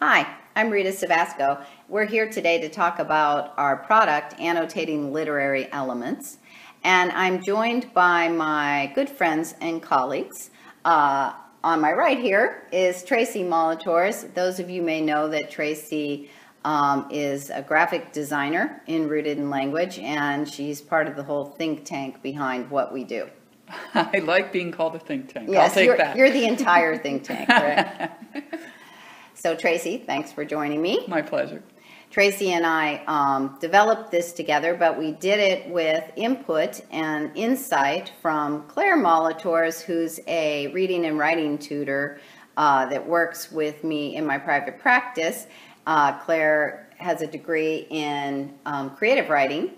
Hi, 0.00 0.26
I'm 0.54 0.68
Rita 0.68 0.90
Savasco. 0.90 1.64
We're 1.88 2.04
here 2.04 2.28
today 2.30 2.60
to 2.60 2.68
talk 2.68 2.98
about 2.98 3.54
our 3.56 3.78
product, 3.78 4.38
Annotating 4.38 5.10
Literary 5.10 5.72
Elements. 5.72 6.36
And 6.84 7.10
I'm 7.12 7.42
joined 7.42 7.94
by 7.94 8.28
my 8.28 8.92
good 8.94 9.08
friends 9.08 9.54
and 9.62 9.82
colleagues. 9.82 10.50
Uh, 10.84 11.32
on 11.64 11.80
my 11.80 11.94
right 11.94 12.18
here 12.18 12.68
is 12.72 13.04
Tracy 13.04 13.42
Molitors. 13.42 14.34
Those 14.34 14.60
of 14.60 14.68
you 14.68 14.82
may 14.82 15.00
know 15.00 15.28
that 15.28 15.50
Tracy 15.50 16.28
um, 16.66 17.08
is 17.10 17.48
a 17.48 17.62
graphic 17.62 18.12
designer 18.12 18.82
in 18.86 19.08
Rooted 19.08 19.38
in 19.38 19.48
Language, 19.48 19.98
and 19.98 20.46
she's 20.46 20.82
part 20.82 21.06
of 21.06 21.16
the 21.16 21.22
whole 21.22 21.46
think 21.46 21.86
tank 21.86 22.20
behind 22.20 22.70
what 22.70 22.92
we 22.92 23.02
do. 23.02 23.30
I 23.94 24.18
like 24.18 24.52
being 24.52 24.72
called 24.72 24.94
a 24.94 24.98
think 24.98 25.32
tank. 25.32 25.48
Yes, 25.50 25.70
I'll 25.70 25.74
take 25.74 25.86
you're, 25.86 25.96
that. 25.96 26.16
you're 26.16 26.30
the 26.30 26.44
entire 26.44 26.98
think 26.98 27.24
tank, 27.24 27.48
right? 27.48 28.10
So, 29.36 29.54
Tracy, 29.54 29.98
thanks 29.98 30.32
for 30.32 30.46
joining 30.46 30.80
me. 30.80 31.04
My 31.08 31.20
pleasure. 31.20 31.62
Tracy 32.10 32.52
and 32.52 32.64
I 32.64 33.04
um, 33.06 33.58
developed 33.60 34.10
this 34.10 34.32
together, 34.32 34.74
but 34.74 34.98
we 34.98 35.12
did 35.12 35.38
it 35.38 35.68
with 35.68 36.10
input 36.16 36.80
and 36.90 37.30
insight 37.36 38.12
from 38.22 38.62
Claire 38.62 38.96
Molitors, 38.96 39.82
who's 39.82 40.18
a 40.26 40.68
reading 40.68 41.04
and 41.04 41.18
writing 41.18 41.58
tutor 41.58 42.18
uh, 42.56 42.86
that 42.86 43.06
works 43.06 43.52
with 43.52 43.84
me 43.84 44.16
in 44.16 44.24
my 44.24 44.38
private 44.38 44.78
practice. 44.78 45.48
Uh, 45.86 46.18
Claire 46.20 46.88
has 46.96 47.20
a 47.20 47.26
degree 47.26 47.86
in 47.90 48.54
um, 48.64 48.88
creative 48.96 49.28
writing 49.28 49.72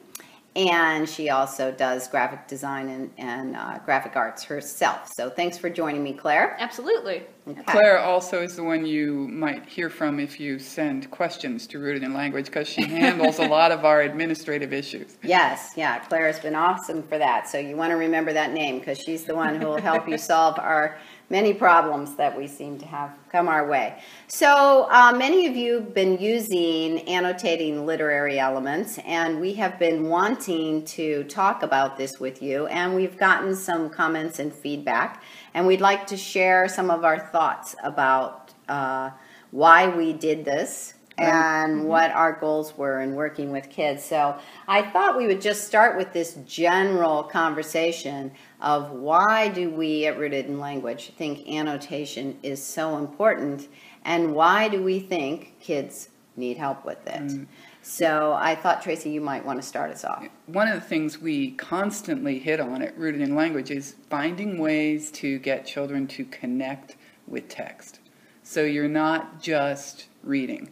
and 0.58 1.08
she 1.08 1.30
also 1.30 1.70
does 1.70 2.08
graphic 2.08 2.48
design 2.48 2.88
and, 2.88 3.10
and 3.16 3.54
uh, 3.54 3.78
graphic 3.84 4.16
arts 4.16 4.42
herself. 4.42 5.12
So 5.12 5.30
thanks 5.30 5.56
for 5.56 5.70
joining 5.70 6.02
me, 6.02 6.12
Claire. 6.12 6.56
Absolutely. 6.58 7.22
Okay. 7.48 7.62
Claire 7.62 7.98
also 7.98 8.42
is 8.42 8.56
the 8.56 8.62
one 8.62 8.84
you 8.84 9.26
might 9.28 9.66
hear 9.66 9.88
from 9.88 10.20
if 10.20 10.38
you 10.38 10.58
send 10.58 11.10
questions 11.10 11.66
to 11.68 11.78
Rooted 11.78 12.02
in 12.02 12.12
Language 12.12 12.46
because 12.46 12.68
she 12.68 12.82
handles 12.82 13.38
a 13.38 13.46
lot 13.46 13.72
of 13.72 13.86
our 13.86 14.02
administrative 14.02 14.72
issues. 14.72 15.16
Yes, 15.28 15.72
yeah, 15.76 15.98
Claire 15.98 16.26
has 16.26 16.40
been 16.40 16.54
awesome 16.54 17.02
for 17.02 17.18
that. 17.18 17.48
So 17.48 17.58
you 17.58 17.76
want 17.76 17.90
to 17.90 17.96
remember 17.96 18.32
that 18.32 18.52
name 18.52 18.78
because 18.78 18.98
she's 18.98 19.24
the 19.24 19.34
one 19.34 19.60
who 19.60 19.66
will 19.66 19.80
help 19.80 20.08
you 20.08 20.16
solve 20.16 20.58
our 20.58 20.98
many 21.30 21.52
problems 21.52 22.14
that 22.16 22.36
we 22.36 22.46
seem 22.46 22.78
to 22.78 22.86
have 22.86 23.10
come 23.30 23.48
our 23.48 23.68
way. 23.68 24.02
So 24.28 24.88
uh, 24.90 25.12
many 25.12 25.46
of 25.46 25.56
you 25.56 25.74
have 25.74 25.94
been 25.94 26.18
using 26.18 27.06
annotating 27.08 27.84
literary 27.84 28.38
elements, 28.38 28.98
and 29.04 29.40
we 29.40 29.52
have 29.54 29.78
been 29.78 30.08
wanting 30.08 30.84
to 30.86 31.24
talk 31.24 31.62
about 31.62 31.98
this 31.98 32.18
with 32.18 32.42
you, 32.42 32.66
and 32.68 32.94
we've 32.94 33.18
gotten 33.18 33.54
some 33.54 33.90
comments 33.90 34.38
and 34.38 34.52
feedback, 34.52 35.22
and 35.54 35.66
we'd 35.66 35.80
like 35.80 36.06
to 36.08 36.16
share 36.16 36.68
some 36.68 36.90
of 36.90 37.04
our 37.04 37.18
thoughts 37.18 37.74
about 37.82 38.52
uh, 38.68 39.10
why 39.50 39.88
we 39.88 40.12
did 40.12 40.44
this 40.44 40.94
and 41.18 41.84
what 41.84 42.12
our 42.12 42.32
goals 42.32 42.76
were 42.76 43.00
in 43.00 43.14
working 43.14 43.50
with 43.50 43.68
kids. 43.68 44.04
So 44.04 44.38
I 44.68 44.82
thought 44.82 45.16
we 45.16 45.26
would 45.26 45.40
just 45.40 45.66
start 45.66 45.96
with 45.96 46.12
this 46.12 46.34
general 46.46 47.24
conversation 47.24 48.30
of 48.60 48.90
why 48.90 49.48
do 49.48 49.70
we 49.70 50.06
at 50.06 50.16
Rooted 50.18 50.46
in 50.46 50.60
Language? 50.60 51.12
Think 51.16 51.48
annotation 51.48 52.38
is 52.42 52.62
so 52.62 52.98
important. 52.98 53.68
And 54.04 54.34
why 54.34 54.68
do 54.68 54.82
we 54.82 55.00
think 55.00 55.58
kids 55.60 56.10
need 56.36 56.56
help 56.56 56.84
with 56.84 57.04
it? 57.06 57.46
So 57.88 58.34
I 58.34 58.54
thought, 58.54 58.82
Tracy, 58.82 59.08
you 59.08 59.22
might 59.22 59.46
want 59.46 59.62
to 59.62 59.66
start 59.66 59.90
us 59.90 60.04
off. 60.04 60.28
One 60.44 60.68
of 60.68 60.74
the 60.74 60.86
things 60.86 61.18
we 61.18 61.52
constantly 61.52 62.38
hit 62.38 62.60
on 62.60 62.82
at 62.82 62.96
Rooted 62.98 63.22
in 63.22 63.34
Language 63.34 63.70
is 63.70 63.96
finding 64.10 64.58
ways 64.58 65.10
to 65.12 65.38
get 65.38 65.64
children 65.64 66.06
to 66.08 66.26
connect 66.26 66.96
with 67.26 67.48
text. 67.48 68.00
So 68.42 68.62
you're 68.62 68.88
not 68.88 69.40
just 69.40 70.08
reading, 70.22 70.70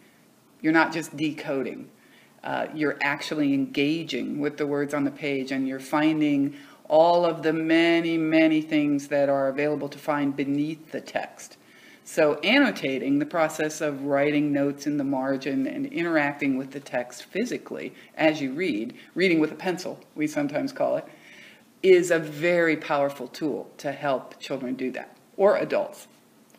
you're 0.61 0.75
not 0.75 0.93
just 0.93 1.17
decoding. 1.17 1.89
Uh, 2.45 2.67
you're 2.75 2.99
actually 3.01 3.55
engaging 3.55 4.39
with 4.39 4.59
the 4.59 4.67
words 4.67 4.93
on 4.93 5.05
the 5.05 5.11
page 5.11 5.51
and 5.51 5.67
you're 5.67 5.81
finding 5.81 6.55
all 6.87 7.25
of 7.25 7.43
the 7.43 7.53
many, 7.53 8.19
many 8.19 8.61
things 8.61 9.09
that 9.09 9.31
are 9.31 9.49
available 9.49 9.89
to 9.89 9.99
find 9.99 10.37
beneath 10.37 10.93
the 10.93 11.01
text. 11.01 11.57
So, 12.09 12.39
annotating, 12.45 13.19
the 13.19 13.27
process 13.27 13.81
of 13.81 14.05
writing 14.05 14.53
notes 14.53 14.87
in 14.87 14.97
the 14.97 15.03
margin 15.03 15.67
and 15.67 15.87
interacting 15.87 16.57
with 16.57 16.71
the 16.71 16.79
text 16.79 17.25
physically 17.25 17.93
as 18.17 18.41
you 18.41 18.53
read, 18.53 18.95
reading 19.17 19.41
with 19.41 19.51
a 19.51 19.57
pencil, 19.57 19.99
we 20.15 20.29
sometimes 20.29 20.73
call 20.73 20.99
it, 20.99 21.05
is 21.83 22.13
a 22.13 22.21
very 22.21 22.77
powerful 22.77 23.27
tool 23.27 23.69
to 23.79 23.91
help 23.91 24.39
children 24.39 24.77
do 24.77 24.93
that, 24.93 25.17
or 25.37 25.57
adults. 25.57 26.07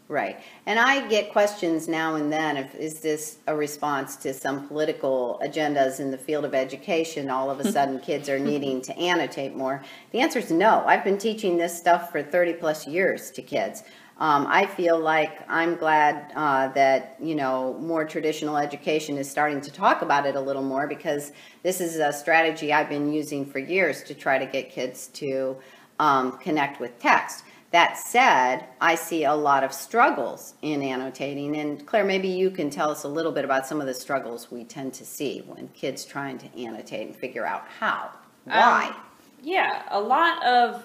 Right. 0.09 0.37
And 0.65 0.79
I 0.79 1.07
get 1.07 1.31
questions 1.31 1.87
now 1.87 2.15
and 2.15 2.31
then 2.31 2.55
if 2.57 2.75
is 2.75 2.99
this 2.99 3.37
a 3.47 3.55
response 3.55 4.15
to 4.17 4.33
some 4.33 4.67
political 4.67 5.39
agendas 5.43 6.01
in 6.01 6.11
the 6.11 6.17
field 6.17 6.43
of 6.43 6.53
education? 6.53 7.29
All 7.29 7.49
of 7.49 7.61
a 7.61 7.71
sudden, 7.73 7.99
kids 7.99 8.27
are 8.27 8.39
needing 8.39 8.81
to 8.83 8.97
annotate 8.97 9.55
more. 9.55 9.83
The 10.11 10.19
answer 10.19 10.39
is 10.39 10.51
no. 10.51 10.83
I've 10.85 11.03
been 11.05 11.17
teaching 11.17 11.57
this 11.57 11.77
stuff 11.77 12.11
for 12.11 12.21
30 12.21 12.53
plus 12.53 12.85
years 12.85 13.31
to 13.31 13.41
kids. 13.41 13.83
Um, 14.19 14.47
I 14.49 14.65
feel 14.65 14.99
like 14.99 15.47
I'm 15.47 15.75
glad 15.75 16.31
uh, 16.35 16.69
that 16.69 17.17
you 17.21 17.35
know 17.35 17.75
more 17.79 18.03
traditional 18.03 18.57
education 18.57 19.17
is 19.17 19.29
starting 19.29 19.61
to 19.61 19.71
talk 19.71 20.01
about 20.01 20.25
it 20.25 20.35
a 20.35 20.41
little 20.41 20.63
more 20.63 20.87
because 20.87 21.31
this 21.61 21.79
is 21.79 21.97
a 21.97 22.11
strategy 22.11 22.73
I've 22.73 22.89
been 22.89 23.13
using 23.13 23.45
for 23.45 23.59
years 23.59 24.03
to 24.03 24.15
try 24.15 24.39
to 24.39 24.45
get 24.45 24.71
kids 24.71 25.07
to 25.13 25.57
um, 25.99 26.37
connect 26.39 26.79
with 26.79 26.97
text. 26.99 27.43
That 27.71 27.97
said, 27.97 28.65
I 28.79 28.95
see 28.95 29.25
a 29.25 29.35
lot 29.35 29.63
of 29.63 29.73
struggles 29.73 30.55
in 30.61 30.81
annotating, 30.81 31.57
and 31.57 31.85
Claire, 31.85 32.05
maybe 32.05 32.29
you 32.29 32.49
can 32.49 32.69
tell 32.69 32.89
us 32.89 33.03
a 33.03 33.09
little 33.09 33.31
bit 33.31 33.43
about 33.43 33.67
some 33.67 33.81
of 33.81 33.87
the 33.87 33.93
struggles 33.93 34.49
we 34.49 34.63
tend 34.63 34.93
to 34.95 35.05
see 35.05 35.43
when 35.45 35.67
kids 35.69 36.05
trying 36.05 36.37
to 36.39 36.57
annotate 36.57 37.07
and 37.07 37.15
figure 37.15 37.45
out 37.45 37.65
how, 37.79 38.09
why. 38.45 38.87
Um, 38.87 38.95
yeah, 39.43 39.83
a 39.91 39.99
lot 39.99 40.43
of 40.45 40.83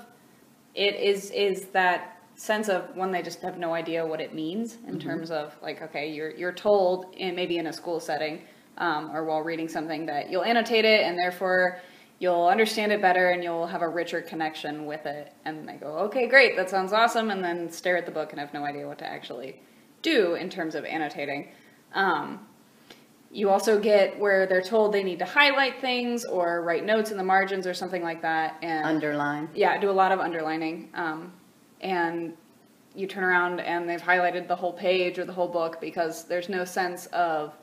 it 0.75 0.97
is 0.97 1.31
is 1.31 1.67
that 1.67 2.12
sense 2.35 2.69
of 2.69 2.85
when 2.97 3.13
they 3.13 3.23
just 3.23 3.41
have 3.43 3.59
no 3.59 3.75
idea 3.75 4.05
what 4.05 4.21
it 4.21 4.35
means 4.35 4.79
in 4.89 4.99
terms 4.99 5.31
of 5.31 5.55
like 5.63 5.83
okay 5.83 6.11
you're 6.11 6.31
you're 6.31 6.53
told 6.53 7.15
in 7.17 7.35
maybe 7.37 7.59
in 7.59 7.67
a 7.67 7.73
school 7.73 8.01
setting 8.01 8.43
um, 8.79 9.11
or 9.15 9.25
while 9.25 9.41
reading 9.43 9.69
something 9.69 10.07
that 10.07 10.31
you'll 10.31 10.43
annotate 10.45 10.85
it 10.85 11.03
and 11.03 11.19
therefore 11.19 11.79
you'll 12.19 12.47
understand 12.47 12.91
it 12.91 13.01
better 13.03 13.31
and 13.31 13.43
you'll 13.45 13.67
have 13.67 13.83
a 13.83 13.89
richer 13.89 14.23
connection 14.23 14.87
with 14.87 15.05
it 15.07 15.33
and 15.45 15.69
they 15.69 15.75
go 15.75 15.99
okay 15.99 16.27
great 16.27 16.57
that 16.57 16.71
sounds 16.71 16.93
awesome 16.93 17.31
and 17.31 17.45
then 17.45 17.71
stare 17.71 17.97
at 17.97 18.07
the 18.07 18.13
book 18.13 18.31
and 18.33 18.41
have 18.41 18.53
no 18.55 18.65
idea 18.65 18.87
what 18.87 18.99
to 18.99 19.07
actually 19.07 19.61
do 20.01 20.35
in 20.35 20.49
terms 20.49 20.75
of 20.75 20.85
annotating 20.85 21.49
um, 21.95 22.47
you 23.31 23.49
also 23.51 23.79
get 23.79 24.19
where 24.19 24.47
they're 24.47 24.63
told 24.63 24.93
they 24.93 25.03
need 25.03 25.19
to 25.19 25.25
highlight 25.25 25.81
things 25.81 26.25
or 26.25 26.63
write 26.63 26.85
notes 26.85 27.11
in 27.11 27.17
the 27.17 27.25
margins 27.25 27.67
or 27.67 27.75
something 27.75 28.03
like 28.03 28.21
that 28.23 28.57
and 28.63 28.85
Underline. 28.85 29.49
yeah, 29.55 29.79
do 29.81 29.91
a 29.91 29.93
lot 29.93 30.13
of 30.13 30.21
underlining. 30.21 30.91
Um, 30.95 31.33
and 31.83 32.35
you 32.95 33.07
turn 33.07 33.25
around 33.25 33.61
and 33.61 33.89
they've 33.89 34.03
highlighted 34.03 34.49
the 34.49 34.57
whole 34.57 34.73
page 34.73 35.19
or 35.19 35.25
the 35.25 35.33
whole 35.33 35.49
book 35.49 35.81
because 35.81 36.25
there's 36.25 36.49
no 36.49 36.65
sense 36.65 37.07
of 37.07 37.55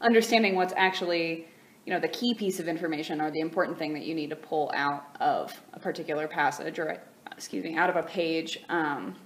understanding 0.00 0.54
what's 0.54 0.74
actually, 0.76 1.46
you 1.86 1.92
know, 1.92 2.00
the 2.00 2.08
key 2.08 2.34
piece 2.34 2.60
of 2.60 2.68
information 2.68 3.20
or 3.20 3.30
the 3.30 3.40
important 3.40 3.78
thing 3.78 3.94
that 3.94 4.04
you 4.04 4.14
need 4.14 4.30
to 4.30 4.36
pull 4.36 4.70
out 4.74 5.16
of 5.20 5.58
a 5.72 5.80
particular 5.80 6.28
passage 6.28 6.78
or, 6.78 7.00
excuse 7.32 7.64
me, 7.64 7.76
out 7.76 7.88
of 7.88 7.96
a 7.96 8.02
page. 8.02 8.60
Um, 8.68 9.16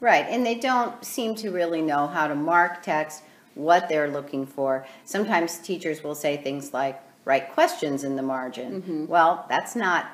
Right, 0.00 0.26
and 0.28 0.44
they 0.44 0.56
don't 0.56 1.02
seem 1.02 1.34
to 1.36 1.50
really 1.50 1.80
know 1.80 2.06
how 2.06 2.26
to 2.26 2.34
mark 2.34 2.82
text, 2.82 3.22
what 3.54 3.88
they're 3.88 4.10
looking 4.10 4.44
for. 4.44 4.86
Sometimes 5.04 5.58
teachers 5.58 6.02
will 6.02 6.14
say 6.14 6.36
things 6.36 6.74
like, 6.74 7.00
write 7.24 7.52
questions 7.54 8.04
in 8.04 8.14
the 8.14 8.22
margin. 8.22 9.06
Well, 9.08 9.46
that's 9.48 9.74
not 9.74 10.06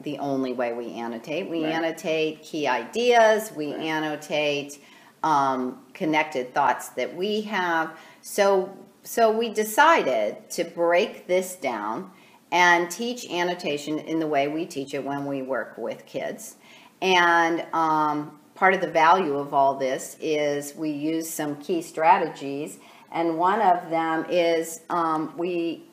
the 0.00 0.18
only 0.18 0.52
way 0.52 0.72
we 0.72 0.92
annotate. 0.92 1.48
We 1.48 1.64
Right. 1.64 1.74
annotate 1.74 2.42
key 2.42 2.66
ideas, 2.68 3.52
we 3.54 3.74
annotate 3.74 4.78
um, 5.22 5.80
connected 5.94 6.54
thoughts 6.54 6.90
that 6.90 7.14
we 7.16 7.40
have. 7.42 7.90
So, 8.22 8.70
so 9.02 9.30
we 9.30 9.48
decided 9.48 10.48
to 10.50 10.64
break 10.64 11.26
this 11.26 11.56
down 11.56 12.10
and 12.52 12.90
teach 12.90 13.28
annotation 13.30 13.98
in 13.98 14.20
the 14.20 14.26
way 14.26 14.48
we 14.48 14.64
teach 14.64 14.94
it 14.94 15.04
when 15.04 15.26
we 15.26 15.42
work 15.42 15.76
with 15.76 16.06
kids. 16.06 16.56
And 17.02 17.66
um, 17.72 18.38
part 18.54 18.74
of 18.74 18.80
the 18.80 18.90
value 18.90 19.36
of 19.36 19.52
all 19.52 19.74
this 19.74 20.16
is 20.20 20.74
we 20.74 20.90
use 20.90 21.28
some 21.28 21.56
key 21.56 21.82
strategies, 21.82 22.78
and 23.12 23.38
one 23.38 23.60
of 23.60 23.90
them 23.90 24.26
is 24.28 24.80
um, 24.90 25.32
we 25.36 25.84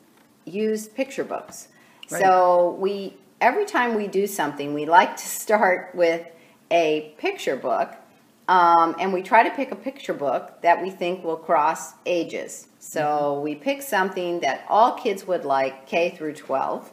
use 0.44 0.88
picture 0.88 1.24
books. 1.24 1.68
Right. 2.10 2.22
So 2.22 2.76
we 2.78 3.16
every 3.40 3.64
time 3.64 3.94
we 3.94 4.06
do 4.06 4.26
something, 4.26 4.74
we 4.74 4.86
like 4.86 5.16
to 5.16 5.26
start 5.26 5.94
with 5.94 6.26
a 6.70 7.14
picture 7.18 7.56
book, 7.56 7.94
um, 8.48 8.96
and 8.98 9.12
we 9.12 9.22
try 9.22 9.48
to 9.48 9.54
pick 9.54 9.72
a 9.72 9.76
picture 9.76 10.14
book 10.14 10.62
that 10.62 10.82
we 10.82 10.90
think 10.90 11.24
will 11.24 11.36
cross 11.36 11.94
ages. 12.06 12.68
So 12.78 13.40
we 13.40 13.54
pick 13.54 13.82
something 13.82 14.40
that 14.40 14.64
all 14.68 14.92
kids 14.92 15.26
would 15.26 15.44
like, 15.44 15.86
K 15.86 16.10
through 16.10 16.34
12. 16.34 16.92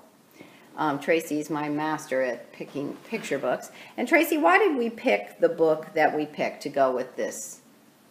Um, 0.75 0.99
Tracy's 0.99 1.51
my 1.51 1.69
master 1.69 2.23
at 2.23 2.51
picking 2.51 2.95
picture 3.07 3.37
books. 3.37 3.69
And 3.95 4.07
Tracy, 4.07 4.37
why 4.37 4.57
did 4.57 4.75
we 4.75 4.89
pick 4.89 5.39
the 5.39 5.49
book 5.49 5.93
that 5.93 6.15
we 6.15 6.25
picked 6.25 6.63
to 6.63 6.69
go 6.69 6.95
with 6.95 7.15
this 7.15 7.61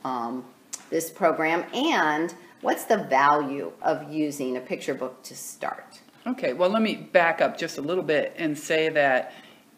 um, 0.04 0.44
this 0.90 1.10
program 1.10 1.64
and 1.72 2.34
what's 2.60 2.84
the 2.84 2.98
value 2.98 3.72
of 3.82 4.12
using 4.12 4.56
a 4.56 4.60
picture 4.60 4.94
book 4.94 5.22
to 5.24 5.34
start? 5.34 6.01
Okay, 6.24 6.52
well, 6.52 6.70
let 6.70 6.82
me 6.82 6.94
back 6.94 7.40
up 7.40 7.58
just 7.58 7.78
a 7.78 7.80
little 7.80 8.04
bit 8.04 8.32
and 8.38 8.56
say 8.56 8.88
that 8.90 9.32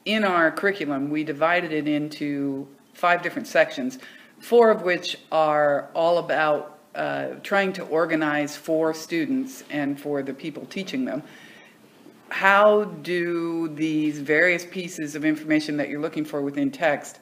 in 0.05 0.25
our 0.25 0.50
curriculum, 0.50 1.08
we 1.08 1.25
divided 1.25 1.73
it 1.73 1.88
into 1.88 2.69
five 2.93 3.23
different 3.23 3.49
sections, 3.49 3.99
four 4.41 4.70
of 4.70 4.82
which 4.82 5.17
are 5.32 5.88
all 5.94 6.19
about 6.19 6.79
uh, 6.94 7.29
trying 7.43 7.73
to 7.73 7.85
organize 7.85 8.58
for 8.58 8.93
students 8.93 9.64
and 9.70 9.99
for 9.99 10.23
the 10.23 10.35
people 10.35 10.67
teaching 10.67 11.06
them. 11.06 11.23
How 12.29 12.85
do 12.85 13.69
these 13.69 14.19
various 14.19 14.67
pieces 14.67 15.14
of 15.14 15.25
information 15.25 15.79
that 15.79 15.88
you're 15.88 16.02
looking 16.02 16.26
for 16.26 16.43
within 16.43 16.70
text, 16.70 17.20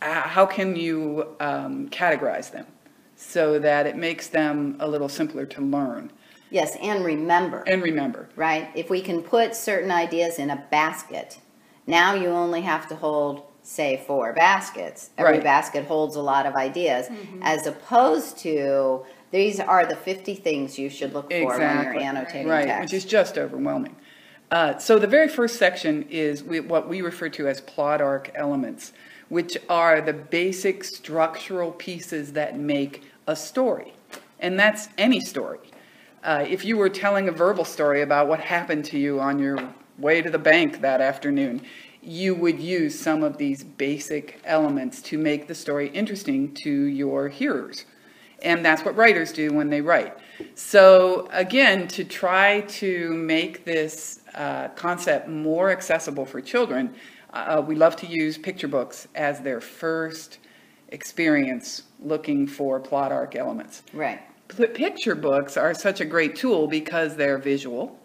uh, 0.00 0.22
how 0.22 0.46
can 0.46 0.74
you 0.74 1.36
um, 1.38 1.90
categorize 1.90 2.50
them 2.50 2.66
so 3.14 3.58
that 3.58 3.86
it 3.86 3.96
makes 3.96 4.28
them 4.28 4.76
a 4.80 4.88
little 4.88 5.10
simpler 5.10 5.44
to 5.44 5.60
learn 5.60 6.10
Yes, 6.54 6.76
and 6.80 7.04
remember, 7.04 7.64
and 7.66 7.82
remember? 7.82 8.28
right? 8.36 8.70
If 8.76 8.88
we 8.88 9.00
can 9.00 9.22
put 9.22 9.56
certain 9.56 9.90
ideas 9.90 10.38
in 10.38 10.50
a 10.50 10.64
basket, 10.70 11.38
now 11.84 12.14
you 12.14 12.28
only 12.28 12.60
have 12.60 12.86
to 12.90 12.94
hold, 12.94 13.42
say, 13.64 14.04
four 14.06 14.32
baskets. 14.32 15.10
Every 15.18 15.32
Right. 15.32 15.42
basket 15.42 15.84
holds 15.86 16.14
a 16.14 16.22
lot 16.22 16.46
of 16.46 16.54
ideas, 16.54 17.08
as 17.42 17.66
opposed 17.66 18.38
to 18.38 19.04
these 19.32 19.58
are 19.58 19.84
the 19.84 19.96
50 19.96 20.36
things 20.36 20.78
you 20.78 20.88
should 20.88 21.12
look 21.12 21.32
for 21.32 21.58
when 21.58 21.82
you're 21.82 21.98
annotating 21.98 22.46
right, 22.46 22.66
text. 22.66 22.80
which 22.82 22.92
is 22.92 23.04
just 23.04 23.36
overwhelming. 23.36 23.96
Uh, 24.52 24.78
so 24.78 25.00
the 25.00 25.08
very 25.08 25.28
first 25.28 25.56
section 25.56 26.04
is 26.08 26.44
we, 26.44 26.60
what 26.60 26.88
we 26.88 27.02
refer 27.02 27.28
to 27.30 27.48
as 27.48 27.60
plot 27.62 28.00
arc 28.00 28.30
elements, 28.36 28.92
which 29.28 29.58
are 29.68 30.00
the 30.00 30.12
basic 30.12 30.84
structural 30.84 31.72
pieces 31.72 32.34
that 32.34 32.56
make 32.56 33.02
a 33.26 33.34
story, 33.34 33.94
and 34.38 34.56
that's 34.56 34.88
any 34.96 35.18
story. 35.18 35.58
Uh, 36.24 36.42
if 36.48 36.64
you 36.64 36.78
were 36.78 36.88
telling 36.88 37.28
a 37.28 37.32
verbal 37.32 37.66
story 37.66 38.00
about 38.00 38.26
what 38.26 38.40
happened 38.40 38.82
to 38.82 38.98
you 38.98 39.20
on 39.20 39.38
your 39.38 39.58
way 39.98 40.22
to 40.22 40.30
the 40.30 40.38
bank 40.38 40.80
that 40.80 41.02
afternoon, 41.02 41.60
you 42.02 42.34
would 42.34 42.58
use 42.58 42.98
some 42.98 43.22
of 43.22 43.36
these 43.36 43.62
basic 43.62 44.40
elements 44.44 45.02
to 45.02 45.18
make 45.18 45.46
the 45.48 45.54
story 45.54 45.88
interesting 45.88 46.54
to 46.54 46.70
your 46.70 47.28
hearers. 47.28 47.84
And 48.42 48.64
that's 48.64 48.82
what 48.86 48.96
writers 48.96 49.32
do 49.32 49.52
when 49.52 49.68
they 49.68 49.82
write. 49.82 50.14
So, 50.54 51.28
again, 51.30 51.88
to 51.88 52.04
try 52.04 52.62
to 52.62 53.12
make 53.12 53.66
this 53.66 54.20
uh, 54.34 54.68
concept 54.68 55.28
more 55.28 55.70
accessible 55.70 56.24
for 56.24 56.40
children, 56.40 56.94
uh, 57.34 57.62
we 57.64 57.74
love 57.74 57.96
to 57.96 58.06
use 58.06 58.38
picture 58.38 58.68
books 58.68 59.08
as 59.14 59.40
their 59.42 59.60
first 59.60 60.38
experience 60.88 61.82
looking 62.00 62.46
for 62.46 62.80
plot 62.80 63.12
arc 63.12 63.36
elements. 63.36 63.82
right. 63.92 64.22
Picture 64.56 65.14
books 65.14 65.56
are 65.56 65.74
such 65.74 66.00
a 66.00 66.04
great 66.04 66.36
tool 66.36 66.66
because 66.68 67.16
they're 67.16 67.38
visual, 67.38 67.98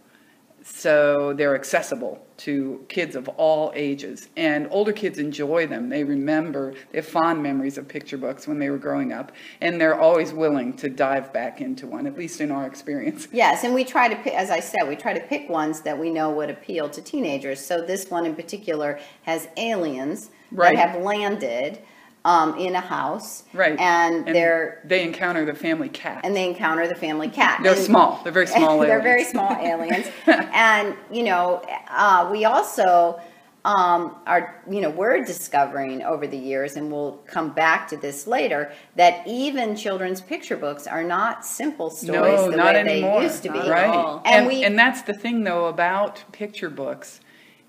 so 0.63 1.33
they're 1.33 1.55
accessible 1.55 2.25
to 2.37 2.85
kids 2.89 3.15
of 3.15 3.27
all 3.29 3.71
ages. 3.75 4.29
And 4.35 4.67
older 4.71 4.91
kids 4.93 5.19
enjoy 5.19 5.67
them. 5.67 5.89
They 5.89 6.03
remember, 6.03 6.73
they 6.91 6.99
have 6.99 7.07
fond 7.07 7.43
memories 7.43 7.77
of 7.77 7.87
picture 7.87 8.17
books 8.17 8.47
when 8.47 8.57
they 8.59 8.69
were 8.69 8.77
growing 8.77 9.13
up, 9.13 9.31
and 9.61 9.79
they're 9.79 9.99
always 9.99 10.33
willing 10.33 10.73
to 10.77 10.89
dive 10.89 11.31
back 11.33 11.61
into 11.61 11.85
one, 11.85 12.07
at 12.07 12.17
least 12.17 12.41
in 12.41 12.51
our 12.51 12.65
experience. 12.65 13.27
Yes, 13.33 13.63
and 13.63 13.73
we 13.75 13.83
try 13.83 14.07
to 14.07 14.15
pick, 14.15 14.33
as 14.33 14.49
I 14.49 14.59
said, 14.59 14.87
we 14.87 14.95
try 14.95 15.13
to 15.13 15.19
pick 15.21 15.49
ones 15.49 15.81
that 15.81 15.97
we 15.97 16.09
know 16.09 16.31
would 16.31 16.49
appeal 16.49 16.89
to 16.89 17.01
teenagers. 17.01 17.63
So 17.63 17.81
this 17.81 18.09
one 18.09 18.25
in 18.25 18.35
particular 18.35 18.99
has 19.23 19.47
aliens 19.57 20.31
Right. 20.51 20.75
that 20.75 20.89
have 20.89 21.01
landed 21.03 21.79
um, 22.25 22.57
in 22.57 22.75
a 22.75 22.81
house, 22.81 23.43
Right. 23.53 23.79
And, 23.79 24.27
they're 24.27 24.81
They 24.83 25.03
encounter 25.03 25.45
the 25.45 25.53
family 25.53 25.89
cat. 25.89 26.21
and 26.23 26.35
they 26.35 26.45
encounter 26.47 26.87
the 26.87 26.95
family 26.95 27.29
cat. 27.29 27.61
They're 27.63 27.73
And- 27.73 27.81
small. 27.81 28.19
They're 28.23 28.33
very 28.33 28.47
small 28.57 28.79
they're 28.79 29.01
very 29.01 29.23
small 29.23 29.51
aliens, 29.59 30.07
and 30.27 30.95
you 31.11 31.23
know, 31.23 31.61
uh, 31.89 32.29
we 32.31 32.45
also 32.45 33.19
um, 33.65 34.15
are 34.25 34.55
you 34.71 34.79
know 34.81 34.89
we're 34.89 35.23
discovering 35.23 36.01
over 36.03 36.25
the 36.27 36.37
years, 36.37 36.75
and 36.77 36.89
we'll 36.91 37.19
come 37.27 37.49
back 37.49 37.87
to 37.89 37.97
this 37.97 38.25
later, 38.25 38.71
that 38.95 39.25
even 39.27 39.75
children's 39.75 40.21
picture 40.21 40.55
books 40.55 40.87
are 40.87 41.03
not 41.03 41.45
simple 41.45 41.89
stories 41.89 42.39
no, 42.39 42.51
the 42.51 42.57
not 42.57 42.73
way 42.73 42.79
anymore. 42.79 43.19
they 43.19 43.25
used 43.25 43.43
to. 43.43 43.49
Not 43.49 43.65
at 43.67 43.69
Right. 43.71 44.21
And 44.25 44.35
And, 44.35 44.47
we- 44.47 44.63
and 44.63 44.79
that's 44.79 45.01
the 45.03 45.13
thing, 45.13 45.43
though, 45.43 45.65
about 45.65 46.23
picture 46.31 46.69
books 46.69 47.19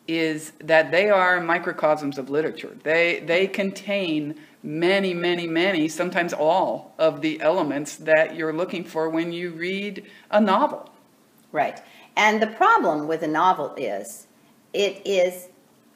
is 0.08 0.52
that 0.58 0.90
they 0.90 1.10
are 1.10 1.40
microcosms 1.40 2.18
of 2.18 2.30
literature. 2.30 2.76
They, 2.82 3.20
they 3.20 3.46
contain 3.46 4.36
many, 4.62 5.14
many, 5.14 5.46
many, 5.46 5.88
sometimes 5.88 6.32
all 6.32 6.94
of 6.98 7.20
the 7.20 7.40
elements 7.40 7.96
that 7.96 8.34
you're 8.34 8.52
looking 8.52 8.84
for 8.84 9.08
when 9.08 9.32
you 9.32 9.50
read 9.50 10.06
a 10.30 10.40
novel. 10.40 10.90
Right. 11.52 11.80
And 12.16 12.42
the 12.42 12.46
problem 12.46 13.06
with 13.06 13.22
a 13.22 13.28
novel 13.28 13.74
is 13.76 14.26
it 14.72 15.02
is 15.06 15.48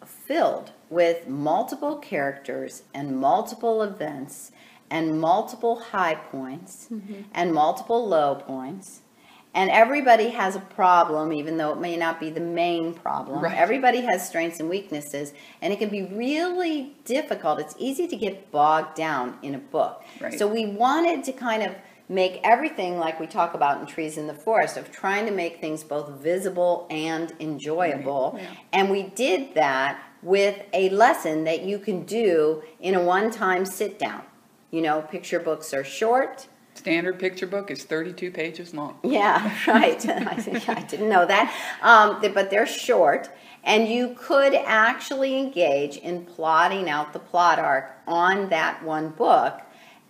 filled 0.05 0.73
with 0.91 1.29
multiple 1.29 1.97
characters 1.97 2.83
and 2.95 3.19
multiple 3.19 3.83
events 3.83 4.53
and 4.91 5.21
multiple 5.21 5.81
high 5.81 6.15
points 6.15 6.89
mm-hmm. 6.93 7.23
and 7.33 7.53
multiple 7.53 8.07
low 8.07 8.37
points. 8.37 9.01
And 9.55 9.71
everybody 9.71 10.31
has 10.31 10.57
a 10.57 10.61
problem, 10.61 11.33
even 11.33 11.57
though 11.57 11.73
it 11.73 11.79
may 11.79 11.97
not 11.97 12.19
be 12.19 12.29
the 12.29 12.41
main 12.41 12.93
problem. 12.93 13.41
Right. 13.41 13.57
Everybody 13.57 14.01
has 14.01 14.27
strengths 14.27 14.59
and 14.59 14.69
weaknesses, 14.69 15.33
and 15.63 15.73
it 15.73 15.79
can 15.79 15.91
be 15.91 16.03
really 16.03 16.97
difficult. 17.05 17.61
It's 17.61 17.77
easy 17.79 18.09
to 18.09 18.17
get 18.17 18.51
bogged 18.51 18.97
down 18.97 19.39
in 19.43 19.55
a 19.55 19.59
book. 19.59 20.03
Right. 20.21 20.37
So 20.37 20.49
we 20.49 20.67
wanted 20.67 21.23
to 21.25 21.33
kind 21.33 21.63
of 21.63 21.75
make 22.09 22.41
everything 22.45 22.99
like 22.99 23.19
we 23.19 23.27
talk 23.27 23.55
about 23.55 23.81
in 23.81 23.87
Trees 23.87 24.19
in 24.19 24.27
the 24.27 24.35
Forest 24.35 24.77
of 24.77 24.91
trying 24.91 25.25
to 25.27 25.33
make 25.33 25.61
things 25.61 25.85
both 25.85 26.11
visible 26.21 26.87
and 26.91 27.33
enjoyable. 27.41 28.39
And 28.73 28.91
we 28.91 29.05
did 29.05 29.55
that 29.55 30.03
with 30.23 30.61
a 30.73 30.89
lesson 30.91 31.45
that 31.45 31.63
you 31.63 31.79
can 31.79 32.05
do 32.05 32.63
in 32.81 32.95
a 32.95 33.03
one 33.03 33.31
time 33.31 33.65
sit 33.65 33.99
down. 33.99 34.23
You 34.71 34.83
know, 34.83 35.03
picture 35.03 35.39
books 35.39 35.73
are 35.73 35.85
short. 35.85 36.49
Standard 36.75 37.19
picture 37.21 37.47
book 37.47 37.71
is 37.71 37.85
32 37.85 38.31
pages 38.31 38.75
long. 38.75 38.99
Yeah, 39.05 39.55
right. 39.67 40.09
I, 40.69 40.87
didn't 40.89 41.09
know 41.09 41.25
that. 41.25 41.55
Um, 41.83 42.21
but 42.35 42.51
they're 42.51 42.67
short, 42.67 43.31
and 43.63 43.89
you 43.89 44.15
could 44.19 44.55
actually 44.55 45.39
engage 45.39 45.97
in 45.97 46.25
plotting 46.25 46.91
out 46.91 47.13
the 47.13 47.21
plot 47.21 47.59
arc 47.59 47.93
on 48.07 48.49
that 48.49 48.83
one 48.83 49.11
book 49.11 49.61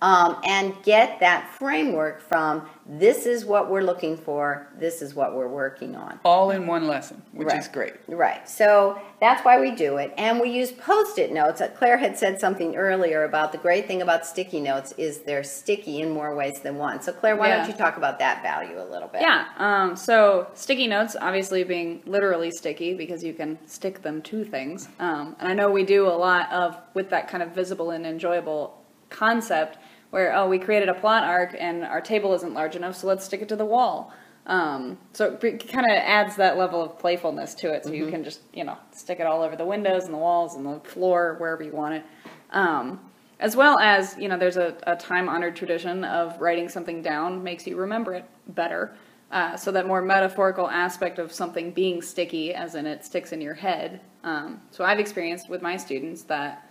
um, 0.04 0.36
and 0.44 0.74
get 0.82 1.18
that 1.20 1.48
framework 1.58 2.20
from 2.20 2.68
this 2.86 3.24
is 3.24 3.46
what 3.46 3.70
we're 3.70 3.80
looking 3.80 4.18
for, 4.18 4.68
this 4.78 5.00
is 5.00 5.14
what 5.14 5.34
we're 5.34 5.48
working 5.48 5.96
on. 5.96 6.20
All 6.26 6.50
in 6.50 6.66
one 6.66 6.86
lesson, 6.86 7.22
which 7.32 7.48
Right. 7.48 7.58
is 7.58 7.68
great. 7.68 7.94
Right. 8.06 8.46
So 8.46 8.98
that's 9.18 9.42
why 9.46 9.58
we 9.58 9.70
do 9.70 9.96
it. 9.96 10.12
And 10.18 10.38
we 10.40 10.50
use 10.50 10.72
post 10.72 11.18
it 11.18 11.32
notes. 11.32 11.62
Uh, 11.62 11.68
Claire 11.68 11.96
had 11.96 12.18
said 12.18 12.38
something 12.38 12.76
earlier 12.76 13.24
about 13.24 13.52
the 13.52 13.56
great 13.56 13.86
thing 13.86 14.02
about 14.02 14.26
sticky 14.26 14.60
notes 14.60 14.92
is 14.98 15.20
they're 15.20 15.42
sticky 15.42 16.02
in 16.02 16.10
more 16.10 16.34
ways 16.34 16.60
than 16.62 16.76
one. 16.76 17.00
So, 17.00 17.10
Claire, 17.10 17.36
why 17.36 17.48
Yeah. 17.48 17.56
don't 17.60 17.68
you 17.68 17.72
talk 17.74 17.96
about 17.96 18.18
that 18.18 18.42
value 18.42 18.78
a 18.78 18.84
little 18.84 19.08
bit? 19.08 19.22
Yeah. 19.22 19.46
Um, 19.56 19.96
so 19.96 20.48
sticky 20.52 20.86
notes, 20.86 21.16
obviously 21.18 21.64
being 21.64 22.02
literally 22.04 22.50
sticky 22.50 22.92
because 22.92 23.24
you 23.24 23.32
can 23.32 23.58
stick 23.66 24.02
them 24.02 24.20
to 24.20 24.44
things. 24.44 24.86
Um, 25.00 25.34
and 25.40 25.48
I 25.48 25.54
know 25.54 25.70
we 25.70 25.82
do 25.82 26.06
a 26.06 26.18
lot 26.28 26.52
of 26.52 26.76
with 26.92 27.08
that 27.08 27.26
kind 27.26 27.42
of 27.42 27.52
visible 27.52 27.90
and 27.90 28.04
enjoyable 28.04 28.82
concept 29.08 29.78
where 30.14 30.32
oh 30.32 30.48
we 30.48 30.60
created 30.60 30.88
a 30.88 30.94
plot 30.94 31.24
arc 31.24 31.56
and 31.58 31.82
our 31.82 32.00
table 32.00 32.32
isn't 32.34 32.54
large 32.54 32.76
enough, 32.76 32.94
so 32.94 33.08
let's 33.08 33.24
stick 33.24 33.42
it 33.42 33.48
to 33.48 33.56
the 33.56 33.64
wall. 33.64 34.14
Um, 34.46 34.96
so 35.12 35.36
it 35.42 35.66
kind 35.66 35.86
of 35.86 35.96
adds 35.96 36.36
that 36.36 36.56
level 36.56 36.80
of 36.80 37.00
playfulness 37.00 37.52
to 37.56 37.72
it, 37.72 37.82
so 37.82 37.90
you 37.90 38.08
can 38.08 38.22
just 38.22 38.40
you 38.52 38.62
know 38.62 38.78
stick 38.92 39.18
it 39.18 39.26
all 39.26 39.42
over 39.42 39.56
the 39.56 39.64
windows 39.64 40.04
and 40.04 40.14
the 40.14 40.18
walls 40.18 40.54
and 40.54 40.64
the 40.64 40.78
floor 40.88 41.34
wherever 41.40 41.64
you 41.64 41.72
want 41.72 41.94
it. 41.96 42.04
Um, 42.52 43.00
as 43.40 43.56
well 43.56 43.76
as 43.80 44.16
you 44.16 44.28
know 44.28 44.38
there's 44.38 44.56
a, 44.56 44.76
a 44.86 44.94
time 44.94 45.28
honored 45.28 45.56
tradition 45.56 46.04
of 46.04 46.40
writing 46.40 46.68
something 46.68 47.02
down 47.02 47.42
makes 47.42 47.66
you 47.66 47.76
remember 47.76 48.14
it 48.14 48.24
better 48.46 48.94
uh, 49.32 49.56
so 49.56 49.72
that 49.72 49.84
more 49.84 50.00
metaphorical 50.00 50.70
aspect 50.70 51.18
of 51.18 51.32
something 51.32 51.72
being 51.72 52.00
sticky 52.00 52.54
as 52.54 52.76
in 52.76 52.86
it 52.86 53.04
sticks 53.04 53.32
in 53.32 53.40
your 53.40 53.54
head 53.54 54.00
um, 54.22 54.60
so 54.70 54.84
i've 54.84 55.00
experienced 55.00 55.48
with 55.50 55.60
my 55.60 55.76
students 55.76 56.22
that 56.22 56.68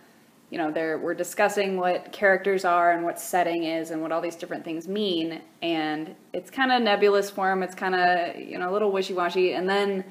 you 0.53 0.59
know 0.59 0.69
they're 0.69 0.99
we're 0.99 1.15
discussing 1.15 1.77
what 1.77 2.11
characters 2.11 2.63
are 2.63 2.91
and 2.91 3.03
what 3.03 3.19
setting 3.19 3.63
is 3.63 3.89
and 3.89 3.99
what 4.03 4.11
all 4.11 4.21
these 4.21 4.35
different 4.35 4.63
things 4.63 4.87
mean 4.87 5.41
and 5.63 6.13
it's 6.31 6.51
kind 6.51 6.71
of 6.71 6.79
nebulous 6.79 7.27
form. 7.31 7.63
it's 7.63 7.73
kind 7.73 7.95
of 7.95 8.35
you 8.35 8.59
know 8.59 8.69
a 8.69 8.73
little 8.73 8.91
wishy-washy 8.91 9.53
and 9.53 9.67
then 9.67 10.05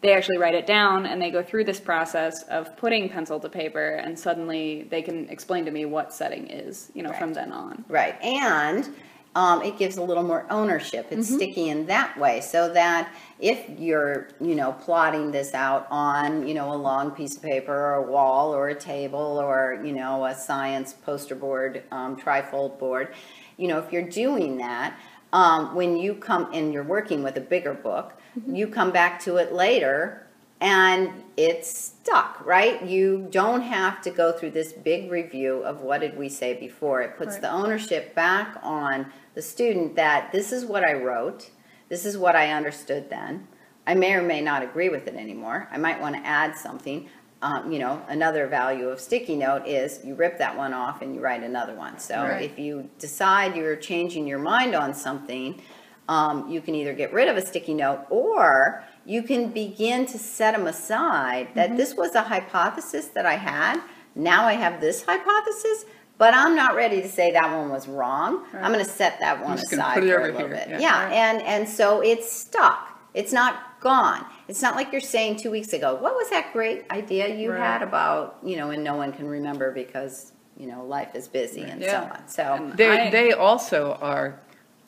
they 0.00 0.12
actually 0.14 0.38
write 0.38 0.54
it 0.54 0.66
down 0.68 1.04
and 1.04 1.20
they 1.20 1.32
go 1.32 1.42
through 1.42 1.64
this 1.64 1.80
process 1.80 2.44
of 2.44 2.76
putting 2.76 3.08
pencil 3.08 3.40
to 3.40 3.48
paper 3.48 3.96
and 3.96 4.16
suddenly 4.16 4.86
they 4.88 5.02
can 5.02 5.28
explain 5.28 5.64
to 5.64 5.72
me 5.72 5.84
what 5.84 6.14
setting 6.14 6.46
is 6.46 6.92
you 6.94 7.02
know 7.02 7.12
from 7.14 7.32
then 7.32 7.50
on 7.50 7.84
Right. 7.88 8.14
And 8.22 8.88
um, 9.34 9.62
it 9.62 9.78
gives 9.78 9.96
a 9.96 10.02
little 10.02 10.22
more 10.22 10.46
ownership. 10.50 11.06
It's 11.10 11.26
Mm-hmm. 11.28 11.36
sticky 11.36 11.68
in 11.70 11.86
that 11.86 12.18
way, 12.18 12.40
so 12.40 12.72
that 12.72 13.12
if 13.40 13.68
you're, 13.78 14.28
you 14.40 14.54
know, 14.54 14.72
plotting 14.72 15.30
this 15.32 15.54
out 15.54 15.86
on, 15.90 16.46
you 16.46 16.54
know, 16.54 16.72
a 16.72 16.76
long 16.76 17.10
piece 17.12 17.36
of 17.36 17.42
paper 17.42 17.72
or 17.74 17.94
a 17.94 18.02
wall 18.02 18.54
or 18.54 18.68
a 18.68 18.74
table 18.74 19.38
or, 19.40 19.80
you 19.84 19.92
know, 19.92 20.24
a 20.26 20.34
science 20.34 20.92
poster 20.92 21.34
board, 21.34 21.82
um, 21.90 22.16
trifold 22.16 22.78
board, 22.78 23.14
you 23.56 23.68
know, 23.68 23.78
if 23.78 23.92
you're 23.92 24.02
doing 24.08 24.58
that, 24.58 24.96
um, 25.32 25.74
when 25.74 25.96
you 25.96 26.14
come 26.14 26.48
and 26.52 26.72
you're 26.72 26.82
working 26.84 27.22
with 27.22 27.36
a 27.36 27.40
bigger 27.40 27.74
book, 27.74 28.12
Mm-hmm. 28.38 28.54
you 28.54 28.66
come 28.66 28.90
back 28.92 29.20
to 29.24 29.36
it 29.36 29.52
later 29.52 30.26
and 30.62 31.10
it's 31.36 31.68
stuck, 31.70 32.40
right? 32.46 32.82
You 32.82 33.26
don't 33.30 33.60
have 33.62 34.00
to 34.02 34.10
go 34.10 34.32
through 34.32 34.52
this 34.52 34.72
big 34.72 35.10
review 35.10 35.58
of 35.64 35.80
what 35.80 36.00
did 36.00 36.16
we 36.16 36.28
say 36.30 36.54
before. 36.54 37.02
It 37.02 37.16
puts 37.18 37.34
Right. 37.34 37.42
the 37.42 37.50
ownership 37.50 38.14
back 38.14 38.56
on 38.62 39.12
the 39.34 39.42
student 39.42 39.96
that 39.96 40.32
this 40.32 40.52
is 40.52 40.64
what 40.64 40.84
I 40.84 40.94
wrote, 40.94 41.50
this 41.88 42.04
is 42.04 42.16
what 42.18 42.36
I 42.36 42.52
understood 42.52 43.08
then. 43.10 43.46
I 43.86 43.94
may 43.94 44.12
or 44.14 44.22
may 44.22 44.40
not 44.40 44.62
agree 44.62 44.88
with 44.88 45.06
it 45.08 45.14
anymore. 45.14 45.68
I 45.72 45.76
might 45.78 46.00
want 46.00 46.14
to 46.16 46.24
add 46.26 46.56
something. 46.56 47.08
Um, 47.42 47.72
you 47.72 47.80
know, 47.80 48.00
another 48.08 48.46
value 48.46 48.88
of 48.88 49.00
sticky 49.00 49.34
note 49.34 49.66
is 49.66 50.00
you 50.04 50.14
rip 50.14 50.38
that 50.38 50.56
one 50.56 50.72
off 50.72 51.02
and 51.02 51.14
you 51.14 51.20
write 51.20 51.42
another 51.42 51.74
one. 51.74 51.98
So 51.98 52.22
Right. 52.22 52.42
if 52.42 52.58
you 52.58 52.88
decide 53.00 53.56
you're 53.56 53.74
changing 53.74 54.28
your 54.28 54.38
mind 54.38 54.76
on 54.76 54.94
something, 54.94 55.60
um, 56.08 56.48
you 56.48 56.60
can 56.60 56.74
either 56.76 56.92
get 56.94 57.12
rid 57.12 57.28
of 57.28 57.36
a 57.36 57.44
sticky 57.44 57.74
note 57.74 58.06
or 58.10 58.84
you 59.04 59.22
can 59.24 59.48
begin 59.48 60.06
to 60.06 60.18
set 60.18 60.54
them 60.56 60.68
aside 60.68 61.48
that 61.54 61.70
Mm-hmm. 61.70 61.78
this 61.78 61.96
was 61.96 62.14
a 62.14 62.22
hypothesis 62.22 63.06
that 63.08 63.26
I 63.26 63.34
had. 63.34 63.80
Now 64.14 64.44
I 64.46 64.52
have 64.52 64.80
this 64.80 65.02
hypothesis, 65.04 65.84
but 66.22 66.34
I'm 66.34 66.54
not 66.54 66.76
ready 66.76 67.02
to 67.02 67.08
say 67.08 67.32
that 67.32 67.48
one 67.58 67.68
was 67.70 67.88
wrong. 67.88 68.44
I'm 68.54 68.72
going 68.72 68.84
to 68.84 68.88
set 69.02 69.18
that 69.18 69.42
one 69.42 69.58
aside 69.58 69.94
put 69.94 70.04
it 70.04 70.12
for 70.14 70.20
a 70.20 70.24
little 70.26 70.38
here, 70.38 70.48
bit. 70.56 70.68
yeah. 70.68 70.78
Yeah, 70.78 71.04
Right. 71.06 71.12
and 71.14 71.42
and 71.42 71.68
so 71.68 72.00
it's 72.00 72.30
stuck. 72.30 72.80
It's 73.12 73.32
not 73.32 73.80
gone. 73.80 74.24
It's 74.46 74.62
not 74.62 74.76
like 74.76 74.92
you're 74.92 75.00
saying 75.16 75.32
two 75.42 75.50
weeks 75.50 75.72
ago, 75.72 75.88
what 76.04 76.14
was 76.14 76.30
that 76.30 76.52
great 76.52 76.84
idea 76.92 77.34
you 77.34 77.50
Right. 77.50 77.58
had 77.72 77.82
about 77.82 78.38
you 78.44 78.56
know, 78.56 78.70
and 78.70 78.84
no 78.84 78.94
one 78.94 79.10
can 79.12 79.26
remember 79.26 79.72
because 79.72 80.14
you 80.56 80.66
know 80.70 80.84
life 80.84 81.12
is 81.20 81.26
busy 81.26 81.62
and 81.62 81.82
so 81.82 81.96
on. 82.14 82.20
So 82.28 82.42
And- 82.44 82.76
They, 82.80 82.90
I- 83.08 83.10
they 83.10 83.32
also 83.32 83.80
are 84.00 84.38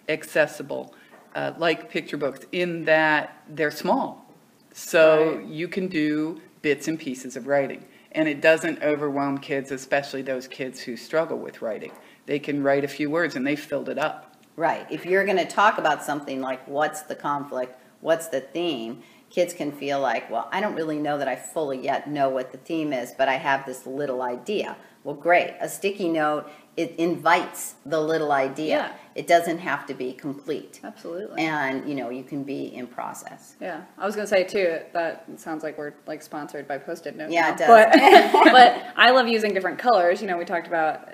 accessible, 0.08 0.94
uh, 1.34 1.52
like 1.58 1.90
picture 1.90 2.16
books, 2.16 2.40
in 2.52 2.84
that 2.84 3.22
they're 3.48 3.72
small. 3.84 4.24
So 4.72 5.02
Right. 5.38 5.46
you 5.46 5.66
can 5.66 5.88
do 5.88 6.40
bits 6.62 6.86
and 6.86 6.96
pieces 7.06 7.34
of 7.38 7.46
writing. 7.48 7.82
And 8.14 8.28
it 8.28 8.40
doesn't 8.40 8.82
overwhelm 8.82 9.38
kids, 9.38 9.72
especially 9.72 10.22
those 10.22 10.46
kids 10.46 10.80
who 10.80 10.96
struggle 10.96 11.38
with 11.38 11.62
writing. 11.62 11.92
They 12.26 12.38
can 12.38 12.62
write 12.62 12.84
a 12.84 12.88
few 12.88 13.10
words 13.10 13.34
and 13.34 13.46
they 13.46 13.56
filled 13.56 13.88
it 13.88 13.98
up. 13.98 14.36
Right. 14.56 14.86
If 14.90 15.04
you're 15.04 15.24
going 15.24 15.38
to 15.38 15.46
talk 15.46 15.78
about 15.78 16.04
something 16.04 16.40
like 16.40 16.66
what's 16.68 17.02
the 17.02 17.16
conflict, 17.16 17.76
what's 18.00 18.28
the 18.28 18.40
theme, 18.40 19.02
kids 19.30 19.52
can 19.52 19.72
feel 19.72 19.98
like, 19.98 20.30
well, 20.30 20.48
I 20.52 20.60
don't 20.60 20.76
really 20.76 20.98
know 20.98 21.18
that 21.18 21.26
I 21.26 21.34
fully 21.34 21.82
yet 21.82 22.08
know 22.08 22.28
what 22.28 22.52
the 22.52 22.58
theme 22.58 22.92
is, 22.92 23.12
but 23.18 23.28
I 23.28 23.34
have 23.34 23.66
this 23.66 23.84
little 23.84 24.22
idea. 24.22 24.76
Well, 25.02 25.16
great. 25.16 25.54
A 25.60 25.68
sticky 25.68 26.08
note, 26.08 26.48
it 26.76 26.96
invites 26.98 27.74
the 27.86 28.00
little 28.00 28.32
idea. 28.32 28.66
Yeah. 28.66 28.92
It 29.14 29.28
doesn't 29.28 29.58
have 29.58 29.86
to 29.86 29.94
be 29.94 30.12
complete. 30.12 30.80
Absolutely. 30.82 31.40
And, 31.40 31.88
you 31.88 31.94
know, 31.94 32.10
you 32.10 32.24
can 32.24 32.42
be 32.42 32.74
in 32.74 32.88
process. 32.88 33.54
Yeah, 33.60 33.82
I 33.96 34.04
was 34.04 34.16
gonna 34.16 34.26
say 34.26 34.42
too. 34.42 34.80
That 34.92 35.24
sounds 35.36 35.62
like 35.62 35.78
we're 35.78 35.94
like 36.06 36.20
sponsored 36.20 36.66
by 36.66 36.78
Post-it 36.78 37.16
Note. 37.16 37.30
Yeah, 37.30 37.42
now. 37.42 37.52
it 37.52 37.58
does. 37.58 38.32
But, 38.32 38.44
but 38.52 38.84
I 38.96 39.12
love 39.12 39.28
using 39.28 39.54
different 39.54 39.78
colors. 39.78 40.20
You 40.20 40.26
know, 40.26 40.36
we 40.36 40.44
talked 40.44 40.66
about, 40.66 41.08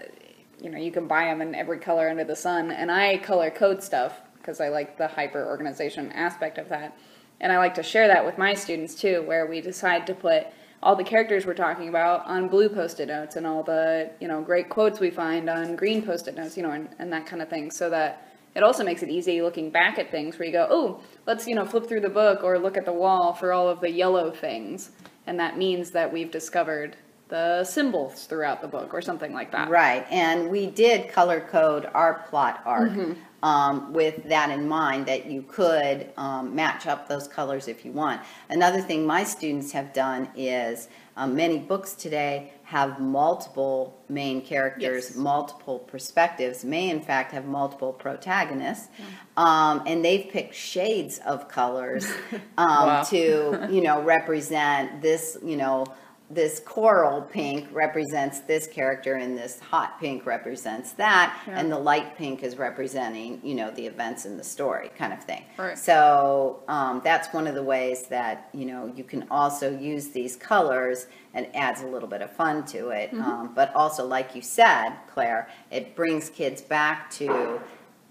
you 0.62 0.70
know, 0.70 0.78
you 0.78 0.90
can 0.90 1.06
buy 1.06 1.24
them 1.24 1.42
in 1.42 1.54
every 1.54 1.78
color 1.78 2.08
under 2.08 2.24
the 2.24 2.36
sun, 2.36 2.70
and 2.70 2.90
I 2.90 3.18
color 3.18 3.50
code 3.50 3.82
stuff 3.82 4.22
because 4.38 4.62
I 4.62 4.70
like 4.70 4.96
the 4.96 5.08
hyper 5.08 5.44
organization 5.44 6.10
aspect 6.12 6.56
of 6.56 6.70
that, 6.70 6.96
and 7.38 7.52
I 7.52 7.58
like 7.58 7.74
to 7.74 7.82
share 7.82 8.08
that 8.08 8.24
with 8.24 8.38
my 8.38 8.54
students 8.54 8.94
too, 8.94 9.22
where 9.26 9.44
we 9.44 9.60
decide 9.60 10.06
to 10.06 10.14
put 10.14 10.46
all 10.82 10.96
the 10.96 11.04
characters 11.04 11.44
we're 11.44 11.54
talking 11.54 11.88
about 11.88 12.26
on 12.26 12.48
blue 12.48 12.68
post-it 12.68 13.08
notes 13.08 13.36
and 13.36 13.46
all 13.46 13.62
the 13.62 14.10
you 14.20 14.28
know 14.28 14.40
great 14.40 14.68
quotes 14.68 15.00
we 15.00 15.10
find 15.10 15.48
on 15.50 15.76
green 15.76 16.02
post-it 16.02 16.34
notes 16.36 16.56
you 16.56 16.62
know 16.62 16.70
and, 16.70 16.88
and 16.98 17.12
that 17.12 17.26
kind 17.26 17.42
of 17.42 17.48
thing. 17.48 17.70
So 17.70 17.90
that 17.90 18.26
it 18.54 18.62
also 18.62 18.82
makes 18.82 19.02
it 19.02 19.08
easy 19.08 19.42
looking 19.42 19.70
back 19.70 19.98
at 19.98 20.10
things 20.10 20.38
where 20.38 20.46
you 20.46 20.52
go 20.52 20.66
oh 20.70 21.00
let's 21.26 21.46
you 21.46 21.54
know 21.54 21.64
flip 21.64 21.86
through 21.86 22.00
the 22.00 22.08
book 22.08 22.42
or 22.42 22.58
look 22.58 22.76
at 22.76 22.84
the 22.84 22.92
wall 22.92 23.32
for 23.32 23.52
all 23.52 23.68
of 23.68 23.80
the 23.80 23.90
yellow 23.90 24.30
things. 24.30 24.90
And 25.26 25.38
that 25.38 25.56
means 25.58 25.90
that 25.92 26.12
we've 26.12 26.30
discovered 26.30 26.96
the 27.28 27.64
symbols 27.64 28.26
throughout 28.26 28.60
the 28.60 28.68
book 28.68 28.92
or 28.92 29.00
something 29.00 29.32
like 29.32 29.52
that. 29.52 29.70
Right, 29.70 30.04
and 30.10 30.50
we 30.50 30.66
did 30.66 31.08
color 31.08 31.40
code 31.40 31.88
our 31.94 32.24
plot 32.28 32.60
arc. 32.64 32.90
Mm-hmm. 32.90 33.12
Um, 33.42 33.92
with 33.92 34.24
that 34.24 34.50
in 34.50 34.68
mind 34.68 35.06
that 35.06 35.26
you 35.26 35.42
could 35.42 36.10
um, 36.16 36.54
match 36.54 36.86
up 36.86 37.08
those 37.08 37.26
colors 37.28 37.68
if 37.68 37.84
you 37.84 37.92
want. 37.92 38.20
Another 38.48 38.80
thing 38.80 39.06
my 39.06 39.24
students 39.24 39.72
have 39.72 39.92
done 39.92 40.28
is 40.36 40.88
um, 41.16 41.34
many 41.34 41.58
books 41.58 41.94
today 41.94 42.52
have 42.64 43.00
multiple 43.00 43.98
main 44.08 44.40
characters, 44.40 45.08
Yes. 45.10 45.16
multiple 45.16 45.78
perspectives, 45.80 46.64
may 46.64 46.88
in 46.90 47.00
fact 47.00 47.32
have 47.32 47.44
multiple 47.46 47.92
protagonists, 47.92 48.88
um, 49.36 49.82
and 49.86 50.04
they've 50.04 50.28
picked 50.30 50.54
shades 50.54 51.18
of 51.26 51.48
colors 51.48 52.06
um, 52.58 52.86
Wow. 52.86 53.02
to 53.04 53.66
you 53.70 53.80
know 53.82 54.02
represent 54.02 55.02
this 55.02 55.36
you 55.42 55.56
know 55.56 55.86
this 56.32 56.60
coral 56.64 57.22
pink 57.22 57.66
represents 57.72 58.38
this 58.40 58.68
character 58.68 59.14
and 59.16 59.36
this 59.36 59.58
hot 59.58 59.98
pink 59.98 60.24
represents 60.26 60.92
that 60.92 61.36
Yeah. 61.46 61.58
and 61.58 61.72
the 61.72 61.78
light 61.78 62.16
pink 62.16 62.44
is 62.44 62.56
representing 62.56 63.40
you 63.42 63.54
know 63.56 63.70
the 63.72 63.84
events 63.86 64.26
in 64.26 64.36
the 64.36 64.44
story 64.44 64.90
kind 64.96 65.12
of 65.12 65.22
thing 65.24 65.42
Right. 65.58 65.76
so 65.76 66.62
um, 66.68 67.00
that's 67.02 67.34
one 67.34 67.48
of 67.48 67.54
the 67.56 67.62
ways 67.64 68.06
that 68.08 68.48
you 68.54 68.64
know 68.66 68.92
you 68.94 69.02
can 69.02 69.26
also 69.28 69.76
use 69.76 70.08
these 70.08 70.36
colors 70.36 71.08
and 71.34 71.48
adds 71.54 71.82
a 71.82 71.86
little 71.86 72.08
bit 72.08 72.22
of 72.22 72.30
fun 72.30 72.64
to 72.66 72.90
it 72.90 73.12
um, 73.14 73.50
but 73.54 73.74
also 73.74 74.06
like 74.06 74.34
you 74.36 74.42
said 74.42 74.90
claire 75.08 75.48
it 75.72 75.96
brings 75.96 76.30
kids 76.30 76.62
back 76.62 77.10
to 77.10 77.60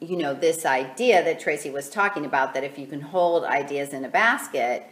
you 0.02 0.18
know 0.18 0.34
this 0.34 0.66
idea 0.66 1.24
that 1.24 1.40
tracy 1.40 1.70
was 1.70 1.90
talking 1.90 2.26
about 2.26 2.54
that 2.54 2.66
if 2.66 2.78
you 2.78 2.86
can 2.88 3.00
hold 3.02 3.46
ideas 3.46 3.94
in 3.94 4.04
a 4.04 4.10
basket 4.10 4.86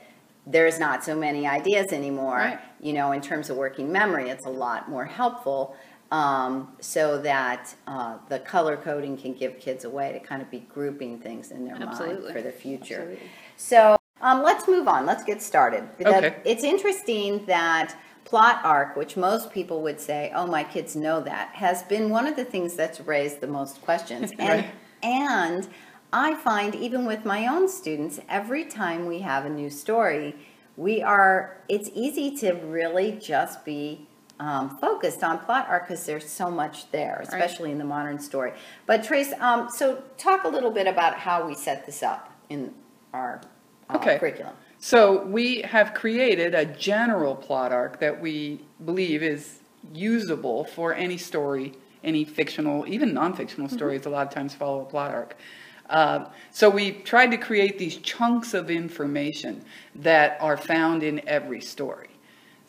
there's 0.50 0.80
not 0.80 1.04
so 1.04 1.14
many 1.14 1.46
ideas 1.46 1.88
anymore 1.92 2.38
Right. 2.38 2.60
You 2.82 2.94
know 2.94 3.12
in 3.12 3.22
terms 3.22 3.50
of 3.50 3.58
working 3.58 3.92
memory 3.92 4.30
it's 4.30 4.46
a 4.46 4.50
lot 4.50 4.90
more 4.90 5.06
helpful 5.06 5.76
um, 6.10 6.70
so 6.80 7.18
that 7.22 7.76
uh, 7.86 8.18
the 8.30 8.40
color 8.40 8.78
coding 8.78 9.18
can 9.18 9.34
give 9.34 9.60
kids 9.60 9.84
a 9.84 9.90
way 9.90 10.14
to 10.14 10.20
kind 10.20 10.42
of 10.42 10.50
be 10.50 10.60
grouping 10.60 11.20
things 11.20 11.52
in 11.52 11.66
their 11.66 11.76
Absolutely. 11.76 12.22
mind 12.24 12.34
for 12.34 12.42
the 12.42 12.52
future 12.52 13.02
Absolutely. 13.02 13.30
so 13.58 13.98
um, 14.22 14.44
let's 14.44 14.68
move 14.68 14.88
on 14.88 15.06
let's 15.06 15.24
get 15.24 15.42
started 15.42 15.84
Okay. 16.06 16.36
it's 16.46 16.64
interesting 16.64 17.46
that 17.46 17.96
plot 18.26 18.60
arc 18.64 18.96
which 18.96 19.16
most 19.18 19.52
people 19.52 19.82
would 19.82 20.00
say 20.00 20.32
oh 20.36 20.48
my 20.48 20.64
kids 20.64 20.96
know 20.96 21.22
that 21.22 21.50
has 21.56 21.84
been 21.84 22.10
one 22.10 22.28
of 22.28 22.36
the 22.36 22.46
things 22.46 22.76
that's 22.76 23.00
raised 23.02 23.40
the 23.42 23.48
most 23.48 23.82
questions 23.82 24.32
and 24.40 24.64
Right. 24.64 24.66
and 25.04 25.68
I 26.14 26.36
find 26.36 26.74
even 26.74 27.06
with 27.06 27.26
my 27.26 27.48
own 27.48 27.68
students, 27.68 28.22
every 28.30 28.64
time 28.64 29.06
we 29.08 29.20
have 29.20 29.46
a 29.46 29.50
new 29.50 29.70
story, 29.70 30.36
we 30.78 31.02
are, 31.02 31.58
it's 31.68 31.90
easy 31.94 32.38
to 32.38 32.54
really 32.54 33.14
just 33.14 33.66
be 33.66 34.08
um, 34.40 34.78
focused 34.78 35.24
on 35.24 35.40
plot 35.40 35.66
arc 35.68 35.88
because 35.88 36.06
there's 36.06 36.30
so 36.30 36.52
much 36.52 36.92
there, 36.92 37.20
especially 37.24 37.72
in 37.72 37.80
the 37.80 37.84
modern 37.84 38.20
story. 38.20 38.54
But 38.86 39.04
Trace, 39.04 39.34
um, 39.40 39.70
so 39.70 40.04
talk 40.18 40.44
a 40.44 40.48
little 40.48 40.70
bit 40.70 40.86
about 40.86 41.16
how 41.18 41.48
we 41.48 41.56
set 41.56 41.88
this 41.88 42.04
up 42.04 42.32
in 42.50 42.74
our 43.12 43.42
uh, 43.90 43.96
Okay. 43.96 44.20
curriculum. 44.20 44.54
So 44.80 45.26
we 45.26 45.64
have 45.64 45.96
created 45.96 46.54
a 46.54 46.66
general 46.66 47.36
plot 47.36 47.72
arc 47.72 48.00
that 48.00 48.22
we 48.22 48.62
believe 48.86 49.24
is 49.24 49.60
usable 49.92 50.66
for 50.66 50.94
any 50.94 51.18
story, 51.18 51.74
any 52.04 52.24
fictional, 52.24 52.88
even 52.88 53.12
non-fictional 53.12 53.70
stories. 53.70 54.06
A 54.06 54.10
lot 54.12 54.28
of 54.28 54.34
times 54.34 54.54
follow 54.54 54.82
a 54.82 54.86
plot 54.86 55.12
arc. 55.12 55.36
Uh, 55.90 56.26
so 56.52 56.70
we 56.70 56.92
tried 56.92 57.32
to 57.32 57.38
create 57.38 57.78
these 57.78 57.98
chunks 57.98 58.54
of 58.54 58.70
information 58.70 59.64
that 59.96 60.38
are 60.42 60.58
found 60.58 61.04
in 61.04 61.28
every 61.28 61.62
story. 61.62 62.10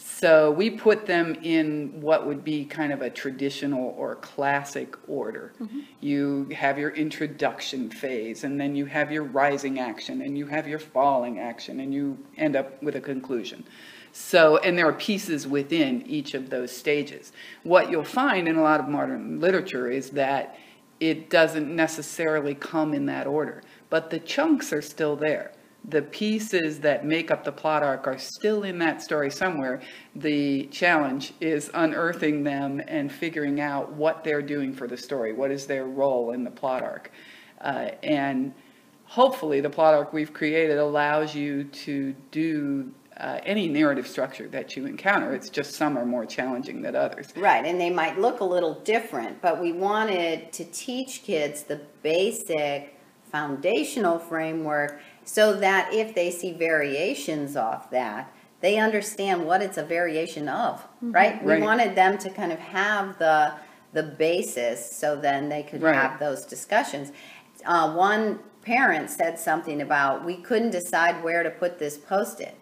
So 0.01 0.53
we 0.53 0.71
put 0.71 1.07
them 1.07 1.37
in 1.43 2.01
what 2.01 2.25
would 2.25 2.45
be 2.45 2.65
kind 2.65 2.93
of 2.93 3.03
a 3.03 3.11
traditional 3.11 3.95
or 3.99 4.15
classic 4.17 4.97
order. 5.09 5.53
You 6.01 6.49
have 6.55 6.79
your 6.79 6.91
introduction 6.91 7.91
phase, 7.91 8.45
and 8.45 8.61
then 8.61 8.77
you 8.77 8.87
have 8.87 9.11
your 9.11 9.25
rising 9.25 9.81
action, 9.81 10.23
and 10.23 10.39
you 10.39 10.47
have 10.47 10.69
your 10.69 10.79
falling 10.79 11.41
action, 11.41 11.81
and 11.81 11.93
you 11.93 12.17
end 12.37 12.55
up 12.55 12.81
with 12.81 12.95
a 12.95 13.01
conclusion. 13.01 13.65
So, 14.13 14.59
and 14.59 14.79
there 14.79 14.87
are 14.87 14.93
pieces 14.93 15.47
within 15.47 16.07
each 16.07 16.35
of 16.35 16.49
those 16.49 16.75
stages. 16.75 17.33
What 17.65 17.91
you'll 17.91 18.05
find 18.05 18.49
in 18.49 18.57
a 18.57 18.63
lot 18.63 18.81
of 18.81 18.89
modern 18.89 19.41
literature 19.41 19.91
is 19.91 20.11
that 20.11 20.57
it 21.01 21.31
doesn't 21.31 21.75
necessarily 21.75 22.55
come 22.55 22.95
in 22.95 23.07
that 23.07 23.27
order, 23.27 23.63
but 23.91 24.11
the 24.11 24.19
chunks 24.19 24.73
are 24.73 24.83
still 24.83 25.17
there. 25.17 25.53
The 25.85 26.03
pieces 26.03 26.81
that 26.81 27.07
make 27.07 27.31
up 27.31 27.45
the 27.45 27.53
plot 27.53 27.83
arc 27.83 28.07
are 28.07 28.19
still 28.19 28.65
in 28.65 28.79
that 28.81 29.01
story 29.01 29.31
somewhere. 29.31 29.81
The 30.17 30.67
challenge 30.67 31.33
is 31.41 31.71
unearthing 31.73 32.43
them 32.43 32.83
and 32.89 33.11
figuring 33.11 33.61
out 33.61 33.93
what 33.93 34.25
they're 34.25 34.43
doing 34.43 34.75
for 34.75 34.87
the 34.87 34.97
story. 34.97 35.33
What 35.33 35.51
is 35.51 35.67
their 35.67 35.87
role 35.87 36.33
in 36.33 36.45
the 36.45 36.51
plot 36.51 36.83
arc? 36.83 37.13
Uh, 37.61 37.91
and 38.03 38.53
hopefully, 39.05 39.61
the 39.61 39.71
plot 39.71 39.95
arc 39.95 40.13
we've 40.13 40.33
created 40.33 40.79
allows 40.79 41.35
you 41.35 41.65
to 41.65 42.15
do 42.33 42.93
uh, 43.19 43.41
any 43.45 43.69
narrative 43.69 44.07
structure 44.07 44.49
that 44.49 44.77
you 44.77 44.87
encounter. 44.87 45.35
It's 45.35 45.49
just 45.51 45.75
some 45.75 45.99
are 45.99 46.07
more 46.07 46.25
challenging 46.25 46.83
than 46.83 46.95
others. 46.95 47.33
Right, 47.37 47.65
and 47.65 47.81
they 47.81 47.91
might 47.91 48.19
look 48.19 48.41
a 48.41 48.45
little 48.45 48.75
different, 48.81 49.43
but 49.43 49.61
we 49.61 49.73
wanted 49.73 50.53
to 50.53 50.65
teach 50.67 51.23
kids 51.25 51.65
the 51.65 51.81
basic 52.03 52.95
foundational 53.31 54.19
framework 54.19 55.01
so 55.25 55.55
that 55.55 55.93
if 55.93 56.15
they 56.15 56.31
see 56.31 56.53
variations 56.53 57.57
off 57.57 57.91
that, 57.91 58.33
they 58.61 58.79
understand 58.79 59.47
what 59.47 59.63
it's 59.63 59.79
a 59.79 59.85
variation 59.85 60.49
of, 60.49 60.87
right? 61.03 61.43
We 61.45 61.53
Right. 61.53 61.63
wanted 61.63 61.95
them 61.95 62.19
to 62.19 62.31
kind 62.31 62.53
of 62.53 62.59
have 62.59 63.19
the 63.19 63.53
the 63.95 64.03
basis 64.03 64.93
so 64.93 65.17
then 65.17 65.49
they 65.49 65.63
could 65.63 65.83
Right. 65.83 65.95
have 65.95 66.21
those 66.21 66.45
discussions. 66.45 67.11
Uh, 67.65 67.95
one 67.95 68.39
parent 68.61 69.09
said 69.09 69.39
something 69.39 69.81
about 69.81 70.27
we 70.27 70.37
couldn't 70.37 70.71
decide 70.71 71.25
where 71.25 71.43
to 71.43 71.49
put 71.51 71.79
this 71.79 71.97
post-it. 71.97 72.55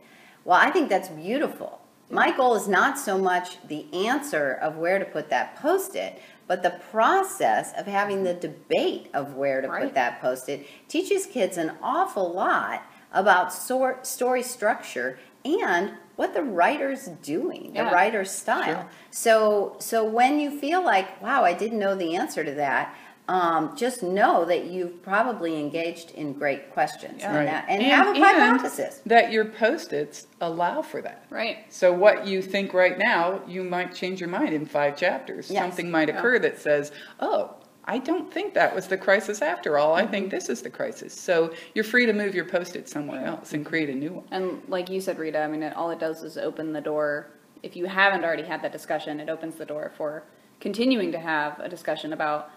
Well, 0.46 0.58
I 0.58 0.70
think 0.70 0.88
that's 0.88 1.08
beautiful. 1.08 1.80
My 2.08 2.30
goal 2.34 2.54
is 2.54 2.68
not 2.68 3.00
so 3.00 3.18
much 3.18 3.58
the 3.66 3.92
answer 3.92 4.52
of 4.62 4.76
where 4.76 5.00
to 5.00 5.04
put 5.04 5.28
that 5.30 5.56
post-it, 5.56 6.22
but 6.46 6.62
the 6.62 6.78
process 6.92 7.72
of 7.76 7.86
having 7.86 8.22
the 8.22 8.32
debate 8.32 9.10
of 9.12 9.34
where 9.34 9.60
to 9.60 9.66
Right. 9.66 9.82
put 9.82 9.94
that 9.94 10.20
post-it 10.20 10.64
teaches 10.86 11.26
kids 11.26 11.56
an 11.56 11.72
awful 11.82 12.32
lot 12.32 12.84
about 13.12 13.52
sort, 13.52 14.06
story 14.06 14.44
structure 14.44 15.18
and 15.44 15.94
what 16.14 16.32
the 16.32 16.42
writer's 16.42 17.06
doing, 17.06 17.72
the 17.74 17.82
writer's 17.82 18.30
style. 18.30 18.64
Sure. 18.64 18.86
So, 19.10 19.76
so 19.80 20.04
when 20.04 20.38
you 20.38 20.56
feel 20.56 20.82
like, 20.82 21.20
wow, 21.20 21.42
I 21.44 21.54
didn't 21.54 21.80
know 21.80 21.96
the 21.96 22.14
answer 22.14 22.44
to 22.44 22.52
that, 22.52 22.94
um, 23.28 23.76
just 23.76 24.02
know 24.02 24.44
that 24.44 24.66
you've 24.66 25.02
probably 25.02 25.58
engaged 25.58 26.12
in 26.12 26.32
great 26.32 26.70
questions 26.72 27.20
Yeah. 27.20 27.28
and, 27.28 27.36
Right. 27.36 27.44
that- 27.46 27.64
and, 27.68 27.82
have 27.82 28.06
a 28.06 28.10
and 28.10 28.18
hypothesis. 28.24 29.02
That 29.04 29.32
your 29.32 29.44
post-its 29.44 30.28
allow 30.40 30.82
for 30.82 31.02
that. 31.02 31.24
Right. 31.30 31.58
So 31.68 31.92
what 31.92 32.26
you 32.26 32.40
think 32.40 32.72
right 32.72 32.96
now, 32.98 33.40
you 33.48 33.64
might 33.64 33.92
change 33.94 34.20
your 34.20 34.28
mind 34.30 34.54
in 34.54 34.64
five 34.64 34.96
chapters. 34.96 35.50
Yes. 35.50 35.60
Something 35.62 35.90
might 35.90 36.08
Yeah. 36.08 36.18
occur 36.18 36.38
that 36.38 36.58
says, 36.60 36.92
"Oh, 37.18 37.54
I 37.88 37.98
don't 37.98 38.32
think 38.32 38.54
that 38.54 38.74
was 38.74 38.86
the 38.88 38.96
crisis 38.96 39.42
after 39.42 39.76
all. 39.78 39.94
I 39.94 40.06
think 40.06 40.30
this 40.30 40.48
is 40.48 40.62
the 40.62 40.70
crisis." 40.70 41.12
So 41.12 41.52
you're 41.74 41.84
free 41.84 42.06
to 42.06 42.12
move 42.12 42.34
your 42.34 42.44
post-it 42.44 42.88
somewhere 42.88 43.24
else 43.24 43.52
and 43.54 43.66
create 43.66 43.88
a 43.90 43.94
new 43.94 44.12
one. 44.12 44.24
And 44.30 44.62
like 44.68 44.88
you 44.88 45.00
said, 45.00 45.18
Rita, 45.18 45.40
I 45.40 45.48
mean, 45.48 45.62
it, 45.64 45.74
all 45.76 45.90
it 45.90 45.98
does 45.98 46.22
is 46.22 46.38
open 46.38 46.72
the 46.72 46.80
door. 46.80 47.28
If 47.64 47.74
you 47.74 47.86
haven't 47.86 48.24
already 48.24 48.44
had 48.44 48.62
that 48.62 48.70
discussion, 48.72 49.18
it 49.18 49.28
opens 49.28 49.56
the 49.56 49.64
door 49.66 49.90
for 49.96 50.22
continuing 50.60 51.10
to 51.12 51.18
have 51.18 51.58
a 51.60 51.68
discussion 51.68 52.12
about, 52.12 52.50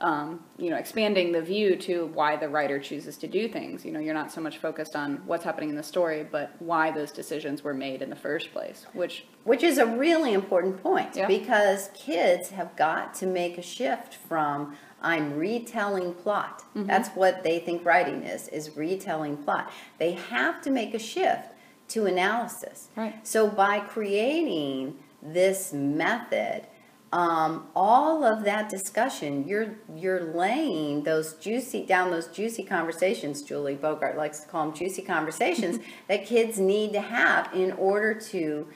um, 0.00 0.42
you 0.58 0.70
know, 0.70 0.76
expanding 0.76 1.30
the 1.32 1.40
view 1.40 1.76
to 1.76 2.06
why 2.06 2.36
the 2.36 2.48
writer 2.48 2.80
chooses 2.80 3.16
to 3.18 3.28
do 3.28 3.48
things. 3.48 3.84
You 3.84 3.92
know, 3.92 4.00
you're 4.00 4.14
not 4.14 4.32
so 4.32 4.40
much 4.40 4.58
focused 4.58 4.96
on 4.96 5.22
what's 5.26 5.44
happening 5.44 5.70
in 5.70 5.76
the 5.76 5.82
story, 5.84 6.26
but 6.28 6.54
why 6.58 6.90
those 6.90 7.12
decisions 7.12 7.62
were 7.62 7.74
made 7.74 8.02
in 8.02 8.10
the 8.10 8.16
first 8.16 8.52
place, 8.52 8.86
which 8.92 9.24
Which 9.44 9.62
is 9.62 9.78
a 9.78 9.86
really 9.86 10.32
important 10.32 10.82
point 10.82 11.14
Yeah. 11.14 11.28
because 11.28 11.90
kids 11.94 12.50
have 12.50 12.74
got 12.76 13.14
to 13.14 13.26
make 13.26 13.56
a 13.56 13.62
shift 13.62 14.14
from 14.14 14.76
I'm 15.00 15.36
retelling 15.36 16.14
plot. 16.14 16.62
Mm-hmm. 16.74 16.86
That's 16.86 17.10
what 17.10 17.42
they 17.44 17.58
think 17.58 17.84
writing 17.84 18.22
is, 18.22 18.48
is 18.48 18.76
retelling 18.76 19.36
plot. 19.36 19.70
They 19.98 20.12
have 20.12 20.62
to 20.62 20.70
make 20.70 20.94
a 20.94 20.98
shift 20.98 21.50
to 21.88 22.06
analysis. 22.06 22.88
Right. 22.96 23.14
So 23.26 23.46
by 23.46 23.80
creating 23.80 24.96
this 25.22 25.72
method, 25.72 26.66
um, 27.14 27.68
all 27.76 28.24
of 28.24 28.42
that 28.42 28.68
discussion, 28.68 29.46
you're 29.46 29.76
you're 29.94 30.34
laying 30.34 31.04
those 31.04 31.34
juicy 31.34 31.86
down 31.86 32.10
those 32.10 32.26
juicy 32.26 32.64
conversations. 32.64 33.40
Julie 33.42 33.76
Bogart 33.76 34.16
likes 34.16 34.40
to 34.40 34.48
call 34.48 34.66
them 34.66 34.74
juicy 34.74 35.02
conversations 35.02 35.78
that 36.08 36.26
kids 36.26 36.58
need 36.58 36.92
to 36.92 37.00
have 37.00 37.54
in 37.54 37.70
order 37.72 38.14
to 38.14 38.66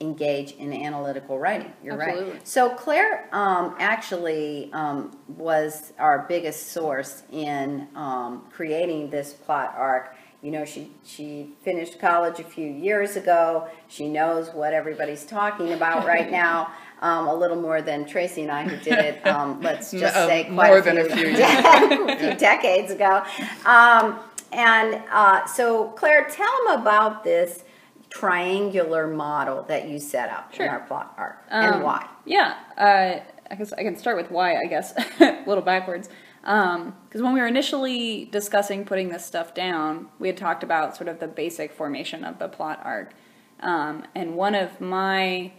engage 0.00 0.52
in 0.52 0.72
analytical 0.72 1.38
writing. 1.38 1.74
You're 1.82 2.00
Absolutely. 2.00 2.32
right. 2.32 2.48
So 2.48 2.70
Claire 2.70 3.28
um, 3.32 3.76
actually 3.78 4.70
um, 4.72 5.18
was 5.28 5.92
our 5.98 6.24
biggest 6.26 6.72
source 6.72 7.22
in 7.30 7.86
um, 7.94 8.46
creating 8.50 9.10
this 9.10 9.34
plot 9.34 9.74
arc. 9.76 10.16
You 10.40 10.52
know, 10.52 10.64
she 10.64 10.90
she 11.04 11.50
finished 11.62 11.98
college 11.98 12.40
a 12.40 12.44
few 12.44 12.66
years 12.66 13.16
ago. 13.16 13.68
She 13.88 14.08
knows 14.08 14.48
what 14.54 14.72
everybody's 14.72 15.26
talking 15.26 15.74
about 15.74 16.06
right 16.06 16.30
now. 16.44 16.70
Um, 17.04 17.26
a 17.28 17.34
little 17.34 17.60
more 17.60 17.82
than 17.82 18.06
Tracy 18.06 18.42
and 18.42 18.50
I, 18.50 18.64
who 18.64 18.76
did 18.82 18.98
it. 18.98 19.26
Um, 19.34 19.60
let's 19.60 19.90
just 19.90 20.14
No, 20.14 20.26
say 20.26 20.44
quite 20.44 20.68
more 20.68 20.78
a 20.78 20.82
than 20.82 20.98
a 20.98 21.04
few, 21.04 21.14
few 21.16 21.26
years. 21.36 22.20
few 22.20 22.34
decades 22.48 22.90
ago. 22.92 23.22
Um, 23.66 24.18
and 24.52 25.02
uh, 25.12 25.44
so, 25.46 25.88
Claire, 25.98 26.26
tell 26.30 26.50
them 26.66 26.80
about 26.80 27.22
this 27.24 27.64
triangular 28.10 29.06
model 29.06 29.64
that 29.64 29.88
you 29.88 29.98
set 29.98 30.30
up 30.30 30.54
in 30.58 30.68
our 30.68 30.80
plot 30.80 31.12
arc 31.18 31.44
Um, 31.50 31.74
and 31.74 31.82
why. 31.82 32.08
Yeah, 32.24 32.54
uh, 32.78 33.20
I 33.50 33.54
guess 33.56 33.72
I 33.72 33.82
can 33.82 33.96
start 33.96 34.16
with 34.16 34.30
why. 34.30 34.56
I 34.56 34.64
guess 34.66 34.94
a 35.20 35.44
little 35.46 35.64
backwards, 35.64 36.08
because 36.42 37.20
when 37.22 37.34
we 37.34 37.40
were 37.40 37.46
initially 37.46 38.26
discussing 38.26 38.84
putting 38.84 39.08
this 39.10 39.24
stuff 39.26 39.52
down, 39.54 40.08
we 40.18 40.28
had 40.28 40.36
talked 40.36 40.62
about 40.62 40.96
sort 40.96 41.08
of 41.08 41.18
the 41.20 41.28
basic 41.28 41.72
formation 41.72 42.24
of 42.24 42.38
the 42.38 42.48
plot 42.48 42.80
arc, 42.84 43.12
um, 43.60 44.04
and 44.14 44.36
one 44.36 44.54
of 44.54 44.80
my, 44.80 45.52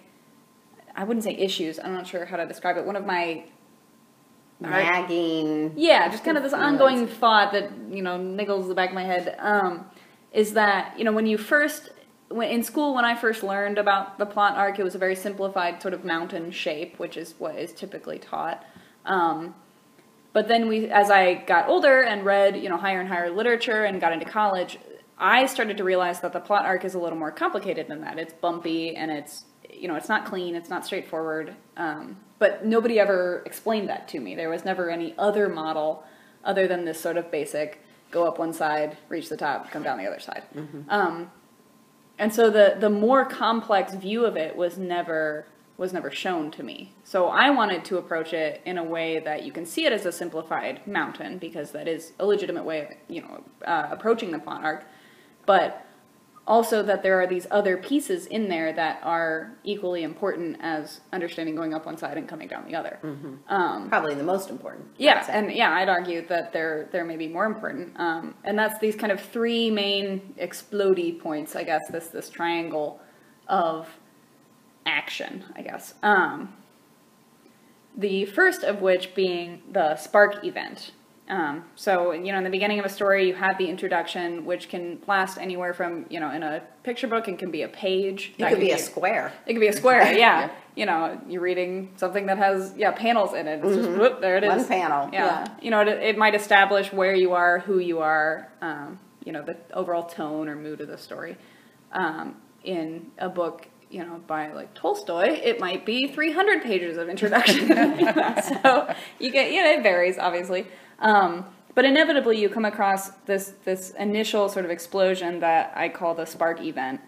I 0.95 1.03
wouldn't 1.03 1.23
say 1.23 1.35
issues. 1.35 1.79
I'm 1.79 1.93
not 1.93 2.07
sure 2.07 2.25
how 2.25 2.37
to 2.37 2.45
describe 2.45 2.77
it. 2.77 2.85
One 2.85 2.95
of 2.95 3.05
my 3.05 3.45
Nagging. 4.59 5.73
yeah, 5.75 6.07
just 6.07 6.23
kind 6.23 6.37
of 6.37 6.43
this 6.43 6.53
ongoing 6.53 7.07
thought 7.07 7.51
that 7.51 7.71
you 7.89 8.01
know 8.01 8.17
niggles 8.17 8.67
the 8.67 8.73
back 8.75 8.89
of 8.89 8.95
my 8.95 9.03
head. 9.03 9.35
Um, 9.39 9.85
is 10.31 10.53
that 10.53 10.97
you 10.97 11.03
know 11.03 11.11
when 11.11 11.25
you 11.25 11.37
first 11.37 11.89
when 12.29 12.49
in 12.49 12.63
school 12.63 12.95
when 12.95 13.03
I 13.03 13.15
first 13.15 13.43
learned 13.43 13.77
about 13.77 14.17
the 14.17 14.25
plot 14.25 14.55
arc, 14.55 14.79
it 14.79 14.83
was 14.83 14.95
a 14.95 14.97
very 14.97 15.15
simplified 15.15 15.81
sort 15.81 15.93
of 15.93 16.05
mountain 16.05 16.51
shape, 16.51 16.97
which 16.99 17.17
is 17.17 17.35
what 17.37 17.57
is 17.57 17.73
typically 17.73 18.17
taught. 18.17 18.65
Um, 19.05 19.55
but 20.31 20.47
then 20.47 20.67
we, 20.67 20.87
as 20.87 21.11
I 21.11 21.35
got 21.35 21.67
older 21.67 22.01
and 22.01 22.25
read 22.25 22.55
you 22.55 22.69
know 22.69 22.77
higher 22.77 23.01
and 23.01 23.09
higher 23.09 23.29
literature 23.29 23.83
and 23.83 23.99
got 23.99 24.13
into 24.13 24.25
college, 24.25 24.79
I 25.17 25.47
started 25.47 25.75
to 25.77 25.83
realize 25.83 26.21
that 26.21 26.31
the 26.31 26.39
plot 26.39 26.65
arc 26.65 26.85
is 26.85 26.93
a 26.93 26.99
little 26.99 27.17
more 27.17 27.31
complicated 27.31 27.89
than 27.89 27.99
that. 28.01 28.17
It's 28.17 28.33
bumpy 28.33 28.95
and 28.95 29.11
it's 29.11 29.45
you 29.85 29.89
know 29.89 29.97
it's 29.97 30.09
not 30.09 30.25
clean, 30.25 30.55
it's 30.55 30.67
not 30.67 30.83
straightforward. 30.83 31.55
Um, 31.77 32.17
but 32.39 32.65
nobody 32.65 32.99
ever 32.99 33.43
explained 33.45 33.87
that 33.89 34.07
to 34.07 34.19
me. 34.19 34.33
There 34.33 34.49
was 34.49 34.65
never 34.65 34.89
any 34.89 35.13
other 35.15 35.47
model 35.47 36.03
other 36.43 36.67
than 36.67 36.85
this 36.85 36.99
sort 36.99 37.17
of 37.17 37.29
basic 37.29 37.83
go 38.09 38.25
up 38.25 38.39
one 38.39 38.51
side, 38.51 38.97
reach 39.09 39.29
the 39.29 39.37
top, 39.37 39.69
come 39.69 39.83
down 39.83 39.99
the 39.99 40.07
other 40.07 40.19
side. 40.19 40.41
Um, 40.89 41.29
and 42.17 42.33
so 42.33 42.49
the 42.49 42.77
the 42.79 42.89
more 42.89 43.25
complex 43.25 43.93
view 43.93 44.25
of 44.25 44.35
it 44.35 44.55
was 44.55 44.75
never 44.79 45.45
was 45.77 45.93
never 45.93 46.09
shown 46.09 46.49
to 46.49 46.63
me. 46.63 46.95
So 47.03 47.27
I 47.27 47.51
wanted 47.51 47.85
to 47.85 47.99
approach 47.99 48.33
it 48.33 48.63
in 48.65 48.79
a 48.79 48.83
way 48.83 49.19
that 49.19 49.43
you 49.43 49.51
can 49.51 49.67
see 49.67 49.85
it 49.85 49.93
as 49.93 50.07
a 50.07 50.11
simplified 50.11 50.87
mountain 50.87 51.37
because 51.37 51.73
that 51.73 51.87
is 51.87 52.13
a 52.17 52.25
legitimate 52.25 52.65
way 52.65 52.81
of 52.81 52.87
you 53.07 53.21
know 53.21 53.43
uh, 53.67 53.89
approaching 53.91 54.31
the 54.31 54.41
arc, 54.47 54.83
but 55.45 55.84
also 56.47 56.83
that 56.83 57.01
there 57.01 57.19
are 57.19 57.27
these 57.27 57.47
other 57.49 57.75
pieces 57.77 58.27
in 58.27 58.49
there 58.49 58.71
that 58.73 58.99
are 59.03 59.51
equally 59.63 60.03
important 60.03 60.57
as 60.61 61.01
understanding 61.11 61.55
going 61.55 61.73
up 61.73 61.85
one 61.85 61.97
side 61.97 62.17
and 62.17 62.27
coming 62.27 62.47
down 62.47 62.65
the 62.67 62.75
other. 62.75 62.99
Um, 63.47 63.89
Probably 63.89 64.13
the 64.13 64.23
most 64.23 64.49
important. 64.49 64.87
Yeah, 64.97 65.25
and 65.29 65.51
yeah, 65.51 65.71
I'd 65.71 65.89
argue 65.89 66.25
that 66.27 66.53
they're 66.53 66.87
they're 66.91 67.05
maybe 67.05 67.27
more 67.27 67.45
important. 67.45 67.99
Um, 67.99 68.35
and 68.43 68.57
that's 68.57 68.79
these 68.79 68.95
kind 68.95 69.11
of 69.11 69.19
three 69.19 69.71
main 69.71 70.35
explodey 70.39 71.19
points, 71.19 71.55
I 71.55 71.63
guess. 71.63 71.87
This 71.89 72.07
this 72.07 72.29
triangle 72.29 72.99
of 73.47 73.87
action, 74.85 75.45
I 75.55 75.61
guess. 75.61 75.95
Um, 76.03 76.53
the 77.97 78.25
first 78.25 78.63
of 78.63 78.81
which 78.81 79.15
being 79.15 79.61
the 79.71 79.95
spark 79.95 80.43
event. 80.43 80.91
Um, 81.27 81.65
so 81.75 82.11
you 82.11 82.31
know, 82.31 82.37
in 82.37 82.43
the 82.43 82.51
beginning 82.51 82.77
of 82.79 82.85
a 82.85 82.89
story, 82.89 83.27
you 83.27 83.33
have 83.33 83.57
the 83.57 83.67
introduction, 83.67 84.45
which 84.45 84.69
can 84.69 84.99
last 85.07 85.37
anywhere 85.39 85.73
from 85.73 86.05
you 86.09 86.19
know, 86.19 86.29
in 86.29 86.43
a 86.43 86.61
picture 86.83 87.07
book, 87.07 87.27
it 87.27 87.39
can 87.39 87.49
be 87.49 87.63
a 87.63 87.67
page. 87.67 88.33
it 88.37 88.43
could 88.43 88.49
can 88.51 88.59
be 88.59 88.71
a 88.71 88.77
square. 88.77 89.33
it 89.47 89.53
could 89.53 89.59
be 89.59 89.67
a 89.67 89.73
square, 89.73 90.03
yeah. 90.13 90.17
Yeah. 90.17 90.51
You 90.75 90.85
know, 90.85 91.19
you're 91.27 91.41
reading 91.41 91.93
something 91.95 92.27
that 92.27 92.37
has 92.37 92.73
yeah 92.77 92.91
panels 92.91 93.33
in 93.33 93.47
it. 93.47 93.63
It's 93.63 93.75
just 93.75 93.89
whoop, 93.89 94.21
there 94.21 94.37
it 94.37 94.43
is. 94.43 94.49
Mm-hmm. 94.51 94.59
One 94.59 94.67
panel, 94.67 95.09
Yeah. 95.13 95.25
yeah. 95.25 95.47
You 95.61 95.71
know, 95.71 95.81
it, 95.81 95.87
it 95.87 96.17
might 96.17 96.35
establish 96.35 96.93
where 96.93 97.15
you 97.15 97.33
are, 97.33 97.59
who 97.59 97.79
you 97.79 97.99
are, 97.99 98.51
um, 98.61 98.99
you 99.23 99.31
know, 99.31 99.41
the 99.41 99.57
overall 99.73 100.03
tone 100.03 100.47
or 100.47 100.55
mood 100.55 100.79
of 100.81 100.87
the 100.89 100.97
story. 100.97 101.37
Um, 101.91 102.35
in 102.63 103.07
a 103.17 103.29
book, 103.29 103.67
you 103.89 104.03
know, 104.03 104.21
by 104.27 104.51
like 104.51 104.73
Tolstoy, 104.75 105.29
it 105.29 105.59
might 105.59 105.85
be 105.85 106.07
300 106.07 106.61
pages 106.61 106.97
of 106.97 107.07
introduction. 107.09 107.67
so 108.63 108.93
you 109.19 109.31
get, 109.31 109.51
you 109.51 109.63
know, 109.63 109.71
it 109.71 109.81
varies 109.81 110.17
obviously. 110.19 110.67
Um, 110.99 111.45
but 111.73 111.85
inevitably, 111.85 112.39
you 112.39 112.49
come 112.49 112.65
across 112.65 113.09
this 113.25 113.53
this 113.65 113.91
initial 113.99 114.47
sort 114.49 114.65
of 114.65 114.71
explosion 114.71 115.39
that 115.41 115.73
I 115.75 115.89
call 115.89 116.15
the 116.15 116.25
spark 116.25 116.61
event. 116.61 117.01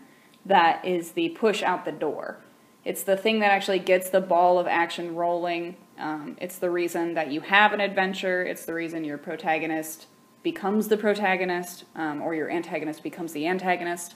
That 0.46 0.84
is 0.86 1.12
the 1.12 1.30
push 1.30 1.64
out 1.64 1.86
the 1.86 1.92
door. 1.92 2.40
It's 2.84 3.04
the 3.04 3.18
thing 3.18 3.40
that 3.40 3.52
actually 3.52 3.80
gets 3.80 4.10
the 4.10 4.22
ball 4.22 4.60
of 4.60 4.68
action 4.68 5.16
rolling 5.16 5.76
Um, 6.00 6.38
it's 6.40 6.60
the 6.60 6.70
reason 6.70 7.16
that 7.16 7.32
you 7.32 7.42
have 7.42 7.74
an 7.74 7.82
adventure. 7.82 8.46
It's 8.46 8.66
the 8.66 8.74
reason 8.74 9.04
your 9.04 9.18
protagonist 9.18 10.06
becomes 10.44 10.88
the 10.88 10.98
protagonist, 10.98 11.86
um, 11.96 12.22
or 12.22 12.36
your 12.36 12.50
antagonist 12.52 13.04
becomes 13.04 13.34
the 13.34 13.48
antagonist. 13.48 14.14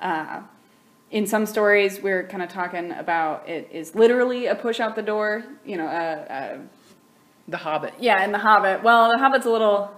Uh, 0.00 0.40
in 1.10 1.26
some 1.26 1.44
stories, 1.44 2.00
we're 2.00 2.26
kind 2.26 2.42
of 2.42 2.48
talking 2.48 2.92
about 2.92 3.48
it 3.48 3.68
is 3.70 3.94
literally 3.94 4.46
a 4.46 4.54
push 4.54 4.80
out 4.80 4.96
the 4.96 5.02
door. 5.02 5.44
You 5.64 5.76
know, 5.76 5.86
uh, 5.86 6.32
uh, 6.32 6.58
The 7.50 7.56
Hobbit. 7.58 7.94
yeah, 7.98 8.24
in 8.24 8.32
The 8.32 8.38
Hobbit. 8.38 8.82
Well, 8.82 9.10
The 9.10 9.18
Hobbit's 9.18 9.46
a 9.46 9.50
little 9.50 9.90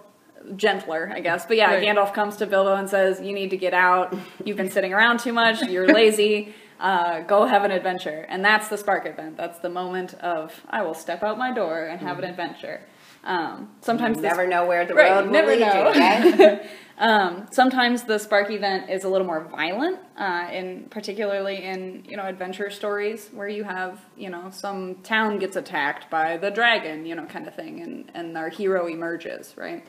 gentler, 0.56 1.12
I 1.14 1.20
guess. 1.20 1.46
But 1.46 1.56
yeah, 1.56 1.74
Right. 1.74 1.84
Gandalf 1.84 2.12
comes 2.14 2.36
to 2.38 2.46
Bilbo 2.46 2.74
and 2.74 2.88
says, 2.88 3.20
"You 3.20 3.32
need 3.32 3.50
to 3.50 3.56
get 3.56 3.74
out. 3.74 4.14
You've 4.44 4.56
been 4.56 4.70
sitting 4.70 4.92
around 4.92 5.20
too 5.20 5.32
much. 5.32 5.62
You're 5.62 5.86
lazy. 5.92 6.54
Uh, 6.80 7.20
go 7.20 7.44
have 7.46 7.62
an 7.64 7.70
adventure." 7.70 8.26
And 8.28 8.44
that's 8.44 8.68
the 8.68 8.76
spark 8.76 9.06
event. 9.06 9.36
That's 9.36 9.58
the 9.60 9.68
moment 9.68 10.14
of 10.14 10.60
I 10.68 10.82
will 10.82 10.94
step 10.94 11.22
out 11.22 11.38
my 11.38 11.52
door 11.52 11.84
and 11.84 12.00
have 12.00 12.18
an 12.18 12.24
adventure. 12.24 12.80
Um, 13.24 13.70
sometimes 13.80 14.16
You 14.16 14.22
this- 14.22 14.30
never 14.36 14.46
know 14.48 14.66
where 14.66 14.84
the 14.84 14.94
Right, 14.94 15.10
road 15.12 15.20
you 15.20 15.24
will 15.26 15.32
never 15.32 15.50
lead 15.52 15.60
know. 15.60 15.92
you. 15.92 16.00
Right? 16.00 16.62
um, 16.98 17.46
sometimes 17.52 18.02
the 18.02 18.18
spark 18.18 18.50
event 18.50 18.90
is 18.90 19.04
a 19.04 19.08
little 19.08 19.26
more 19.26 19.40
violent, 19.44 19.98
uh, 20.18 20.48
in 20.52 20.86
particularly 20.90 21.62
in 21.62 22.04
you 22.08 22.16
know 22.16 22.24
adventure 22.24 22.68
stories 22.70 23.30
where 23.32 23.48
you 23.48 23.62
have 23.64 24.00
you 24.16 24.28
know 24.28 24.50
some 24.50 24.96
town 25.04 25.38
gets 25.38 25.54
attacked 25.56 26.10
by 26.10 26.36
the 26.36 26.50
dragon, 26.50 27.06
you 27.06 27.14
know, 27.14 27.24
kind 27.26 27.46
of 27.46 27.54
thing, 27.54 27.80
and 27.80 28.10
and 28.14 28.36
our 28.36 28.48
hero 28.48 28.86
emerges, 28.88 29.54
right? 29.56 29.86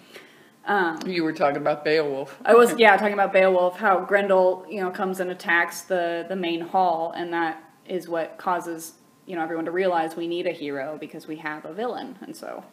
Um, 0.66 1.00
You 1.06 1.24
were 1.24 1.34
talking 1.34 1.58
about 1.58 1.84
Beowulf. 1.84 2.40
I 2.46 2.54
was 2.54 2.78
yeah 2.78 2.96
talking 2.98 3.14
about 3.16 3.34
Beowulf, 3.34 3.78
how 3.80 4.00
Grendel 4.06 4.66
you 4.70 4.80
know 4.82 4.92
comes 4.92 5.20
and 5.20 5.32
attacks 5.32 5.82
the 5.82 6.26
the 6.30 6.36
main 6.36 6.62
hall, 6.62 7.12
and 7.16 7.34
that 7.34 7.62
is 7.88 8.08
what 8.08 8.38
causes 8.38 8.94
you 9.26 9.36
know 9.36 9.42
everyone 9.42 9.66
to 9.66 9.72
realize 9.72 10.16
we 10.16 10.28
need 10.28 10.46
a 10.46 10.52
hero 10.52 10.98
because 11.00 11.28
we 11.28 11.38
have 11.38 11.66
a 11.66 11.74
villain, 11.74 12.16
and 12.22 12.36
so 12.36 12.64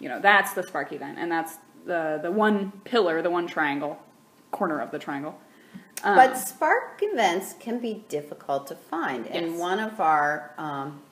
you 0.00 0.08
know 0.08 0.20
that's 0.20 0.54
the 0.54 0.62
spark 0.62 0.92
event, 0.92 1.18
and 1.18 1.30
that's 1.30 1.58
the 1.86 2.18
the 2.22 2.30
one 2.30 2.72
pillar, 2.84 3.22
the 3.22 3.30
one 3.30 3.46
triangle, 3.46 3.98
corner 4.50 4.80
of 4.80 4.90
the 4.90 4.98
triangle. 4.98 5.38
Um, 6.02 6.16
But 6.16 6.38
spark 6.38 7.00
events 7.02 7.54
can 7.60 7.78
be 7.78 8.04
difficult 8.08 8.66
to 8.68 8.74
find. 8.74 9.26
And 9.26 9.58
one 9.58 9.78
of 9.78 10.00
our 10.00 10.52
um, 10.56 11.02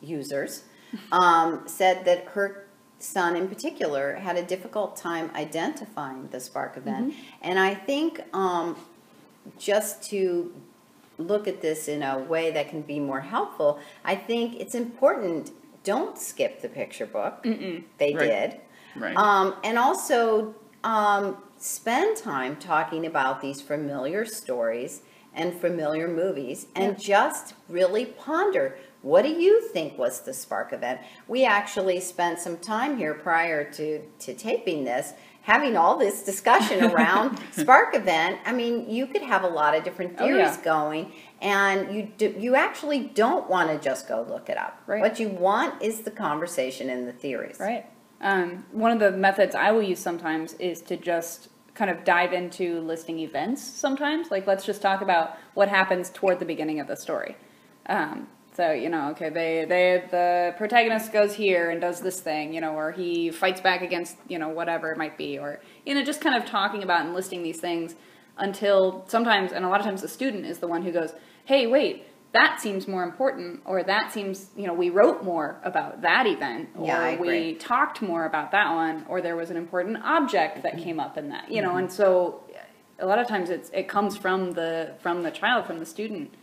users 0.00 0.64
um, 1.10 1.62
said 1.66 2.04
that 2.04 2.26
her 2.34 2.66
son, 2.98 3.36
in 3.36 3.48
particular, 3.48 4.14
had 4.14 4.36
a 4.36 4.42
difficult 4.42 4.96
time 4.96 5.30
identifying 5.34 6.28
the 6.28 6.40
spark 6.40 6.76
event. 6.76 7.12
Mm-hmm. 7.12 7.20
And 7.42 7.58
I 7.58 7.74
think 7.74 8.20
um, 8.32 8.76
just 9.58 10.02
to 10.10 10.52
look 11.18 11.46
at 11.48 11.60
this 11.60 11.88
in 11.88 12.02
a 12.02 12.18
way 12.18 12.50
that 12.52 12.68
can 12.68 12.82
be 12.82 13.00
more 13.00 13.20
helpful, 13.20 13.80
I 14.04 14.14
think 14.14 14.60
it's 14.60 14.74
important. 14.74 15.50
Don't 15.84 16.18
skip 16.18 16.60
the 16.62 16.68
picture 16.68 17.06
book. 17.06 17.42
They 17.44 18.14
Right. 18.14 18.18
did. 18.18 18.60
Right. 18.96 19.16
Um, 19.16 19.54
and 19.62 19.78
also 19.78 20.54
um, 20.82 21.36
spend 21.58 22.16
time 22.16 22.56
talking 22.56 23.06
about 23.06 23.40
these 23.40 23.60
familiar 23.60 24.24
stories 24.24 25.02
and 25.34 25.52
familiar 25.54 26.08
movies 26.08 26.66
and 26.76 26.98
just 26.98 27.54
really 27.68 28.06
ponder 28.06 28.76
what 29.02 29.22
do 29.22 29.28
you 29.30 29.60
think 29.68 29.98
was 29.98 30.20
the 30.22 30.32
spark 30.32 30.72
event? 30.72 31.00
We 31.28 31.44
actually 31.44 32.00
spent 32.00 32.38
some 32.38 32.56
time 32.56 32.96
here 32.96 33.12
prior 33.12 33.70
to, 33.72 34.00
to 34.20 34.34
taping 34.34 34.84
this 34.84 35.12
having 35.42 35.76
all 35.76 35.98
this 35.98 36.22
discussion 36.22 36.82
around 36.84 37.38
spark 37.52 37.94
event. 37.94 38.38
I 38.46 38.52
mean, 38.52 38.88
you 38.88 39.06
could 39.06 39.20
have 39.20 39.44
a 39.44 39.46
lot 39.48 39.76
of 39.76 39.84
different 39.84 40.14
Oh, 40.18 40.24
theories 40.24 40.56
yeah. 40.56 40.64
going 40.64 41.12
and 41.44 41.94
you 41.94 42.10
do, 42.16 42.34
you 42.38 42.56
actually 42.56 43.00
don't 43.00 43.48
want 43.50 43.68
to 43.70 43.78
just 43.78 44.08
go 44.08 44.26
look 44.26 44.48
it 44.48 44.56
up. 44.56 44.82
Right. 44.86 45.02
What 45.02 45.20
you 45.20 45.28
want 45.28 45.80
is 45.82 46.00
the 46.00 46.10
conversation 46.10 46.88
and 46.88 47.06
the 47.06 47.12
theories. 47.12 47.58
Right. 47.60 47.84
Um, 48.22 48.64
one 48.72 48.90
of 48.90 48.98
the 48.98 49.12
methods 49.12 49.54
I 49.54 49.70
will 49.70 49.82
use 49.82 50.00
sometimes 50.00 50.54
is 50.54 50.80
to 50.82 50.96
just 50.96 51.48
kind 51.74 51.90
of 51.90 52.02
dive 52.04 52.32
into 52.32 52.80
listing 52.80 53.18
events 53.18 53.62
sometimes. 53.62 54.30
Like, 54.30 54.46
let's 54.46 54.64
just 54.64 54.80
talk 54.80 55.02
about 55.02 55.36
what 55.52 55.68
happens 55.68 56.08
toward 56.08 56.38
the 56.38 56.46
beginning 56.46 56.80
of 56.80 56.86
the 56.86 56.96
story. 56.96 57.36
Um, 57.86 58.28
so, 58.56 58.72
you 58.72 58.88
know, 58.88 59.10
okay, 59.10 59.28
they, 59.28 59.66
they, 59.68 60.04
the 60.10 60.54
protagonist 60.56 61.12
goes 61.12 61.34
here 61.34 61.70
and 61.70 61.80
does 61.80 62.00
this 62.00 62.20
thing, 62.20 62.54
you 62.54 62.60
know, 62.60 62.74
or 62.74 62.92
he 62.92 63.30
fights 63.30 63.60
back 63.60 63.82
against, 63.82 64.16
you 64.28 64.38
know, 64.38 64.48
whatever 64.48 64.92
it 64.92 64.96
might 64.96 65.18
be, 65.18 65.38
or, 65.38 65.60
you 65.84 65.94
know, 65.94 66.02
just 66.02 66.20
kind 66.20 66.36
of 66.36 66.48
talking 66.48 66.82
about 66.82 67.04
and 67.04 67.12
listing 67.12 67.42
these 67.42 67.60
things 67.60 67.96
until 68.38 69.04
sometimes, 69.08 69.52
and 69.52 69.64
a 69.64 69.68
lot 69.68 69.80
of 69.80 69.84
times 69.84 70.00
the 70.00 70.08
student 70.08 70.46
is 70.46 70.58
the 70.60 70.68
one 70.68 70.82
who 70.82 70.92
goes, 70.92 71.12
hey, 71.44 71.66
wait, 71.66 72.06
that 72.32 72.60
seems 72.60 72.88
more 72.88 73.04
important, 73.04 73.60
or 73.64 73.82
that 73.84 74.12
seems, 74.12 74.50
you 74.56 74.66
know, 74.66 74.74
we 74.74 74.90
wrote 74.90 75.22
more 75.22 75.60
about 75.62 76.02
that 76.02 76.26
event, 76.26 76.70
or 76.74 76.86
Yeah, 76.86 77.20
we 77.20 77.54
talked 77.54 78.02
more 78.02 78.24
about 78.24 78.50
that 78.50 78.72
one, 78.74 79.06
or 79.08 79.20
there 79.20 79.36
was 79.36 79.50
an 79.50 79.56
important 79.56 79.98
object 80.02 80.62
that 80.64 80.78
came 80.78 80.98
up 80.98 81.16
in 81.16 81.28
that, 81.28 81.50
you 81.50 81.62
know, 81.62 81.76
and 81.76 81.92
so 81.92 82.42
a 82.98 83.06
lot 83.06 83.18
of 83.18 83.26
times 83.26 83.50
it's 83.50 83.70
it 83.70 83.88
comes 83.88 84.16
from 84.16 84.52
the 84.52 84.94
from 85.00 85.22
the 85.22 85.30
child, 85.30 85.66
from 85.66 85.78
the 85.78 85.86
student 85.86 86.34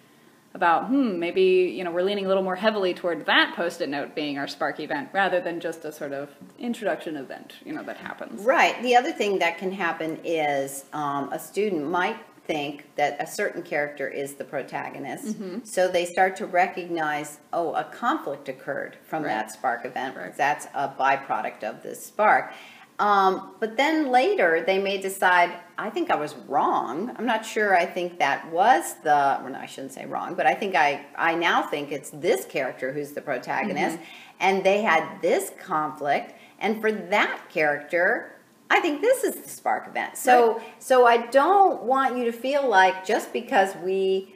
about 0.54 0.88
hmm 0.88 1.18
maybe 1.18 1.74
you 1.74 1.84
know 1.84 1.92
we're 1.92 2.04
leaning 2.04 2.26
a 2.26 2.28
little 2.28 2.44
more 2.44 2.58
heavily 2.58 2.94
toward 2.94 3.26
that 3.26 3.54
post-it 3.56 3.88
note 3.88 4.14
being 4.14 4.38
our 4.38 4.48
spark 4.48 4.82
event 4.82 5.10
rather 5.14 5.40
than 5.40 5.62
just 5.62 5.86
a 5.86 5.92
sort 5.94 6.12
of 6.12 6.30
introduction 6.60 7.16
event 7.16 7.54
you 7.66 7.74
know 7.74 7.84
that 7.84 7.98
happens. 7.98 8.42
Right. 8.42 8.82
The 8.84 8.96
other 8.96 9.14
thing 9.14 9.40
that 9.40 9.58
can 9.58 9.72
happen 9.72 10.20
is 10.26 10.86
um, 10.92 11.32
a 11.32 11.40
student 11.40 11.90
might 11.90 12.18
think 12.46 12.90
that 12.96 13.18
a 13.20 13.28
certain 13.28 13.62
character 13.62 14.08
is 14.08 14.34
the 14.36 14.44
protagonist. 14.44 15.26
Mm-hmm. 15.26 15.60
So 15.64 15.88
they 15.88 16.06
start 16.06 16.36
to 16.38 16.46
recognize, 16.46 17.40
oh, 17.54 17.74
a 17.76 17.84
conflict 17.84 18.50
occurred 18.50 18.98
from 19.04 19.24
Right. 19.24 19.30
that 19.30 19.52
spark 19.52 19.86
event. 19.86 20.18
Right. 20.18 20.36
That's 20.36 20.68
a 20.74 20.90
byproduct 20.90 21.64
of 21.64 21.84
this 21.84 22.06
spark. 22.06 22.52
Um, 23.00 23.54
but 23.60 23.78
then 23.78 24.12
later 24.12 24.64
they 24.66 24.78
may 24.78 25.00
decide, 25.00 25.52
I 25.78 25.90
think 25.90 26.12
I 26.12 26.16
was 26.16 26.36
wrong. 26.48 27.16
I'm 27.18 27.26
not 27.26 27.44
sure 27.46 27.76
I 27.76 27.86
think 27.86 28.20
that 28.20 28.52
was 28.52 28.96
the, 29.04 29.40
well, 29.42 29.50
no, 29.50 29.60
I 29.60 29.66
shouldn't 29.66 29.94
say 29.94 30.06
wrong, 30.06 30.36
but 30.36 30.46
I 30.46 30.54
think 30.54 30.76
I, 30.76 31.06
I 31.16 31.34
now 31.34 31.64
think 31.64 31.92
it's 31.92 32.12
this 32.12 32.46
character 32.46 32.92
who's 32.94 33.14
the 33.14 33.22
protagonist. 33.22 33.98
And 34.40 34.64
they 34.64 34.82
had 34.82 35.22
this 35.22 35.52
conflict. 35.60 36.34
And 36.60 36.80
for 36.80 36.92
that 36.92 37.50
character, 37.50 38.36
I 38.74 38.80
think 38.80 39.02
this 39.02 39.24
is 39.24 39.36
the 39.36 39.50
spark 39.50 39.88
event. 39.88 40.18
So, 40.18 40.62
so 40.80 41.06
I 41.06 41.18
don't 41.28 41.84
want 41.84 42.18
you 42.18 42.26
to 42.26 42.32
feel 42.32 42.68
like 42.68 43.06
just 43.06 43.34
because 43.34 43.76
we 43.84 44.34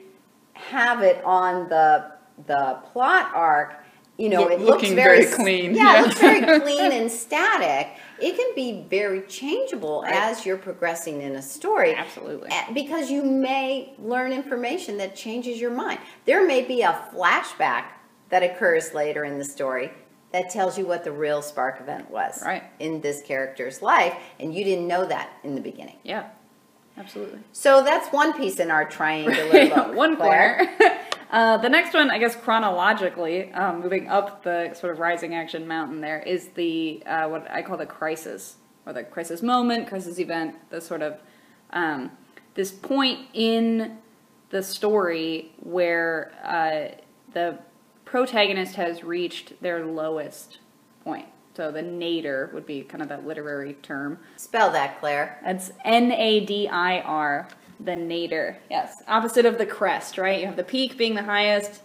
have 0.52 1.02
it 1.02 1.22
on 1.24 1.68
the 1.68 2.12
the 2.46 2.78
plot 2.92 3.30
arc, 3.34 3.82
you 4.18 4.28
know, 4.28 4.42
Look- 4.42 4.52
it 4.52 4.60
looks 4.60 4.88
very, 4.90 5.24
very 5.24 5.26
clean, 5.34 5.74
Yeah, 5.74 5.82
yeah. 5.94 5.98
it 6.00 6.02
looks 6.06 6.20
very 6.20 6.60
clean 6.66 6.92
and 6.92 7.10
static. 7.10 7.88
It 8.20 8.36
can 8.36 8.50
be 8.54 8.84
very 8.90 9.22
changeable 9.22 10.02
Right. 10.02 10.12
as 10.14 10.44
you're 10.44 10.56
progressing 10.58 11.22
in 11.22 11.36
a 11.36 11.42
story. 11.42 11.94
Absolutely. 11.94 12.48
Eh, 12.50 12.72
Because 12.74 13.10
you 13.10 13.22
may 13.22 13.94
learn 13.98 14.32
information 14.32 14.98
that 14.98 15.16
changes 15.16 15.58
your 15.60 15.70
mind. 15.70 15.98
There 16.26 16.46
may 16.46 16.60
be 16.62 16.82
a 16.82 16.92
flashback 17.14 17.84
that 18.28 18.42
occurs 18.42 18.92
later 18.92 19.24
in 19.24 19.38
the 19.38 19.44
story 19.44 19.90
that 20.36 20.50
tells 20.50 20.76
you 20.78 20.86
what 20.86 21.02
the 21.02 21.10
real 21.12 21.40
spark 21.40 21.80
event 21.80 22.10
was 22.10 22.42
Right. 22.44 22.62
in 22.78 23.00
this 23.00 23.22
character's 23.22 23.80
life, 23.80 24.14
and 24.38 24.54
you 24.54 24.64
didn't 24.64 24.86
know 24.86 25.06
that 25.06 25.30
in 25.42 25.54
the 25.54 25.60
beginning. 25.62 25.96
yeah 26.02 26.24
absolutely 26.98 27.40
So 27.52 27.82
that's 27.82 28.08
one 28.12 28.32
piece 28.34 28.58
in 28.60 28.70
our 28.70 28.84
triangular 28.84 29.64
look. 29.74 29.94
one 29.94 30.16
Claire. 30.16 30.56
corner. 30.78 30.98
uh, 31.30 31.56
the 31.58 31.68
next 31.70 31.94
one, 31.94 32.10
I 32.10 32.18
guess 32.18 32.34
chronologically, 32.36 33.50
um, 33.52 33.80
moving 33.80 34.08
up 34.08 34.42
the 34.42 34.72
sort 34.74 34.92
of 34.92 34.98
rising 34.98 35.34
action 35.34 35.66
mountain, 35.66 36.00
there 36.00 36.20
is 36.20 36.48
the 36.48 37.02
uh, 37.06 37.28
what 37.28 37.50
I 37.50 37.62
call 37.62 37.76
the 37.78 37.86
crisis 37.86 38.56
or 38.86 38.92
the 38.92 39.04
crisis 39.04 39.42
moment, 39.42 39.88
crisis 39.88 40.18
event, 40.18 40.54
the 40.70 40.80
sort 40.80 41.02
of 41.02 41.18
um, 41.70 42.10
this 42.54 42.70
point 42.72 43.20
in 43.34 43.98
the 44.50 44.62
story 44.62 45.52
where 45.58 46.32
uh, 46.44 46.96
the 47.32 47.58
protagonist 48.06 48.76
has 48.76 49.04
reached 49.04 49.60
their 49.60 49.84
lowest 49.84 50.58
point. 51.04 51.26
So 51.54 51.70
the 51.70 51.82
nadir 51.82 52.50
would 52.54 52.64
be 52.66 52.82
kind 52.82 53.02
of 53.02 53.08
that 53.10 53.26
literary 53.26 53.74
term. 53.82 54.18
Spell 54.36 54.70
that, 54.72 54.98
Claire. 55.00 55.38
That's 55.44 55.72
N 55.84 56.12
A 56.12 56.40
D 56.46 56.68
I 56.68 57.00
R, 57.00 57.48
the 57.80 57.96
nadir. 57.96 58.58
Yes, 58.70 59.02
opposite 59.08 59.44
of 59.46 59.58
the 59.58 59.66
crest, 59.66 60.16
right? 60.18 60.40
You 60.40 60.46
have 60.46 60.56
the 60.56 60.64
peak 60.64 60.96
being 60.96 61.14
the 61.14 61.22
highest, 61.24 61.82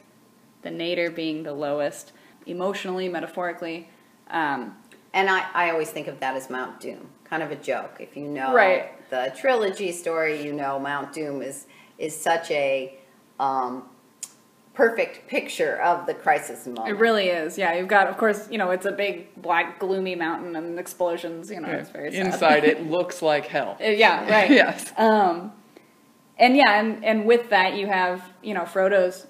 the 0.62 0.72
nadir 0.72 1.10
being 1.12 1.44
the 1.44 1.54
lowest, 1.54 2.14
emotionally, 2.46 3.10
metaphorically. 3.10 3.90
Um, 4.30 4.78
And 5.14 5.30
I, 5.30 5.46
I 5.54 5.72
always 5.72 5.90
think 5.90 6.08
of 6.08 6.20
that 6.22 6.36
as 6.38 6.50
Mount 6.50 6.80
Doom, 6.80 7.10
kind 7.26 7.44
of 7.44 7.52
a 7.52 7.56
joke. 7.58 7.98
If 8.00 8.16
you 8.16 8.24
know 8.28 8.54
Right. 8.54 9.10
the 9.10 9.34
trilogy 9.38 9.92
story, 9.92 10.42
you 10.42 10.54
know 10.54 10.80
Mount 10.80 11.12
Doom 11.14 11.42
is 11.42 11.66
is 11.98 12.16
such 12.20 12.50
a 12.52 12.98
um, 13.40 13.84
perfect 14.82 15.28
picture 15.28 15.80
of 15.82 16.08
the 16.08 16.14
crisis 16.14 16.66
moment. 16.66 16.90
it 16.90 16.94
really 16.94 17.28
is. 17.28 17.58
Yeah, 17.58 17.76
you've 17.76 17.88
got, 17.88 18.08
of 18.08 18.18
course, 18.18 18.48
you 18.50 18.58
know, 18.58 18.72
it's 18.72 18.88
a 18.88 18.92
big, 18.92 19.40
black, 19.40 19.80
gloomy 19.80 20.16
mountain 20.16 20.56
and 20.56 20.80
explosions. 20.80 21.52
You 21.52 21.62
know, 21.62 21.70
it's 21.70 21.90
very 21.90 22.12
sad. 22.12 22.26
Inside 22.26 22.64
it 22.64 22.88
looks 22.90 23.22
like 23.22 23.46
hell. 23.46 23.78
Uh, 23.80 23.86
yeah, 23.86 24.30
right. 24.30 24.50
Yes. 24.62 24.92
Um, 24.98 25.52
and 26.38 26.58
yeah, 26.58 26.80
and, 26.80 27.06
and 27.06 27.26
with 27.26 27.50
that, 27.52 27.76
you 27.76 27.86
have, 27.86 28.24
you 28.42 28.56
know, 28.56 28.66
Frodo's 28.66 29.28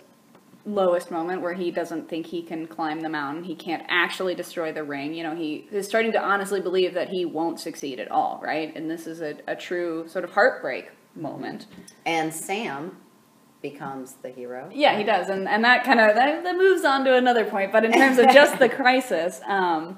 lowest 0.65 1.11
moment 1.11 1.41
where 1.41 1.53
he 1.53 1.69
doesn't 1.69 2.07
think 2.07 2.27
he 2.27 2.41
can 2.41 2.65
climb 2.67 3.01
the 3.01 3.09
mountain. 3.09 3.43
He 3.43 3.55
can't 3.55 3.83
actually 3.89 4.35
destroy 4.35 4.71
the 4.71 4.83
ring. 4.83 5.13
You 5.13 5.23
know, 5.23 5.35
he 5.35 5.67
is 5.71 5.85
starting 5.85 6.13
to 6.13 6.21
honestly 6.21 6.61
believe 6.61 6.93
that 6.93 7.09
he 7.09 7.25
won't 7.25 7.59
succeed 7.59 7.99
at 7.99 8.09
all, 8.09 8.39
right? 8.41 8.73
And 8.75 8.89
this 8.89 9.05
is 9.05 9.21
a, 9.21 9.35
a 9.47 9.55
true 9.55 10.07
sort 10.07 10.23
of 10.23 10.31
heartbreak 10.31 10.91
moment. 11.15 11.67
And 12.05 12.33
Sam 12.33 12.95
becomes 13.61 14.13
the 14.21 14.29
hero. 14.29 14.69
Yeah, 14.73 14.97
he 14.97 15.03
does, 15.03 15.29
and 15.29 15.47
and 15.47 15.63
that 15.63 15.83
kind 15.83 15.99
of 15.99 16.15
that, 16.15 16.43
that 16.43 16.57
moves 16.57 16.83
on 16.83 17.05
to 17.05 17.15
another 17.15 17.45
point. 17.45 17.71
But 17.71 17.85
in 17.85 17.91
terms 17.91 18.17
of 18.17 18.25
just 18.29 18.59
the 18.59 18.69
crisis, 18.81 19.41
um, 19.45 19.97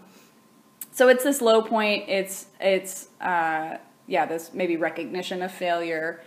so 0.91 1.07
it's 1.07 1.23
this 1.23 1.41
low 1.41 1.61
point. 1.61 2.05
It's 2.07 2.47
it's 2.59 3.07
uh, 3.21 3.77
yeah, 4.07 4.25
this 4.25 4.51
maybe 4.53 4.77
recognition 4.77 5.41
of 5.41 5.51
failure 5.51 6.21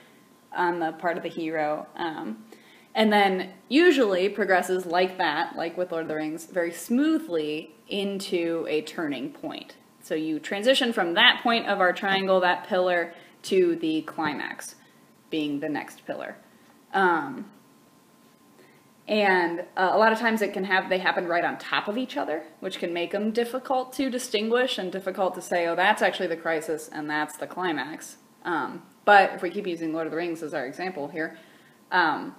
on 0.54 0.78
the 0.78 0.92
part 0.92 1.16
of 1.16 1.22
the 1.22 1.28
hero. 1.28 1.86
Um, 1.96 2.44
and 2.94 3.12
then 3.12 3.52
usually 3.68 4.30
progresses 4.30 4.86
like 4.86 5.18
that, 5.18 5.54
like 5.54 5.76
with 5.76 5.92
Lord 5.92 6.02
of 6.02 6.08
the 6.08 6.16
Rings, 6.16 6.46
very 6.46 6.72
smoothly 6.72 7.74
into 7.88 8.66
a 8.70 8.80
turning 8.80 9.30
point. 9.30 9.76
So 10.02 10.14
you 10.14 10.40
transition 10.40 10.92
from 10.92 11.14
that 11.14 11.40
point 11.42 11.66
of 11.66 11.80
our 11.80 11.92
triangle, 11.92 12.40
that 12.40 12.66
pillar, 12.66 13.12
to 13.42 13.76
the 13.76 14.02
climax, 14.02 14.76
being 15.28 15.60
the 15.60 15.68
next 15.68 16.06
pillar. 16.06 16.36
Um, 16.92 17.50
and 19.08 19.60
uh, 19.76 19.90
a 19.92 19.98
lot 19.98 20.12
of 20.12 20.18
times 20.18 20.42
it 20.42 20.52
can 20.52 20.64
have 20.64 20.88
they 20.88 20.98
happen 20.98 21.28
right 21.28 21.44
on 21.44 21.58
top 21.58 21.86
of 21.86 21.96
each 21.96 22.16
other, 22.16 22.42
which 22.60 22.78
can 22.78 22.92
make 22.92 23.12
them 23.12 23.30
difficult 23.30 23.92
to 23.94 24.10
distinguish 24.10 24.78
and 24.78 24.90
difficult 24.90 25.34
to 25.36 25.42
say, 25.42 25.66
oh, 25.68 25.76
that's 25.76 26.02
actually 26.02 26.26
the 26.26 26.36
crisis 26.36 26.88
and 26.92 27.08
that's 27.08 27.36
the 27.36 27.46
climax. 27.46 28.16
Um, 28.44 28.82
but 29.04 29.34
if 29.34 29.42
we 29.42 29.50
keep 29.50 29.66
using 29.66 29.92
Lord 29.92 30.06
of 30.06 30.10
the 30.10 30.16
Rings 30.16 30.42
as 30.42 30.54
our 30.54 30.66
example 30.66 31.08
here, 31.08 31.38
um, 31.92 32.34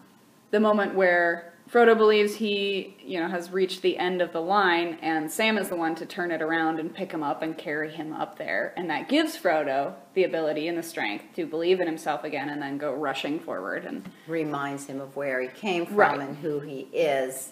the 0.51 0.59
moment 0.59 0.95
where 0.95 1.53
Frodo 1.69 1.97
believes 1.97 2.35
he, 2.35 2.95
you 3.03 3.19
know, 3.19 3.27
has 3.27 3.51
reached 3.51 3.81
the 3.81 3.97
end 3.97 4.21
of 4.21 4.31
the 4.31 4.41
line, 4.41 4.97
and 5.01 5.29
Sam 5.29 5.57
is 5.57 5.67
the 5.67 5.75
one 5.75 5.95
to 5.95 6.05
turn 6.05 6.31
it 6.31 6.41
around 6.41 6.79
and 6.79 6.93
pick 6.93 7.11
him 7.11 7.23
up 7.23 7.41
and 7.41 7.57
carry 7.57 7.91
him 7.91 8.13
up 8.13 8.37
there, 8.37 8.73
and 8.77 8.89
that 8.89 9.09
gives 9.09 9.35
Frodo 9.37 9.93
the 10.13 10.23
ability 10.23 10.69
and 10.69 10.77
the 10.77 10.83
strength 10.83 11.25
to 11.35 11.45
believe 11.45 11.81
in 11.81 11.87
himself 11.87 12.23
again, 12.23 12.49
and 12.49 12.61
then 12.61 12.77
go 12.77 12.93
rushing 12.93 13.37
forward. 13.39 13.83
And 13.85 14.09
Reminds 14.27 14.85
him 14.85 15.01
of 15.01 15.15
where 15.17 15.41
he 15.41 15.49
came 15.49 15.85
from 15.85 15.95
Right. 15.97 16.19
and 16.19 16.37
who 16.37 16.59
he 16.61 16.87
is 16.93 17.51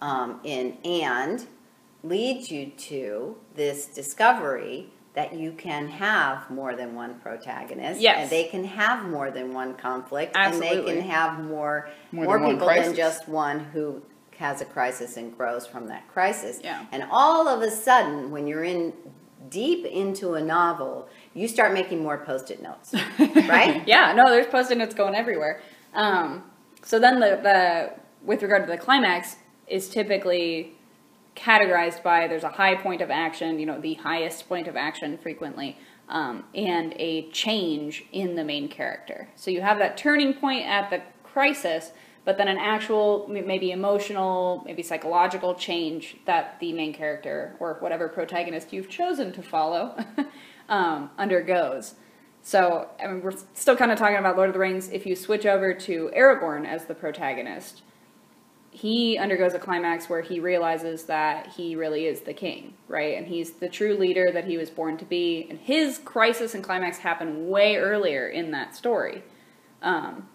um, 0.00 0.40
in, 0.42 0.78
and 0.84 1.46
leads 2.02 2.50
you 2.50 2.70
to 2.70 3.36
this 3.54 3.86
discovery 3.86 4.90
that 5.14 5.34
you 5.34 5.52
can 5.52 5.88
have 5.88 6.48
more 6.50 6.76
than 6.76 6.94
one 6.94 7.14
protagonist. 7.20 8.00
Yes. 8.00 8.18
And 8.18 8.30
they 8.30 8.44
can 8.44 8.64
have 8.64 9.04
more 9.08 9.30
than 9.30 9.52
one 9.52 9.74
conflict. 9.74 10.36
And 10.36 10.60
they 10.60 10.82
can 10.84 11.00
have 11.00 11.40
more, 11.40 11.90
More 12.12 12.24
more, 12.24 12.38
than 12.38 12.50
people 12.52 12.68
than 12.68 12.94
just 12.94 13.28
one 13.28 13.60
who 13.60 14.02
has 14.38 14.60
a 14.60 14.64
crisis 14.64 15.16
and 15.16 15.36
grows 15.36 15.66
from 15.66 15.88
that 15.88 16.08
crisis. 16.08 16.60
Yeah. 16.62 16.86
And 16.92 17.04
all 17.10 17.48
of 17.48 17.60
a 17.60 17.70
sudden, 17.70 18.30
when 18.30 18.46
you're 18.46 18.64
in 18.64 18.92
deep 19.48 19.84
into 19.84 20.34
a 20.34 20.40
novel, 20.40 21.08
you 21.34 21.48
start 21.48 21.72
making 21.74 22.02
more 22.02 22.18
post-it 22.18 22.62
notes, 22.62 22.94
right? 23.18 23.86
yeah, 23.86 24.12
no, 24.12 24.30
there's 24.30 24.46
post-it 24.46 24.78
notes 24.78 24.94
going 24.94 25.14
everywhere. 25.14 25.60
Um, 25.92 26.44
so 26.82 26.98
then 26.98 27.20
the, 27.20 27.40
the 27.42 27.92
with 28.24 28.42
regard 28.42 28.64
to 28.64 28.70
the 28.70 28.78
climax 28.78 29.36
is 29.66 29.88
typically 29.88 30.74
categorized 31.36 32.02
by 32.02 32.26
there's 32.26 32.44
a 32.44 32.48
high 32.48 32.74
point 32.74 33.00
of 33.00 33.10
action, 33.10 33.58
you 33.58 33.66
know, 33.66 33.80
the 33.80 33.94
highest 33.94 34.48
point 34.48 34.66
of 34.68 34.76
action 34.76 35.16
frequently, 35.18 35.78
um, 36.08 36.44
and 36.54 36.92
a 36.96 37.30
change 37.30 38.04
in 38.12 38.34
the 38.34 38.44
main 38.44 38.68
character. 38.68 39.28
So 39.36 39.50
you 39.50 39.60
have 39.60 39.78
that 39.78 39.96
turning 39.96 40.34
point 40.34 40.66
at 40.66 40.90
the 40.90 41.02
crisis, 41.22 41.92
but 42.24 42.36
then 42.36 42.48
an 42.48 42.58
actual, 42.58 43.26
maybe 43.28 43.70
emotional, 43.70 44.62
maybe 44.66 44.82
psychological 44.82 45.54
change 45.54 46.16
that 46.26 46.58
the 46.60 46.72
main 46.72 46.92
character 46.92 47.56
or 47.60 47.76
whatever 47.80 48.08
protagonist 48.08 48.72
you've 48.72 48.88
chosen 48.88 49.32
to 49.32 49.42
follow 49.42 49.96
um, 50.68 51.10
undergoes. 51.16 51.94
So, 52.42 52.88
I 53.02 53.06
mean, 53.06 53.22
we're 53.22 53.34
still 53.54 53.76
kind 53.76 53.92
of 53.92 53.98
talking 53.98 54.16
about 54.16 54.36
Lord 54.36 54.48
of 54.48 54.54
the 54.54 54.60
Rings. 54.60 54.88
If 54.88 55.06
you 55.06 55.14
switch 55.14 55.46
over 55.46 55.74
to 55.74 56.10
Aragorn 56.16 56.66
as 56.66 56.86
the 56.86 56.94
protagonist, 56.94 57.82
he 58.70 59.18
undergoes 59.18 59.52
a 59.54 59.58
climax 59.58 60.08
where 60.08 60.22
he 60.22 60.38
realizes 60.38 61.04
that 61.04 61.48
he 61.48 61.74
really 61.74 62.06
is 62.06 62.20
the 62.20 62.32
king, 62.32 62.74
right? 62.86 63.18
And 63.18 63.26
he's 63.26 63.52
the 63.52 63.68
true 63.68 63.96
leader 63.96 64.30
that 64.30 64.44
he 64.44 64.56
was 64.56 64.70
born 64.70 64.96
to 64.98 65.04
be. 65.04 65.46
And 65.50 65.58
his 65.58 65.98
crisis 65.98 66.54
and 66.54 66.62
climax 66.62 66.98
happen 66.98 67.48
way 67.48 67.76
earlier 67.76 68.28
in 68.28 68.52
that 68.52 68.76
story, 68.76 69.24
um, 69.82 70.28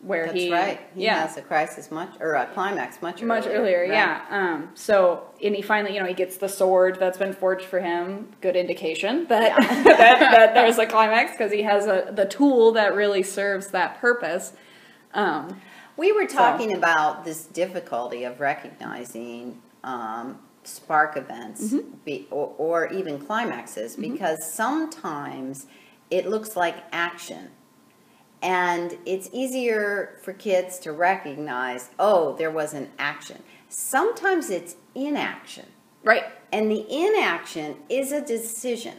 where 0.00 0.26
That's 0.26 0.38
he, 0.38 0.52
right. 0.52 0.80
He 0.96 1.04
yeah, 1.04 1.26
has 1.26 1.36
a 1.36 1.42
crisis 1.42 1.92
much 1.92 2.10
or 2.18 2.34
a 2.34 2.46
climax 2.46 3.00
much 3.00 3.22
earlier. 3.22 3.26
much 3.26 3.46
earlier, 3.46 3.80
right? 3.82 3.90
yeah. 3.90 4.24
Um, 4.30 4.70
so, 4.74 5.22
and 5.42 5.54
he 5.54 5.62
finally, 5.62 5.94
you 5.94 6.00
know, 6.00 6.06
he 6.06 6.14
gets 6.14 6.38
the 6.38 6.48
sword 6.48 6.98
that's 6.98 7.18
been 7.18 7.32
forged 7.32 7.66
for 7.66 7.78
him. 7.78 8.32
Good 8.40 8.56
indication 8.56 9.26
that 9.28 9.56
that, 9.84 10.18
that 10.18 10.54
there's 10.54 10.78
a 10.78 10.86
climax 10.86 11.32
because 11.32 11.52
he 11.52 11.62
has 11.62 11.86
a 11.86 12.10
the 12.12 12.24
tool 12.26 12.72
that 12.72 12.96
really 12.96 13.22
serves 13.22 13.68
that 13.68 14.00
purpose. 14.00 14.54
Um, 15.14 15.60
We 15.96 16.12
were 16.12 16.26
talking 16.26 16.74
about 16.74 17.24
this 17.24 17.44
difficulty 17.46 18.24
of 18.24 18.40
recognizing 18.40 19.60
um, 19.82 20.38
spark 20.64 21.16
events 21.16 21.72
Mm-hmm. 21.72 21.88
be, 22.04 22.26
or, 22.30 22.54
or 22.58 22.92
even 22.92 23.18
climaxes 23.18 23.96
because 23.96 24.44
sometimes 24.52 25.66
it 26.10 26.26
looks 26.28 26.56
like 26.56 26.76
action. 26.92 27.50
And 28.42 28.98
it's 29.06 29.30
easier 29.32 30.18
for 30.22 30.32
kids 30.32 30.78
to 30.80 30.92
recognize, 30.92 31.88
oh, 31.98 32.34
there 32.36 32.50
was 32.50 32.74
an 32.74 32.90
action. 32.98 33.42
Sometimes 33.68 34.50
it's 34.50 34.76
inaction. 34.94 35.66
right. 36.04 36.24
And 36.52 36.70
the 36.70 36.86
inaction 36.88 37.76
is 37.88 38.12
a 38.12 38.20
decision. 38.20 38.94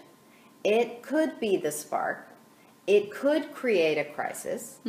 It 0.64 1.02
could 1.02 1.40
be 1.40 1.56
the 1.56 1.72
spark. 1.72 2.28
It 2.88 3.10
could 3.12 3.54
create 3.54 3.98
a 3.98 4.04
crisis. 4.04 4.80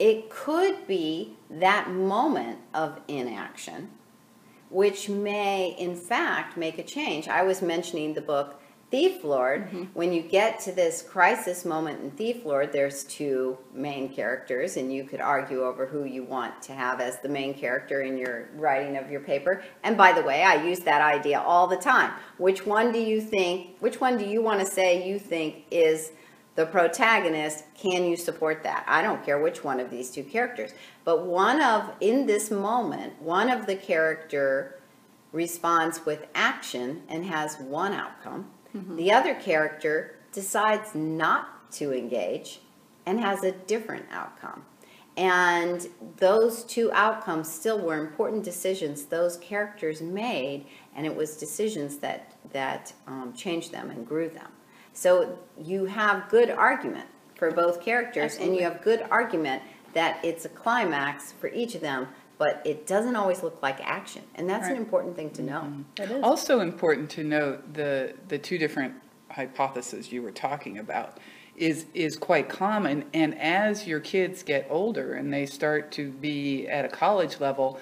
It 0.00 0.30
could 0.30 0.88
be 0.88 1.36
that 1.50 1.90
moment 1.90 2.58
of 2.72 2.98
inaction, 3.06 3.90
which 4.70 5.10
may, 5.10 5.76
in 5.78 5.94
fact, 5.94 6.56
make 6.56 6.78
a 6.78 6.82
change. 6.82 7.28
I 7.28 7.42
was 7.42 7.60
mentioning 7.60 8.14
the 8.14 8.22
book 8.22 8.60
Thief 8.90 9.22
Lord. 9.22 9.66
Mm-hmm. 9.66 9.84
When 9.92 10.12
you 10.12 10.22
get 10.22 10.58
to 10.60 10.72
this 10.72 11.02
crisis 11.02 11.64
moment 11.64 12.00
in 12.00 12.10
Thief 12.12 12.46
Lord, 12.46 12.72
there's 12.72 13.04
two 13.04 13.58
main 13.74 14.08
characters, 14.08 14.78
and 14.78 14.92
you 14.92 15.04
could 15.04 15.20
argue 15.20 15.64
over 15.64 15.86
who 15.86 16.04
you 16.04 16.24
want 16.24 16.62
to 16.62 16.72
have 16.72 17.00
as 17.00 17.20
the 17.20 17.28
main 17.28 17.52
character 17.52 18.00
in 18.00 18.16
your 18.16 18.48
writing 18.54 18.96
of 18.96 19.10
your 19.10 19.20
paper. 19.20 19.62
And 19.84 19.98
by 19.98 20.12
the 20.12 20.22
way, 20.22 20.42
I 20.42 20.64
use 20.64 20.80
that 20.80 21.02
idea 21.02 21.40
all 21.40 21.66
the 21.66 21.76
time. 21.76 22.12
Which 22.38 22.64
one 22.64 22.90
do 22.90 22.98
you 22.98 23.20
think, 23.20 23.76
which 23.80 24.00
one 24.00 24.16
do 24.16 24.24
you 24.24 24.40
want 24.40 24.60
to 24.60 24.66
say 24.66 25.06
you 25.06 25.18
think 25.18 25.66
is 25.70 26.12
the 26.60 26.66
protagonist, 26.66 27.64
can 27.74 28.04
you 28.04 28.16
support 28.16 28.62
that? 28.64 28.84
I 28.86 29.00
don't 29.00 29.24
care 29.24 29.40
which 29.40 29.64
one 29.64 29.80
of 29.80 29.90
these 29.90 30.10
two 30.10 30.22
characters. 30.22 30.72
But 31.04 31.24
one 31.24 31.62
of, 31.62 31.90
in 32.00 32.26
this 32.26 32.50
moment, 32.50 33.20
one 33.22 33.48
of 33.48 33.64
the 33.64 33.76
character 33.76 34.78
responds 35.32 36.04
with 36.04 36.26
action 36.34 37.02
and 37.08 37.24
has 37.24 37.58
one 37.58 37.94
outcome. 37.94 38.50
The 38.96 39.10
other 39.10 39.34
character 39.34 40.16
decides 40.32 40.94
not 40.94 41.72
to 41.72 41.96
engage 41.96 42.60
and 43.06 43.18
has 43.20 43.42
a 43.42 43.52
different 43.52 44.04
outcome. 44.12 44.66
And 45.16 45.88
those 46.18 46.62
two 46.64 46.92
outcomes 46.92 47.50
still 47.50 47.80
were 47.80 47.96
important 47.96 48.44
decisions 48.44 49.06
those 49.06 49.38
characters 49.38 50.02
made, 50.02 50.66
and 50.94 51.06
it 51.06 51.16
was 51.16 51.36
decisions 51.38 51.96
that 51.98 52.36
that 52.52 52.92
um, 53.06 53.32
changed 53.32 53.72
them 53.72 53.90
and 53.90 54.06
grew 54.06 54.28
them. 54.28 54.50
So 54.92 55.38
you 55.62 55.86
have 55.86 56.28
good 56.28 56.50
argument 56.50 57.06
for 57.34 57.50
both 57.50 57.80
characters, 57.80 58.36
and 58.36 58.54
you 58.54 58.62
have 58.62 58.82
good 58.82 59.06
argument 59.10 59.62
that 59.94 60.22
it's 60.24 60.44
a 60.44 60.48
climax 60.48 61.32
for 61.32 61.48
each 61.48 61.74
of 61.74 61.80
them, 61.80 62.06
but 62.38 62.62
it 62.64 62.86
doesn't 62.86 63.16
always 63.16 63.42
look 63.42 63.62
like 63.62 63.80
action, 63.80 64.22
and 64.34 64.48
that's 64.48 64.68
an 64.68 64.76
important 64.76 65.16
thing 65.16 65.30
to 65.30 65.42
know. 65.42 65.60
Mm-hmm. 65.60 66.02
It 66.02 66.10
is. 66.10 66.22
Also 66.22 66.60
important 66.60 67.10
to 67.10 67.24
note 67.24 67.74
the, 67.74 68.14
the 68.28 68.38
two 68.38 68.58
different 68.58 68.94
hypotheses 69.30 70.12
you 70.12 70.22
were 70.22 70.32
talking 70.32 70.78
about 70.78 71.18
is, 71.56 71.86
is 71.94 72.16
quite 72.16 72.48
common. 72.48 73.04
And 73.14 73.38
as 73.38 73.86
your 73.86 74.00
kids 74.00 74.42
get 74.42 74.66
older 74.70 75.14
and 75.14 75.32
they 75.32 75.46
start 75.46 75.92
to 75.92 76.10
be 76.10 76.68
at 76.68 76.84
a 76.84 76.88
college 76.88 77.40
level, 77.40 77.78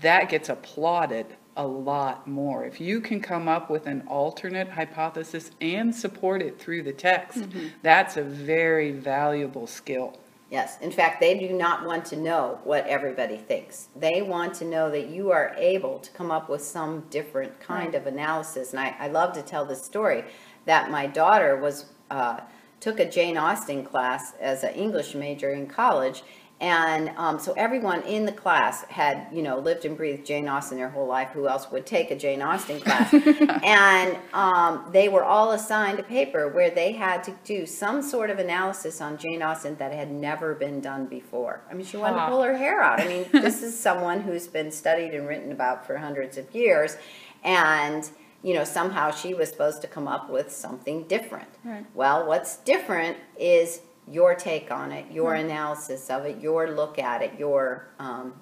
that 0.00 0.28
gets 0.28 0.48
applauded 0.48 1.26
a 1.58 1.66
lot 1.66 2.26
more. 2.26 2.64
If 2.64 2.80
you 2.80 3.00
can 3.00 3.20
come 3.20 3.48
up 3.48 3.68
with 3.68 3.86
an 3.86 4.04
alternate 4.06 4.70
hypothesis 4.70 5.50
and 5.60 5.94
support 5.94 6.40
it 6.40 6.58
through 6.58 6.84
the 6.84 6.92
text, 6.92 7.44
that's 7.82 8.16
a 8.16 8.22
very 8.22 8.92
valuable 8.92 9.66
skill. 9.66 10.18
Yes, 10.50 10.80
in 10.80 10.90
fact, 10.90 11.20
they 11.20 11.38
do 11.38 11.52
not 11.52 11.84
want 11.84 12.06
to 12.06 12.16
know 12.16 12.58
what 12.64 12.86
everybody 12.86 13.36
thinks. 13.36 13.88
They 13.94 14.22
want 14.22 14.54
to 14.54 14.64
know 14.64 14.90
that 14.90 15.08
you 15.08 15.30
are 15.30 15.54
able 15.58 15.98
to 15.98 16.10
come 16.12 16.30
up 16.30 16.48
with 16.48 16.62
some 16.62 17.04
different 17.10 17.60
kind 17.60 17.94
of 17.94 18.06
analysis. 18.06 18.70
And 18.70 18.80
I, 18.80 18.94
I 18.98 19.08
love 19.08 19.34
to 19.34 19.42
tell 19.42 19.66
this 19.66 19.84
story 19.84 20.24
that 20.64 20.90
my 20.90 21.06
daughter 21.06 21.56
was 21.56 21.86
uh, 22.10 22.40
took 22.80 23.00
a 23.00 23.10
Jane 23.10 23.36
Austen 23.36 23.84
class 23.84 24.32
as 24.40 24.62
an 24.62 24.72
English 24.74 25.14
major 25.14 25.50
in 25.50 25.66
college, 25.66 26.22
And 26.60 27.10
um, 27.16 27.38
so 27.38 27.52
everyone 27.52 28.02
in 28.02 28.24
the 28.24 28.32
class 28.32 28.82
had, 28.84 29.28
you 29.32 29.42
know, 29.42 29.58
lived 29.58 29.84
and 29.84 29.96
breathed 29.96 30.26
Jane 30.26 30.48
Austen 30.48 30.76
their 30.76 30.88
whole 30.88 31.06
life. 31.06 31.28
Who 31.28 31.46
else 31.46 31.70
would 31.70 31.86
take 31.86 32.10
a 32.10 32.16
Jane 32.16 32.42
Austen 32.42 32.80
class? 32.80 33.14
and 33.62 34.18
um, 34.32 34.88
they 34.92 35.08
were 35.08 35.22
all 35.22 35.52
assigned 35.52 36.00
a 36.00 36.02
paper 36.02 36.48
where 36.48 36.70
they 36.70 36.92
had 36.92 37.22
to 37.24 37.34
do 37.44 37.64
some 37.64 38.02
sort 38.02 38.28
of 38.28 38.40
analysis 38.40 39.00
on 39.00 39.18
Jane 39.18 39.40
Austen 39.40 39.76
that 39.76 39.92
had 39.92 40.10
never 40.10 40.54
been 40.54 40.80
done 40.80 41.06
before. 41.06 41.60
I 41.70 41.74
mean, 41.74 41.86
she 41.86 41.96
wanted 41.96 42.16
to 42.16 42.26
pull 42.26 42.42
her 42.42 42.56
hair 42.56 42.82
out. 42.82 43.00
I 43.00 43.06
mean, 43.06 43.26
this 43.32 43.62
is 43.62 43.78
someone 43.78 44.22
who's 44.22 44.48
been 44.48 44.72
studied 44.72 45.14
and 45.14 45.28
written 45.28 45.52
about 45.52 45.86
for 45.86 45.96
hundreds 45.96 46.36
of 46.38 46.52
years. 46.52 46.96
And, 47.44 48.10
you 48.42 48.54
know, 48.54 48.64
somehow 48.64 49.12
she 49.12 49.32
was 49.32 49.48
supposed 49.48 49.80
to 49.82 49.86
come 49.86 50.08
up 50.08 50.28
with 50.28 50.50
something 50.50 51.04
different. 51.04 51.48
Right. 51.64 51.86
Well, 51.94 52.26
what's 52.26 52.56
different 52.56 53.16
is 53.38 53.80
your 54.10 54.34
take 54.34 54.70
on 54.70 54.92
it, 54.92 55.10
your 55.10 55.34
analysis 55.34 56.08
of 56.10 56.24
it, 56.24 56.40
your 56.40 56.70
look 56.70 56.98
at 56.98 57.22
it, 57.22 57.38
your, 57.38 57.88
um, 57.98 58.34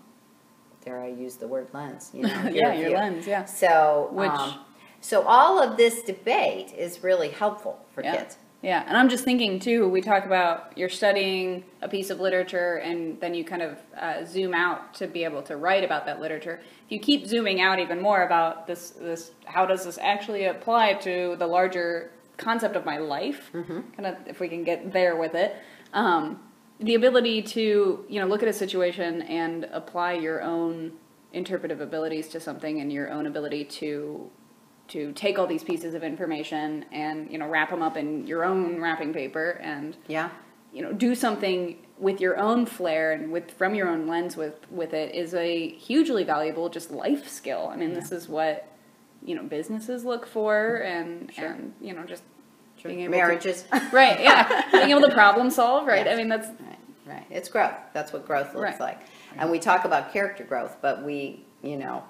dare 0.85 1.01
I 1.01 1.09
use 1.09 1.37
the 1.37 1.49
word 1.49 1.69
lens? 1.73 2.11
You 2.15 2.23
know, 2.29 2.29
Yeah, 2.51 2.73
your 2.75 2.89
view. 2.89 2.97
lens, 2.97 3.27
yeah. 3.27 3.45
So, 3.45 4.09
Which- 4.13 4.31
um, 4.31 4.55
so 5.01 5.23
all 5.23 5.63
of 5.63 5.77
this 5.77 6.03
debate 6.03 6.73
is 6.77 7.03
really 7.03 7.29
helpful 7.29 7.79
for 7.95 8.03
Yeah. 8.03 8.17
kids. 8.17 8.39
Yeah, 8.63 8.83
and 8.89 8.97
I'm 8.97 9.09
just 9.09 9.23
thinking 9.23 9.61
too. 9.61 9.87
We 9.89 10.01
talk 10.01 10.25
about 10.25 10.77
you're 10.77 10.89
studying 10.89 11.63
a 11.83 11.89
piece 11.89 12.09
of 12.11 12.21
literature, 12.21 12.77
and 12.77 13.21
then 13.21 13.35
you 13.35 13.45
kind 13.45 13.63
of 13.63 13.79
uh, 14.01 14.25
zoom 14.25 14.55
out 14.55 14.95
to 14.95 15.07
be 15.07 15.23
able 15.25 15.43
to 15.43 15.57
write 15.57 15.85
about 15.85 16.07
that 16.07 16.21
literature. 16.21 16.59
If 16.87 16.91
you 16.91 16.99
keep 16.99 17.27
zooming 17.27 17.61
out 17.61 17.79
even 17.79 18.01
more 18.01 18.23
about 18.25 18.67
this, 18.67 18.91
this 18.91 19.33
how 19.45 19.67
does 19.67 19.85
this 19.85 19.99
actually 19.99 20.47
apply 20.47 20.95
to 20.95 21.37
the 21.39 21.47
larger 21.47 22.11
concept 22.37 22.77
of 22.77 22.85
my 22.85 22.99
life? 22.99 23.51
Kind 23.53 24.07
of, 24.07 24.17
if 24.27 24.41
we 24.41 24.49
can 24.49 24.65
get 24.65 24.93
there 24.93 25.17
with 25.17 25.35
it, 25.35 25.57
um, 25.93 26.41
the 26.81 26.95
ability 26.95 27.43
to 27.43 28.05
you 28.09 28.21
know 28.21 28.27
look 28.27 28.43
at 28.43 28.49
a 28.49 28.53
situation 28.53 29.23
and 29.23 29.65
apply 29.73 30.13
your 30.15 30.43
own 30.43 30.93
interpretive 31.33 31.81
abilities 31.81 32.29
to 32.29 32.41
something, 32.41 32.81
and 32.81 32.93
your 32.93 33.11
own 33.11 33.27
ability 33.27 33.65
to 33.65 34.31
to 34.89 35.13
take 35.13 35.37
all 35.39 35.47
these 35.49 35.65
pieces 35.65 35.95
of 35.95 36.05
information 36.05 36.85
and 36.93 37.31
you 37.31 37.39
know 37.39 37.49
wrap 37.49 37.71
them 37.71 37.83
up 37.83 37.97
in 37.97 38.27
your 38.27 38.45
own 38.45 38.81
wrapping 38.81 39.13
paper 39.13 39.59
and 39.63 39.97
Yeah. 40.07 40.31
you 40.73 40.81
know 40.83 40.93
do 40.93 41.15
something 41.17 41.79
with 41.99 42.21
your 42.21 42.39
own 42.39 42.67
flair 42.67 43.13
and 43.13 43.33
with 43.33 43.51
from 43.51 43.75
your 43.75 43.89
own 43.89 44.07
lens 44.07 44.37
with 44.37 44.55
with 44.71 44.93
it 44.95 45.15
is 45.15 45.35
a 45.35 45.71
hugely 45.71 46.23
valuable 46.25 46.69
just 46.69 46.91
life 46.91 47.29
skill. 47.29 47.69
I 47.73 47.77
mean, 47.77 47.95
this 47.95 48.13
is 48.13 48.29
what 48.29 48.69
you 49.27 49.35
know 49.35 49.43
businesses 49.43 50.05
look 50.05 50.27
for 50.27 50.77
and 50.77 51.31
Sure. 51.35 51.47
and 51.49 51.75
you 51.81 51.93
know 51.93 52.05
just 52.05 52.23
Sure. 52.79 52.91
being 52.91 53.03
able 53.03 53.13
Marriages. 53.13 53.65
to 53.65 53.89
right 53.93 54.21
yeah 54.21 54.63
being 54.73 54.91
able 54.91 55.03
to 55.03 55.13
problem 55.13 55.51
solve 55.51 55.87
right. 55.87 56.07
Yes. 56.07 56.15
I 56.15 56.17
mean 56.17 56.29
that's 56.29 56.49
Right, 56.49 56.79
right. 57.07 57.27
It's 57.31 57.49
growth. 57.49 57.75
That's 57.93 58.13
what 58.13 58.27
growth 58.27 58.55
looks 58.55 58.61
Right. 58.73 58.81
like. 58.81 59.01
And 59.39 59.51
we 59.51 59.59
talk 59.59 59.85
about 59.85 60.13
character 60.13 60.45
growth, 60.45 60.77
but 60.81 61.05
we, 61.05 61.45
you 61.63 61.77
know, 61.77 62.03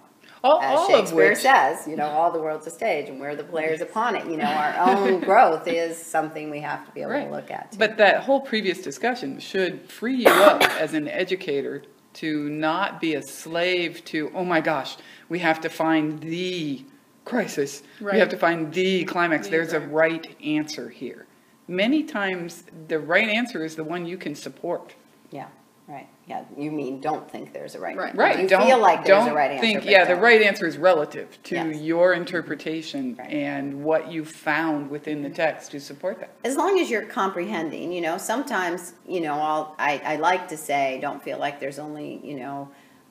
All, 0.45 0.61
as 0.63 0.79
all 0.79 0.87
of 0.87 0.91
Shakespeare 0.91 1.31
which, 1.31 1.39
says, 1.39 1.87
you 1.89 1.97
know, 1.97 2.07
all 2.07 2.31
the 2.33 2.41
world's 2.41 2.67
a 2.67 2.71
stage 2.71 3.09
and 3.09 3.21
we're 3.21 3.35
the 3.37 3.45
players 3.45 3.81
upon 3.81 4.15
it. 4.17 4.27
You 4.31 4.37
know, 4.39 4.45
our 4.47 4.75
own 4.91 5.21
growth 5.31 5.67
is 5.69 5.97
something 6.01 6.51
we 6.51 6.61
have 6.61 6.85
to 6.87 6.93
be 6.93 7.01
able 7.03 7.13
Right. 7.13 7.25
to 7.27 7.31
look 7.31 7.51
at. 7.51 7.73
Too. 7.73 7.79
but 7.79 7.97
that 7.99 8.23
whole 8.25 8.41
previous 8.41 8.81
discussion 8.81 9.39
should 9.41 9.91
free 9.91 10.17
you 10.25 10.29
up 10.31 10.63
as 10.81 10.95
an 10.95 11.09
educator 11.09 11.83
to 12.15 12.49
not 12.49 13.01
be 13.01 13.15
a 13.15 13.23
slave 13.23 14.05
to, 14.07 14.31
oh 14.35 14.45
my 14.45 14.61
gosh, 14.61 14.97
we 15.29 15.39
have 15.41 15.61
to 15.61 15.69
find 15.69 16.21
the 16.21 16.85
crisis. 17.27 17.83
We 18.01 18.07
Right. 18.07 18.19
have 18.19 18.31
to 18.31 18.39
find 18.39 18.73
the 18.73 19.05
climax. 19.05 19.47
The 19.47 19.51
There's 19.51 19.75
a 19.75 19.81
right. 19.81 20.27
right 20.27 20.37
answer 20.43 20.89
here. 20.89 21.27
Many 21.69 22.05
times, 22.05 22.65
the 22.89 22.99
right 23.01 23.29
answer 23.29 23.65
is 23.65 23.77
the 23.77 23.85
one 23.85 24.07
you 24.07 24.17
can 24.17 24.35
support. 24.35 24.95
yeah, 25.31 25.49
right. 25.89 26.07
Yeah, 26.29 26.43
you 26.57 26.71
mean 26.73 27.01
don't 27.01 27.31
think 27.31 27.53
there's 27.53 27.75
a 27.77 27.81
right. 27.81 27.97
Right. 27.97 28.09
answer. 28.09 28.21
Right. 28.21 28.41
You 28.41 28.49
don't, 28.49 28.67
feel 28.67 28.79
like 28.81 29.05
there's 29.05 29.25
don't 29.25 29.29
a 29.31 29.35
right 29.35 29.51
answer. 29.53 29.61
think, 29.61 29.85
yeah, 29.85 30.05
the 30.05 30.15
don't. 30.15 30.23
right 30.23 30.43
answer 30.43 30.67
is 30.67 30.77
relative 30.79 31.41
to 31.45 31.55
Yes. 31.57 31.81
your 31.81 32.13
mm-hmm. 32.13 32.21
interpretation 32.23 33.17
Right. 33.17 33.31
and 33.33 33.85
what 33.85 34.11
you 34.11 34.25
found 34.25 34.91
within 34.91 35.23
the 35.23 35.29
mm-hmm. 35.29 35.37
text 35.37 35.73
to 35.73 35.81
support 35.81 36.19
that. 36.21 36.31
as 36.45 36.57
long 36.57 36.79
as 36.81 36.89
you're 36.91 37.05
comprehending, 37.05 37.93
you 37.93 38.01
know, 38.01 38.19
sometimes, 38.19 38.95
you 39.07 39.21
know, 39.21 39.35
I'll, 39.35 39.75
I, 39.79 40.01
I 40.05 40.17
like 40.17 40.49
to 40.49 40.57
say, 40.57 40.99
don't 41.01 41.23
feel 41.23 41.39
like 41.39 41.61
there's 41.61 41.79
only, 41.79 42.21
you 42.25 42.37
know, 42.37 42.69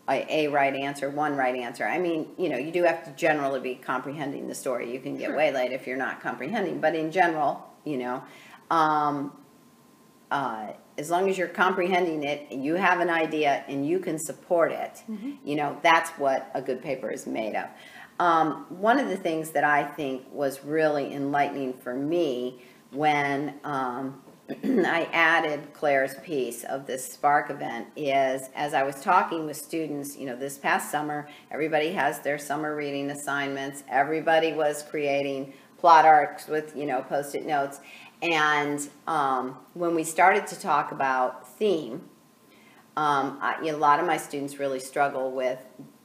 a, 0.10 0.46
a 0.46 0.48
right 0.48 0.76
answer, 0.76 1.10
one 1.10 1.36
right 1.36 1.56
answer. 1.56 1.86
I 1.86 1.98
mean, 2.00 2.28
you 2.38 2.50
know, 2.50 2.58
you 2.58 2.72
do 2.72 2.84
have 2.84 3.04
to 3.06 3.12
generally 3.12 3.60
be 3.60 3.76
comprehending 3.76 4.48
the 4.48 4.56
story. 4.56 4.92
You 4.92 5.00
can 5.00 5.18
get 5.18 5.28
Sure. 5.28 5.38
waylaid 5.38 5.72
if 5.72 5.88
you're 5.88 5.98
not 5.98 6.22
comprehending, 6.22 6.80
but 6.80 6.96
in 6.96 7.12
general, 7.12 7.66
you 7.84 7.98
know, 7.98 8.24
um, 8.70 9.32
uh, 10.32 10.74
as 10.98 11.10
long 11.10 11.30
as 11.30 11.38
you're 11.38 11.48
comprehending 11.48 12.24
it, 12.24 12.48
and 12.52 12.64
you 12.64 12.76
have 12.76 13.00
an 13.00 13.10
idea 13.10 13.64
and 13.68 13.86
you 13.88 14.00
can 14.00 14.18
support 14.18 14.72
it, 14.72 15.04
you 15.44 15.56
know, 15.56 15.78
that's 15.84 16.10
what 16.12 16.50
a 16.54 16.62
good 16.62 16.82
paper 16.82 17.10
is 17.12 17.28
made 17.28 17.56
of. 17.56 17.68
Um, 18.18 18.66
one 18.70 18.98
of 18.98 19.10
the 19.10 19.18
things 19.18 19.52
that 19.52 19.66
I 19.66 19.84
think 19.84 20.24
was 20.32 20.64
really 20.64 21.14
enlightening 21.14 21.74
for 21.74 21.94
me 21.94 22.62
when 22.92 23.56
um, 23.66 24.22
I 24.48 25.10
added 25.12 25.74
Claire's 25.74 26.16
piece 26.24 26.64
of 26.66 26.86
this 26.86 27.12
Spark 27.12 27.50
event 27.50 27.88
is 27.96 28.50
as 28.54 28.76
I 28.76 28.84
was 28.84 29.02
talking 29.02 29.48
with 29.48 29.58
students, 29.58 30.16
you 30.16 30.28
know, 30.28 30.36
this 30.36 30.58
past 30.58 30.92
summer, 30.92 31.28
everybody 31.50 31.94
has 31.94 32.20
their 32.20 32.38
summer 32.38 32.76
reading 32.76 33.10
assignments. 33.10 33.84
Everybody 33.90 34.54
was 34.54 34.84
creating 34.84 35.54
plot 35.80 36.06
arcs 36.06 36.48
with, 36.48 36.76
you 36.76 36.86
know, 36.86 37.02
post 37.02 37.34
it 37.34 37.48
notes. 37.48 37.80
And 38.22 38.88
um, 39.08 39.58
when 39.74 39.96
we 39.96 40.04
started 40.04 40.46
to 40.48 40.60
talk 40.60 40.92
about 40.92 41.48
theme, 41.58 42.08
um, 42.96 43.40
I, 43.42 43.58
you 43.64 43.72
know, 43.72 43.78
a 43.78 43.80
lot 43.80 44.00
of 44.00 44.06
my 44.06 44.18
students 44.18 44.60
really 44.60 44.80
struggle 44.80 45.32
with 45.32 45.60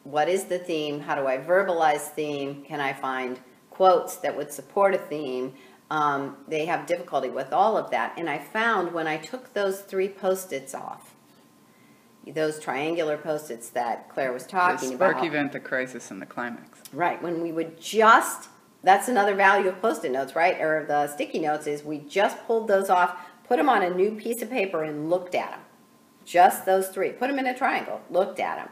what 0.05 0.31
is 0.31 0.44
the 0.44 0.59
theme? 0.59 1.00
How 1.00 1.14
do 1.14 1.26
I 1.26 1.37
verbalize 1.37 2.09
theme? 2.12 2.64
Can 2.64 2.81
I 2.81 2.94
find 2.94 3.38
quotes 3.68 4.16
that 4.16 4.35
would 4.35 4.50
support 4.50 4.94
a 4.94 4.98
theme? 4.98 5.53
Um, 5.90 6.37
they 6.46 6.66
have 6.66 6.87
difficulty 6.87 7.29
with 7.29 7.53
all 7.53 7.76
of 7.76 7.90
that. 7.90 8.14
And 8.16 8.31
I 8.31 8.38
found 8.38 8.92
when 8.92 9.07
I 9.07 9.16
took 9.16 9.55
those 9.55 9.81
three 9.81 10.09
post 10.09 10.53
its 10.53 10.74
off, 10.74 11.16
those 12.26 12.61
triangular 12.61 13.16
post 13.16 13.50
its 13.50 13.70
that 13.70 14.09
Claire 14.09 14.33
was 14.33 14.46
talking 14.46 14.90
The 14.90 14.94
spark 14.96 15.16
about. 15.16 15.26
event, 15.26 15.53
the 15.53 15.61
crisis, 15.61 16.11
and 16.12 16.22
the 16.22 16.26
climax. 16.26 16.81
Right, 16.92 17.20
when 17.20 17.40
we 17.40 17.50
would 17.50 17.81
just, 17.81 18.48
that's 18.85 19.09
another 19.09 19.35
value 19.35 19.68
of 19.68 19.81
post-it 19.81 20.12
notes, 20.12 20.37
right? 20.37 20.61
Or 20.61 20.85
the 20.87 21.09
sticky 21.09 21.40
notes 21.40 21.66
is 21.66 21.83
we 21.83 21.98
just 21.98 22.38
pulled 22.46 22.68
those 22.68 22.88
off, 22.88 23.18
put 23.48 23.57
them 23.57 23.68
on 23.68 23.83
a 23.83 23.90
new 23.90 24.12
piece 24.12 24.42
of 24.42 24.50
paper 24.50 24.85
and 24.85 25.11
looked 25.11 25.35
at 25.35 25.50
them. 25.50 25.61
Just 26.24 26.66
those 26.66 26.88
three, 26.88 27.11
put 27.11 27.29
them 27.29 27.38
in 27.38 27.46
a 27.46 27.57
triangle, 27.57 28.00
looked 28.11 28.38
at 28.38 28.57
them. 28.57 28.68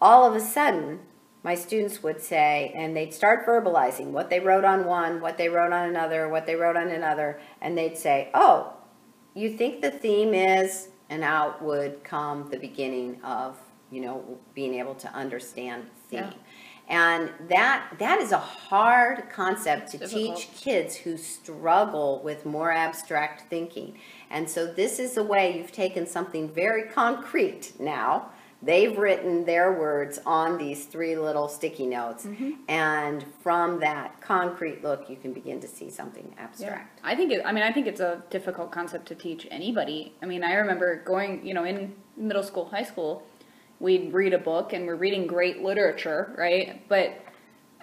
All 0.00 0.24
of 0.24 0.36
a 0.36 0.40
sudden, 0.40 1.00
my 1.42 1.54
students 1.54 2.02
would 2.02 2.20
say, 2.20 2.72
and 2.74 2.96
they'd 2.96 3.14
start 3.14 3.46
verbalizing 3.46 4.08
what 4.08 4.28
they 4.28 4.40
wrote 4.40 4.64
on 4.64 4.84
one, 4.84 5.20
what 5.20 5.38
they 5.38 5.48
wrote 5.48 5.72
on 5.72 5.88
another, 5.88 6.28
what 6.28 6.46
they 6.46 6.54
wrote 6.54 6.76
on 6.76 6.88
another, 6.88 7.40
and 7.60 7.76
they'd 7.76 7.96
say, 7.96 8.30
oh, 8.34 8.74
you 9.34 9.56
think 9.56 9.80
the 9.80 9.90
theme 9.90 10.34
is, 10.34 10.88
and 11.08 11.24
out 11.24 11.62
would 11.62 12.04
come 12.04 12.48
the 12.50 12.58
beginning 12.58 13.20
of, 13.22 13.56
you 13.90 14.00
know, 14.00 14.38
being 14.54 14.74
able 14.74 14.94
to 14.94 15.12
understand 15.14 15.84
theme. 16.08 16.20
Yeah. 16.20 16.32
And 16.88 17.30
that 17.48 17.94
that 18.00 18.20
is 18.20 18.32
a 18.32 18.38
hard 18.38 19.30
concept 19.30 19.92
to 19.92 19.98
Difficult. 19.98 20.36
teach 20.38 20.48
kids 20.60 20.96
who 20.96 21.16
struggle 21.16 22.20
with 22.24 22.44
more 22.44 22.72
abstract 22.72 23.48
thinking. 23.48 23.96
And 24.28 24.50
so 24.50 24.66
this 24.66 24.98
is 24.98 25.16
a 25.16 25.22
way 25.22 25.56
you've 25.56 25.70
taken 25.70 26.04
something 26.04 26.48
very 26.48 26.88
concrete 26.90 27.74
now. 27.78 28.30
They've 28.62 28.96
written 28.96 29.44
their 29.46 29.72
words 29.72 30.18
on 30.26 30.58
these 30.58 30.84
three 30.84 31.16
little 31.16 31.48
sticky 31.48 31.86
notes. 31.86 32.26
Mm-hmm. 32.26 32.50
And 32.68 33.24
from 33.42 33.80
that 33.80 34.20
concrete 34.20 34.82
look, 34.82 35.08
you 35.08 35.16
can 35.16 35.32
begin 35.32 35.60
to 35.60 35.68
see 35.68 35.88
something 35.88 36.34
abstract. 36.36 37.00
I 37.02 37.14
think 37.16 37.32
it, 37.32 37.42
I 37.44 37.52
mean 37.52 37.64
I 37.64 37.72
think 37.72 37.86
it's 37.86 38.00
a 38.00 38.22
difficult 38.28 38.70
concept 38.70 39.06
to 39.08 39.14
teach 39.14 39.46
anybody. 39.50 40.14
I 40.22 40.26
mean 40.26 40.44
I 40.44 40.54
remember 40.54 41.02
going 41.02 41.44
you 41.46 41.54
know 41.54 41.64
in 41.64 41.94
middle 42.16 42.42
school, 42.42 42.66
high 42.66 42.84
school, 42.84 43.26
we'd 43.78 44.12
read 44.12 44.34
a 44.34 44.38
book 44.38 44.74
and 44.74 44.86
we're 44.86 44.96
reading 44.96 45.26
great 45.26 45.62
literature, 45.62 46.34
right? 46.36 46.86
But 46.88 47.24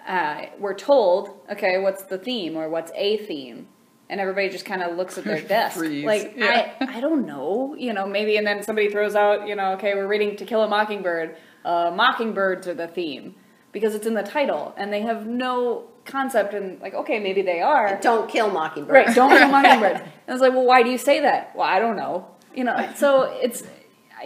uh, 0.06 0.46
we're 0.58 0.74
told, 0.74 1.40
okay, 1.50 1.78
what's 1.78 2.04
the 2.04 2.18
theme 2.18 2.56
or 2.56 2.68
what's 2.68 2.92
a 2.94 3.18
theme? 3.18 3.66
And 4.10 4.20
everybody 4.20 4.48
just 4.48 4.64
kind 4.64 4.82
of 4.82 4.96
looks 4.96 5.18
at 5.18 5.24
their 5.24 5.40
desk, 5.56 5.76
like 5.78 6.34
Yeah. 6.36 6.72
I, 6.80 6.96
I 6.96 7.00
don't 7.00 7.26
know, 7.26 7.74
you 7.78 7.92
know, 7.92 8.06
maybe. 8.06 8.36
And 8.36 8.46
then 8.46 8.62
somebody 8.62 8.88
throws 8.90 9.14
out, 9.14 9.46
you 9.46 9.54
know, 9.54 9.72
okay, 9.72 9.94
we're 9.94 10.06
reading 10.06 10.36
To 10.36 10.44
Kill 10.46 10.62
a 10.62 10.68
Mockingbird. 10.68 11.36
Uh, 11.64 11.92
mockingbirds 11.94 12.66
are 12.66 12.74
the 12.74 12.88
theme 12.88 13.34
because 13.72 13.94
it's 13.94 14.06
in 14.06 14.14
the 14.14 14.22
title, 14.22 14.74
and 14.78 14.90
they 14.92 15.02
have 15.02 15.26
no 15.26 15.84
concept. 16.06 16.54
And 16.54 16.80
like, 16.80 16.94
okay, 16.94 17.18
maybe 17.18 17.42
they 17.42 17.60
are, 17.60 17.98
Don't 18.00 18.30
kill 18.30 18.50
mockingbirds. 18.50 19.08
Right, 19.08 19.14
don't 19.14 19.30
kill 19.30 19.48
mockingbirds. 19.56 20.00
And 20.00 20.10
I 20.28 20.32
was 20.32 20.40
like, 20.40 20.52
well, 20.52 20.64
why 20.64 20.82
do 20.82 20.88
you 20.90 20.96
say 20.98 21.20
that? 21.20 21.54
Well, 21.54 21.66
I 21.68 21.78
don't 21.78 21.96
know. 21.96 22.26
You 22.54 22.64
know, 22.64 22.90
so 22.96 23.22
it's, 23.42 23.62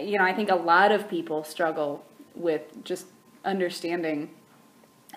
you 0.01 0.17
know, 0.17 0.23
I 0.23 0.33
think 0.33 0.49
a 0.49 0.55
lot 0.55 0.91
of 0.93 1.09
people 1.09 1.43
struggle 1.43 2.05
with 2.35 2.61
just 2.85 3.07
understanding 3.43 4.29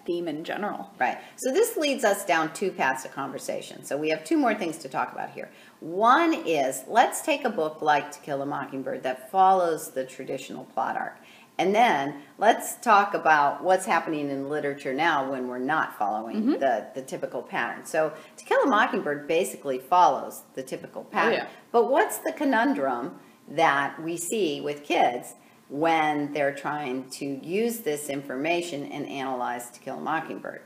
theme 0.07 0.29
in 0.29 0.45
general. 0.45 0.91
Right. 0.99 1.19
So 1.37 1.53
this 1.53 1.77
leads 1.77 2.05
us 2.05 2.25
down 2.25 2.53
two 2.53 2.71
paths 2.71 3.05
of 3.05 3.13
conversation. 3.13 3.85
So 3.85 3.97
we 3.97 4.09
have 4.11 4.25
two 4.25 4.39
more 4.39 4.55
things 4.55 4.79
to 4.79 4.89
talk 4.89 5.13
about 5.13 5.31
here. 5.31 5.51
One 5.81 6.33
is 6.47 6.85
let's 6.87 7.21
take 7.21 7.45
a 7.45 7.51
book 7.51 7.83
like 7.83 8.11
To 8.13 8.21
Kill 8.21 8.41
a 8.43 8.47
Mockingbird 8.47 9.03
that 9.03 9.31
follows 9.31 9.91
the 9.91 10.05
traditional 10.05 10.65
plot 10.65 10.97
arc. 10.97 11.19
And 11.59 11.75
then 11.75 12.23
let's 12.39 12.77
talk 12.77 13.15
about 13.15 13.65
what's 13.65 13.87
happening 13.87 14.29
in 14.31 14.51
literature 14.51 14.93
now 14.93 15.31
when 15.31 15.49
we're 15.49 15.59
not 15.59 15.99
following 15.99 16.37
mm-hmm. 16.37 16.53
the, 16.53 16.87
the 16.95 17.03
typical 17.03 17.43
pattern. 17.43 17.85
So 17.87 18.13
To 18.37 18.45
Kill 18.45 18.61
a 18.63 18.67
Mockingbird 18.67 19.27
basically 19.27 19.79
follows 19.79 20.43
the 20.55 20.63
typical 20.63 21.05
pattern. 21.05 21.33
Oh, 21.33 21.37
yeah. 21.37 21.49
But 21.73 21.91
what's 21.91 22.19
the 22.19 22.33
conundrum 22.33 23.19
that 23.49 24.03
we 24.03 24.17
see 24.17 24.61
with 24.61 24.85
kids 24.85 25.35
when 25.69 26.33
they're 26.33 26.55
trying 26.55 27.09
to 27.11 27.25
use 27.25 27.79
this 27.81 28.09
information 28.09 28.85
and 28.93 29.07
analyze 29.07 29.71
To 29.71 29.81
Kill 29.81 29.99
a 29.99 30.01
Mockingbird? 30.01 30.63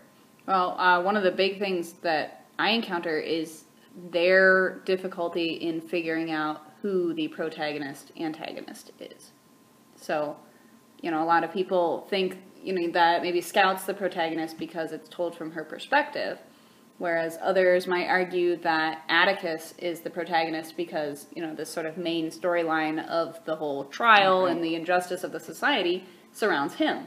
Well, 0.47 0.79
uh, 0.79 1.03
one 1.03 1.17
of 1.17 1.23
the 1.23 1.31
big 1.31 1.59
things 1.59 1.95
that 2.03 2.47
I 2.59 2.71
encounter 2.71 3.19
is 3.19 3.65
their 4.11 4.81
difficulty 4.85 5.55
in 5.55 5.81
figuring 5.81 6.31
out 6.31 6.63
who 6.83 7.15
the 7.15 7.29
protagonist 7.29 8.13
antagonist 8.19 8.93
is. 9.01 9.33
So, 9.97 10.37
you 11.03 11.11
know, 11.11 11.23
a 11.23 11.27
lot 11.27 11.45
of 11.45 11.53
people 11.53 12.07
think, 12.09 12.39
you 12.63 12.73
know, 12.73 12.91
that 12.93 13.23
maybe 13.23 13.41
Scout's 13.41 13.85
the 13.85 13.95
protagonist 13.95 14.59
because 14.59 14.93
it's 14.93 15.09
told 15.09 15.37
from 15.37 15.53
her 15.53 15.65
perspective, 15.65 16.39
whereas 17.01 17.39
others 17.41 17.87
might 17.87 18.07
argue 18.07 18.57
that 18.57 19.03
Atticus 19.09 19.73
is 19.79 20.01
the 20.01 20.11
protagonist 20.11 20.77
because, 20.77 21.27
you 21.35 21.41
know, 21.41 21.55
this 21.55 21.71
sort 21.71 21.87
of 21.87 21.97
main 21.97 22.31
storyline 22.31 23.05
of 23.09 23.43
the 23.47 23.57
whole 23.57 23.87
trial 23.87 24.45
and 24.45 24.63
the 24.63 24.75
injustice 24.75 25.25
of 25.25 25.33
the 25.33 25.41
society 25.41 26.05
surrounds 26.33 26.75
him. 26.75 27.07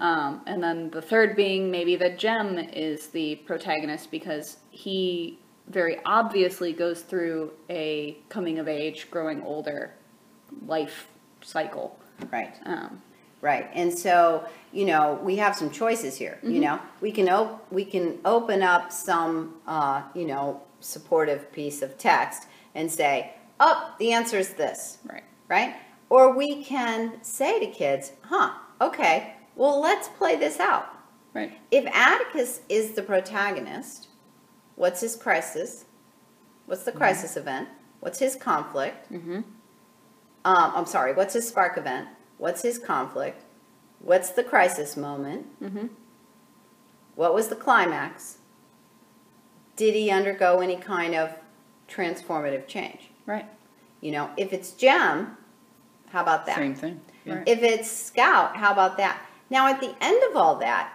Um, 0.00 0.40
and 0.46 0.60
then 0.60 0.90
the 0.90 1.00
third 1.00 1.36
being 1.36 1.70
maybe 1.70 1.94
that 1.96 2.18
Jem 2.18 2.58
is 2.58 3.06
the 3.08 3.36
protagonist 3.36 4.10
because 4.10 4.56
he 4.70 5.38
very 5.68 5.98
obviously 6.04 6.72
goes 6.72 7.02
through 7.02 7.52
a 7.68 8.18
coming 8.30 8.58
of 8.58 8.66
age, 8.66 9.12
growing 9.12 9.42
older 9.42 9.94
life 10.66 11.06
cycle. 11.40 11.96
Right. 12.32 12.54
Um, 12.66 13.00
Right, 13.42 13.70
and 13.72 13.96
so 13.96 14.44
you 14.70 14.84
know 14.84 15.18
we 15.22 15.36
have 15.36 15.56
some 15.56 15.70
choices 15.70 16.16
here. 16.16 16.38
You 16.42 16.60
know, 16.60 16.78
we 17.00 17.10
can 17.10 17.28
op- 17.28 17.72
we 17.72 17.84
can 17.84 18.18
open 18.24 18.62
up 18.62 18.92
some 18.92 19.54
uh, 19.66 20.02
you 20.14 20.26
know 20.26 20.62
supportive 20.80 21.50
piece 21.50 21.80
of 21.80 21.96
text 21.96 22.46
and 22.74 22.90
say, 22.92 23.32
"Oh, 23.58 23.94
the 23.98 24.12
answer 24.12 24.36
is 24.36 24.50
this," 24.54 24.98
right. 25.04 25.24
right? 25.48 25.74
Or 26.10 26.36
we 26.36 26.62
can 26.64 27.22
say 27.22 27.58
to 27.60 27.66
kids, 27.66 28.12
"Huh, 28.22 28.52
okay, 28.80 29.36
well 29.56 29.80
let's 29.80 30.08
play 30.08 30.36
this 30.36 30.60
out. 30.60 30.86
Right. 31.32 31.58
If 31.70 31.86
Atticus 31.86 32.60
is 32.68 32.92
the 32.92 33.02
protagonist, 33.02 34.08
what's 34.74 35.00
his 35.00 35.16
crisis? 35.16 35.84
What's 36.66 36.82
the 36.82 36.92
crisis 36.92 37.36
event? 37.36 37.68
What's 38.00 38.18
his 38.18 38.36
conflict? 38.36 39.12
Mm-hmm. 39.12 39.40
Um, 40.44 40.72
I'm 40.74 40.86
sorry, 40.86 41.12
what's 41.12 41.34
his 41.34 41.46
spark 41.48 41.76
event? 41.76 42.08
What's 42.40 42.62
his 42.62 42.78
conflict? 42.78 43.42
What's 43.98 44.30
the 44.30 44.42
crisis 44.42 44.96
moment? 44.96 45.60
Mm-hmm. 45.62 45.88
What 47.14 47.34
was 47.34 47.48
the 47.48 47.54
climax? 47.54 48.38
Did 49.76 49.94
he 49.94 50.10
undergo 50.10 50.60
any 50.60 50.76
kind 50.76 51.14
of 51.14 51.34
transformative 51.86 52.66
change? 52.66 53.10
Right. 53.26 53.44
You 54.00 54.12
know, 54.12 54.30
if 54.38 54.54
it's 54.54 54.72
Jem, 54.72 55.36
how 56.08 56.22
about 56.22 56.46
that? 56.46 56.56
Same 56.56 56.74
thing. 56.74 57.02
Yeah. 57.26 57.42
If 57.46 57.62
it's 57.62 57.90
Scout, 57.90 58.56
how 58.56 58.72
about 58.72 58.96
that? 58.96 59.20
Now, 59.50 59.66
at 59.68 59.80
the 59.82 59.94
end 60.00 60.22
of 60.30 60.36
all 60.36 60.56
that, 60.60 60.90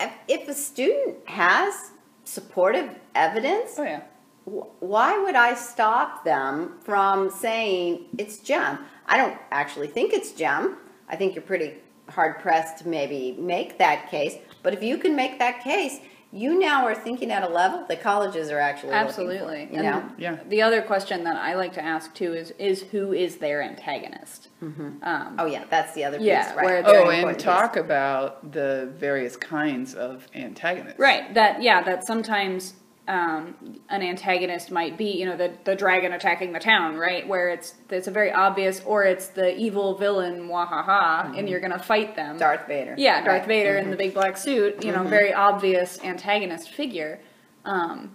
if, 0.00 0.12
if 0.26 0.48
a 0.48 0.54
student 0.54 1.16
has 1.28 1.92
supportive 2.24 2.90
evidence, 3.14 3.76
Oh 3.78 3.84
yeah. 3.84 4.00
wh- 4.46 4.82
why 4.82 5.16
would 5.22 5.36
I 5.36 5.54
stop 5.54 6.24
them 6.24 6.78
from 6.80 7.30
saying 7.30 8.06
it's 8.18 8.38
Jem? 8.38 8.80
I 9.06 9.16
don't 9.16 9.38
actually 9.52 9.86
think 9.86 10.12
it's 10.12 10.32
Jem. 10.32 10.76
I 11.08 11.16
think 11.16 11.34
you're 11.34 11.42
pretty 11.42 11.74
hard 12.08 12.38
pressed 12.40 12.78
to 12.78 12.88
maybe 12.88 13.36
make 13.38 13.78
that 13.78 14.10
case. 14.10 14.36
But 14.62 14.72
if 14.74 14.82
you 14.82 14.98
can 14.98 15.14
make 15.14 15.38
that 15.38 15.62
case, 15.62 16.00
you 16.30 16.58
now 16.58 16.84
are 16.86 16.94
thinking 16.94 17.30
at 17.30 17.42
a 17.42 17.48
level 17.48 17.86
that 17.88 18.02
colleges 18.02 18.50
are 18.50 18.58
actually 18.58 18.90
looking 18.90 19.04
for, 19.04 19.08
Absolutely. 19.08 19.60
you 19.70 19.78
And 19.78 19.82
know, 19.82 20.12
Yeah. 20.18 20.36
The 20.48 20.60
other 20.60 20.82
question 20.82 21.24
that 21.24 21.36
I 21.36 21.54
like 21.54 21.72
to 21.74 21.82
ask 21.84 22.12
too 22.14 22.34
is 22.34 22.50
is 22.58 22.82
who 22.82 23.12
is 23.14 23.36
their 23.38 23.62
antagonist? 23.62 24.48
Um, 24.60 25.00
oh 25.38 25.46
yeah, 25.46 25.64
that's 25.70 25.94
the 25.94 26.04
other 26.04 26.18
Yeah, 26.20 26.44
piece, 26.48 26.56
right? 26.56 26.64
where 26.66 26.82
Very 26.82 26.96
Oh, 26.98 27.00
important 27.02 27.28
and 27.28 27.36
piece. 27.36 27.44
talk 27.44 27.76
about 27.76 28.52
the 28.52 28.92
various 28.96 29.36
kinds 29.36 29.94
of 29.94 30.26
antagonists. 30.34 30.98
Right. 30.98 31.32
That 31.32 31.62
yeah. 31.62 31.82
That 31.82 32.06
sometimes 32.06 32.74
um, 33.08 33.80
an 33.88 34.02
antagonist 34.02 34.70
might 34.70 34.98
be 34.98 35.06
you 35.12 35.24
know 35.24 35.36
the 35.36 35.52
the 35.64 35.74
dragon 35.74 36.12
attacking 36.12 36.52
the 36.52 36.58
town, 36.60 36.96
right? 36.96 37.26
Where 37.26 37.48
it's 37.48 37.74
it's 37.90 38.06
a 38.06 38.10
very 38.10 38.30
obvious, 38.30 38.82
or 38.84 39.04
it's 39.04 39.28
the 39.28 39.56
evil 39.56 39.96
villain, 39.96 40.48
wahaha, 40.48 41.36
and 41.36 41.48
you're 41.48 41.60
gonna 41.60 41.78
fight 41.82 42.14
them. 42.14 42.38
Darth 42.38 42.68
Vader. 42.68 42.94
Yeah, 42.98 43.24
Darth 43.24 43.40
Right. 43.40 43.48
Vader 43.48 43.78
in 43.78 43.90
the 43.90 43.96
big 43.96 44.12
black 44.12 44.36
suit. 44.36 44.84
You 44.84 44.92
know, 44.92 45.02
very 45.04 45.32
obvious 45.32 45.98
antagonist 46.04 46.70
figure. 46.70 47.20
Um, 47.64 48.14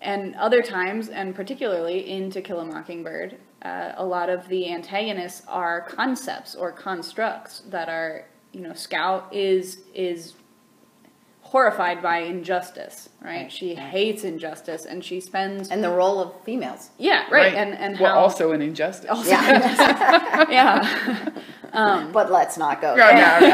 and 0.00 0.36
other 0.36 0.62
times, 0.62 1.08
and 1.08 1.34
particularly 1.34 2.08
in 2.08 2.30
To 2.30 2.40
Kill 2.40 2.60
a 2.60 2.64
Mockingbird, 2.64 3.36
uh, 3.62 3.92
a 3.96 4.04
lot 4.04 4.30
of 4.30 4.46
the 4.46 4.72
antagonists 4.72 5.42
are 5.48 5.80
concepts 5.80 6.54
or 6.54 6.70
constructs 6.70 7.62
that 7.68 7.88
are, 7.88 8.26
you 8.52 8.60
know, 8.60 8.74
Scout 8.74 9.34
is 9.34 9.78
is 9.92 10.34
horrified 11.52 12.02
by 12.02 12.18
injustice, 12.18 13.08
right? 13.20 13.42
Right, 13.42 13.52
She 13.52 13.68
right. 13.74 13.78
hates 13.78 14.22
injustice, 14.24 14.84
and 14.86 15.02
she 15.04 15.20
spends 15.20 15.70
And 15.70 15.82
the 15.82 15.90
role 15.90 16.20
of 16.20 16.32
females. 16.44 16.90
yeah, 16.98 17.24
right, 17.30 17.54
and 17.54 17.74
and 17.74 17.98
well, 17.98 18.14
how 18.14 18.20
also 18.20 18.52
an 18.52 18.60
injustice. 18.62 19.10
Also- 19.10 19.30
Yeah. 19.30 20.50
yeah. 20.50 22.08
but 22.12 22.30
let's 22.30 22.56
not 22.58 22.80
go 22.80 22.94
No, 22.94 23.06
there. 23.06 23.40
no, 23.40 23.48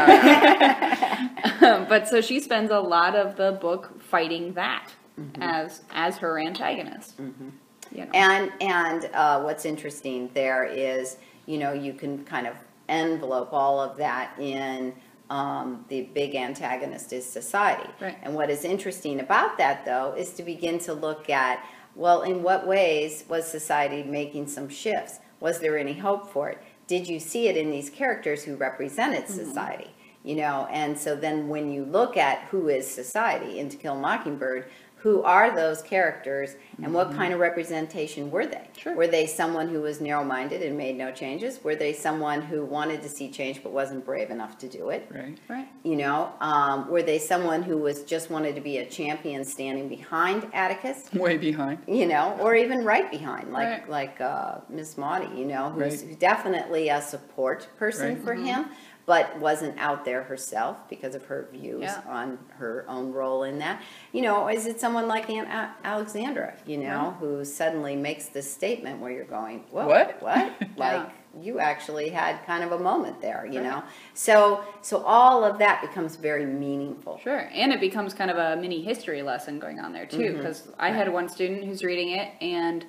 no, 1.61 1.77
no. 1.79 1.85
but 1.89 2.07
so 2.07 2.21
she 2.21 2.39
spends 2.39 2.71
a 2.71 2.79
lot 2.79 3.15
of 3.15 3.35
the 3.35 3.51
book 3.53 4.01
fighting 4.01 4.53
that 4.53 4.91
Mm-hmm. 5.19 5.41
as 5.43 5.81
as 5.93 6.17
her 6.17 6.37
antagonist. 6.37 7.13
You 7.17 8.03
know. 8.03 8.11
And 8.13 8.51
and 8.59 9.09
uh, 9.13 9.41
what's 9.43 9.63
interesting 9.63 10.29
there 10.33 10.65
is, 10.65 11.15
you 11.45 11.57
know, 11.57 11.71
you 11.71 11.93
can 11.93 12.25
kind 12.25 12.45
of 12.47 12.55
envelope 12.89 13.53
all 13.53 13.79
of 13.79 13.95
that 13.95 14.37
in 14.37 14.93
um, 15.29 15.85
the 15.89 16.03
big 16.13 16.35
antagonist 16.35 17.13
is 17.13 17.25
society. 17.25 17.89
Right. 17.99 18.17
And 18.21 18.35
what 18.35 18.49
is 18.49 18.63
interesting 18.63 19.19
about 19.19 19.57
that, 19.57 19.85
though, 19.85 20.13
is 20.17 20.31
to 20.33 20.43
begin 20.43 20.79
to 20.79 20.93
look 20.93 21.29
at, 21.29 21.65
well, 21.95 22.21
in 22.21 22.43
what 22.43 22.67
ways 22.67 23.23
was 23.27 23.47
society 23.47 24.03
making 24.03 24.47
some 24.47 24.69
shifts? 24.69 25.19
Was 25.39 25.59
there 25.59 25.77
any 25.77 25.93
hope 25.93 26.29
for 26.31 26.49
it? 26.49 26.59
Did 26.87 27.07
you 27.07 27.19
see 27.19 27.47
it 27.47 27.57
in 27.57 27.71
these 27.71 27.89
characters 27.89 28.43
who 28.43 28.55
represented 28.55 29.27
society? 29.27 29.89
You 30.23 30.35
know, 30.35 30.67
and 30.71 30.97
so 30.97 31.15
then 31.15 31.49
when 31.49 31.71
you 31.71 31.85
look 31.85 32.17
at 32.17 32.47
who 32.49 32.67
is 32.67 32.89
society 32.89 33.59
in 33.59 33.69
To 33.69 33.77
Kill 33.77 33.95
a 33.95 33.99
Mockingbird, 33.99 34.69
who 35.05 35.21
are 35.21 35.55
those 35.55 35.83
characters 35.83 36.55
and 36.81 36.91
what 36.91 37.13
kind 37.13 37.31
of 37.31 37.39
representation 37.39 38.31
were 38.31 38.47
they? 38.47 38.67
Sure. 38.75 38.95
Were 38.95 39.05
they 39.05 39.27
someone 39.27 39.67
who 39.69 39.81
was 39.81 40.01
narrow 40.01 40.23
minded 40.23 40.63
and 40.63 40.75
made 40.75 40.97
no 40.97 41.11
changes? 41.11 41.63
Were 41.63 41.75
they 41.75 41.93
someone 41.93 42.41
who 42.41 42.65
wanted 42.65 43.03
to 43.03 43.07
see 43.09 43.29
change 43.29 43.61
but 43.61 43.71
wasn't 43.71 44.03
brave 44.03 44.31
enough 44.31 44.57
to 44.57 44.67
do 44.67 44.89
it? 44.89 45.07
Right. 45.13 45.37
right. 45.47 45.67
You 45.83 45.97
know, 45.97 46.31
um, 46.41 46.89
were 46.89 47.03
they 47.03 47.19
someone 47.19 47.61
who 47.61 47.77
was 47.77 48.01
just 48.01 48.31
wanted 48.31 48.55
to 48.55 48.61
be 48.61 48.79
a 48.79 48.85
champion 48.87 49.45
standing 49.45 49.87
behind 49.89 50.47
Atticus? 50.55 51.13
Way 51.13 51.37
behind. 51.37 51.83
You 51.87 52.07
know, 52.07 52.35
or 52.41 52.55
even 52.55 52.83
right 52.83 53.11
behind, 53.11 53.53
like 53.53 53.67
Right. 53.67 53.89
like 53.89 54.19
uh, 54.21 54.55
Miss 54.69 54.97
Maudie. 54.97 55.29
You 55.39 55.45
know, 55.45 55.69
who's 55.69 56.03
Right. 56.03 56.19
definitely 56.19 56.89
a 56.89 56.99
support 56.99 57.67
person 57.77 58.15
Right. 58.15 58.23
for 58.23 58.33
him, 58.33 58.65
but 59.05 59.37
wasn't 59.39 59.77
out 59.77 60.03
there 60.03 60.23
herself 60.23 60.77
because 60.89 61.13
of 61.13 61.23
her 61.25 61.47
views 61.51 61.81
Yeah. 61.83 62.01
on 62.07 62.39
her 62.57 62.85
own 62.87 63.11
role 63.11 63.43
in 63.43 63.59
that. 63.59 63.81
You 64.11 64.23
know, 64.23 64.47
is 64.47 64.65
it 64.65 64.79
someone 64.79 65.07
like 65.07 65.29
Aunt 65.29 65.47
Alexandra? 65.83 66.55
You 66.65 66.77
know, 66.77 67.15
who 67.19 67.45
suddenly 67.45 67.95
makes 67.95 68.29
this 68.29 68.51
statement 68.51 68.99
where 69.01 69.11
you're 69.11 69.23
going, 69.25 69.63
What? 69.71 70.21
What? 70.21 70.53
Like 70.77 71.09
you 71.41 71.59
actually 71.59 72.09
had 72.09 72.43
kind 72.45 72.63
of 72.63 72.71
a 72.71 72.79
moment 72.79 73.21
there. 73.21 73.45
You 73.45 73.61
know, 73.61 73.83
so 74.13 74.63
so 74.81 75.03
all 75.03 75.43
of 75.43 75.59
that 75.59 75.81
becomes 75.81 76.15
very 76.15 76.45
meaningful. 76.45 77.19
Sure, 77.23 77.49
and 77.53 77.71
it 77.73 77.79
becomes 77.79 78.13
kind 78.13 78.31
of 78.31 78.37
a 78.37 78.55
mini 78.59 78.81
history 78.81 79.21
lesson 79.21 79.59
going 79.59 79.79
on 79.79 79.93
there 79.93 80.05
Mm-hmm. 80.05 80.17
too. 80.17 80.33
Because 80.37 80.67
I 80.79 80.89
had 80.91 81.11
one 81.11 81.29
student 81.29 81.63
who's 81.65 81.83
reading 81.83 82.09
it 82.11 82.31
and 82.41 82.85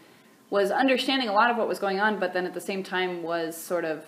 was 0.49 0.71
understanding 0.71 1.29
a 1.29 1.33
lot 1.33 1.51
of 1.51 1.57
what 1.57 1.67
was 1.69 1.79
going 1.81 1.99
on, 2.01 2.19
but 2.21 2.33
then 2.33 2.47
at 2.47 2.55
the 2.55 2.61
same 2.61 2.83
time 2.85 3.23
was 3.25 3.57
sort 3.57 3.85
of 3.85 4.05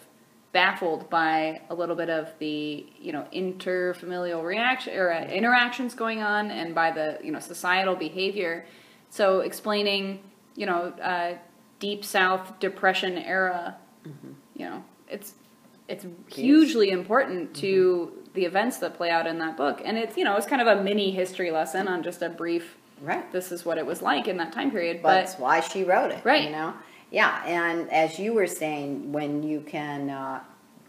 baffled 0.59 1.09
by 1.09 1.61
a 1.71 1.75
little 1.81 1.95
bit 2.03 2.11
of 2.11 2.25
the 2.39 2.85
you 3.07 3.13
know 3.13 3.25
interfamilial 3.33 4.43
reaction 4.45 4.91
or 4.99 5.13
uh, 5.13 5.25
interactions 5.41 5.95
going 5.95 6.21
on, 6.23 6.51
and 6.51 6.75
by 6.75 6.91
the 6.99 7.07
you 7.27 7.31
know 7.35 7.41
societal 7.41 7.95
behavior. 8.09 8.55
So 9.11 9.41
explaining 9.51 10.03
you 10.61 10.67
know 10.67 10.81
uh, 11.13 11.31
deep 11.79 12.05
South 12.05 12.45
Depression 12.61 13.15
era, 13.19 13.77
Mm-hmm. 14.07 14.33
you 14.61 14.67
know 14.71 14.79
it's 15.09 15.35
it's 15.93 16.05
hugely 16.29 16.89
important 16.91 17.55
to 17.65 17.73
the 18.35 18.45
events 18.45 18.77
that 18.79 18.91
play 18.99 19.11
out 19.11 19.27
in 19.27 19.39
that 19.39 19.57
book. 19.57 19.81
And 19.85 19.97
it's, 19.99 20.17
you 20.19 20.25
know, 20.27 20.37
it's 20.37 20.47
kind 20.47 20.63
of 20.65 20.69
a 20.69 20.83
mini 20.89 21.11
history 21.11 21.51
lesson 21.51 21.89
on 21.89 22.03
just 22.03 22.21
a 22.23 22.29
brief, 22.29 22.77
Right. 23.01 23.25
this 23.33 23.51
is 23.51 23.65
what 23.65 23.77
it 23.79 23.87
was 23.87 24.01
like 24.03 24.29
in 24.29 24.37
that 24.37 24.53
time 24.53 24.71
period. 24.71 24.99
But 25.03 25.09
But, 25.09 25.15
that's 25.21 25.39
why 25.39 25.61
she 25.61 25.81
wrote 25.85 26.11
it. 26.11 26.21
Right. 26.25 26.45
You 26.45 26.51
know? 26.51 26.75
Yeah. 27.11 27.43
And 27.47 27.91
as 27.91 28.19
you 28.19 28.33
were 28.35 28.47
saying, 28.47 29.13
when 29.13 29.43
you 29.43 29.61
can 29.63 30.11
uh, 30.11 30.41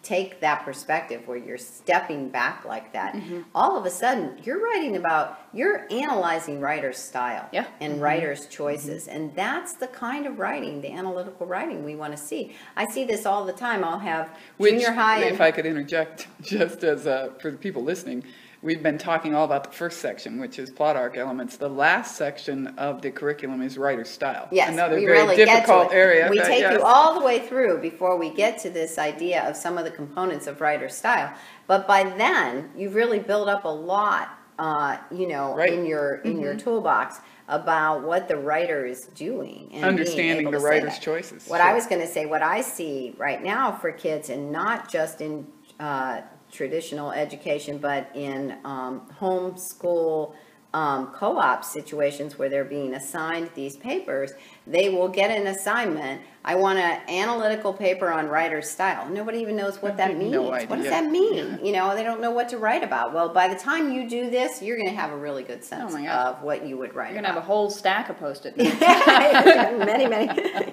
take 0.02 0.40
that 0.40 0.64
perspective 0.64 1.28
where 1.28 1.38
you're 1.38 1.58
stepping 1.58 2.30
back 2.30 2.64
like 2.66 2.94
that, 2.94 3.14
Mm-hmm. 3.16 3.42
all 3.54 3.78
of 3.78 3.86
a 3.86 3.90
sudden 3.90 4.38
you're 4.44 4.62
writing 4.64 4.96
about, 4.96 5.40
you're 5.54 5.86
analyzing 5.92 6.60
writer's 6.62 6.98
style 6.98 7.48
Yeah. 7.52 7.66
and 7.82 8.02
writer's 8.02 8.46
choices. 8.48 9.08
And 9.08 9.36
that's 9.36 9.74
the 9.74 9.88
kind 9.88 10.26
of 10.26 10.40
writing, 10.40 10.82
the 10.82 10.92
analytical 10.92 11.46
writing 11.46 11.84
we 11.84 11.96
want 11.96 12.14
to 12.14 12.18
see. 12.18 12.56
I 12.78 12.86
see 12.90 13.04
this 13.04 13.26
all 13.26 13.46
the 13.46 13.54
time. 13.54 13.84
I'll 13.84 14.00
have 14.00 14.30
Which, 14.58 14.72
junior 14.74 14.92
high 14.92 15.24
and 15.24 15.36
if 15.36 15.42
I 15.42 15.52
could 15.52 15.66
interject, 15.66 16.28
just 16.42 16.84
as 16.84 17.06
uh, 17.08 17.32
for 17.42 17.52
the 17.52 17.58
people 17.58 17.84
listening, 17.84 18.24
we've 18.62 18.84
been 18.84 18.98
talking 18.98 19.34
all 19.34 19.46
about 19.46 19.64
the 19.64 19.72
first 19.72 20.00
section, 20.00 20.40
which 20.40 20.60
is 20.60 20.70
plot 20.70 20.96
arc 20.96 21.18
elements. 21.18 21.58
The 21.58 21.70
last 21.70 22.16
section 22.16 22.68
of 22.78 23.02
the 23.02 23.12
curriculum 23.12 23.62
is 23.62 23.78
writer 23.78 24.06
style. 24.06 24.48
Yes, 24.52 24.70
another 24.72 24.96
we 24.98 25.06
very 25.06 25.20
really 25.20 25.36
difficult 25.36 25.90
get 25.90 25.90
to 25.90 25.96
it. 25.96 25.98
area. 25.98 26.28
We 26.30 26.40
take 26.40 26.62
yes. 26.62 26.74
you 26.74 26.82
all 26.84 27.20
the 27.20 27.26
way 27.26 27.40
through 27.48 27.80
before 27.82 28.18
we 28.18 28.30
get 28.30 28.60
to 28.60 28.70
this 28.70 28.98
idea 28.98 29.48
of 29.50 29.56
some 29.56 29.78
of 29.78 29.86
the 29.86 29.92
components 29.92 30.48
of 30.48 30.62
writer 30.62 30.90
style. 30.90 31.34
But 31.68 31.88
by 31.88 32.04
then, 32.04 32.72
you've 32.76 32.96
really 32.96 33.20
built 33.20 33.48
up 33.48 33.66
a 33.66 33.70
lot, 33.70 34.30
uh, 34.58 34.98
you 35.12 35.28
know, 35.28 35.56
Right. 35.56 35.74
in 35.74 35.86
your 35.86 36.16
in 36.18 36.40
your 36.40 36.56
toolbox 36.56 37.20
about 37.48 38.04
what 38.04 38.28
the 38.28 38.38
writer 38.38 38.86
is 38.86 39.06
doing 39.08 39.70
and 39.74 39.84
Understanding 39.84 40.52
the 40.52 40.60
writer's 40.60 41.00
choices, 41.00 41.48
What 41.48 41.62
I 41.62 41.74
was 41.74 41.88
going 41.88 42.02
to 42.02 42.08
say, 42.08 42.28
what 42.28 42.44
I 42.44 42.62
see 42.62 43.16
right 43.18 43.42
now 43.44 43.72
for 43.72 43.92
kids, 43.92 44.30
and 44.30 44.52
not 44.52 44.88
just 44.88 45.20
in 45.20 45.48
uh, 45.80 46.22
traditional 46.52 47.12
education, 47.12 47.78
but 47.78 48.10
in 48.16 48.58
um, 48.64 49.10
homeschool 49.20 50.34
um, 50.74 51.08
co-op 51.08 51.66
situations 51.66 52.38
where 52.38 52.48
they're 52.48 52.64
being 52.64 52.94
assigned 52.94 53.50
these 53.56 53.76
papers, 53.76 54.34
they 54.68 54.90
will 54.90 55.08
get 55.08 55.32
an 55.32 55.48
assignment. 55.48 56.22
I 56.46 56.56
want 56.56 56.78
an 56.78 57.02
analytical 57.10 57.74
paper 57.74 58.10
on 58.12 58.28
writer's 58.28 58.70
style. 58.70 59.10
Nobody 59.10 59.40
even 59.40 59.56
knows 59.56 59.82
what 59.82 59.98
that 59.98 60.16
means. 60.16 60.32
No 60.32 60.44
What 60.44 60.70
does 60.70 60.86
that 60.86 61.10
mean? 61.10 61.60
You 61.64 61.72
know, 61.72 61.96
they 61.96 62.04
don't 62.04 62.22
know 62.22 62.32
what 62.32 62.50
to 62.50 62.58
write 62.60 62.84
about. 62.84 63.14
Well, 63.14 63.30
by 63.30 63.48
the 63.48 63.60
time 63.60 63.92
you 63.92 64.08
do 64.08 64.30
this, 64.30 64.62
you're 64.62 64.78
going 64.78 64.90
to 64.90 64.96
have 64.96 65.12
a 65.12 65.18
really 65.18 65.44
good 65.44 65.64
sense 65.64 65.96
Oh 65.96 66.08
of 66.08 66.44
what 66.44 66.66
you 66.66 66.78
would 66.78 66.94
write. 66.94 67.14
you're 67.14 67.22
going 67.22 67.26
to 67.26 67.32
have 67.34 67.38
a 67.44 67.46
whole 67.46 67.70
stack 67.72 68.10
of 68.10 68.20
post-it 68.20 68.56
many, 68.58 70.08
many. 70.08 70.28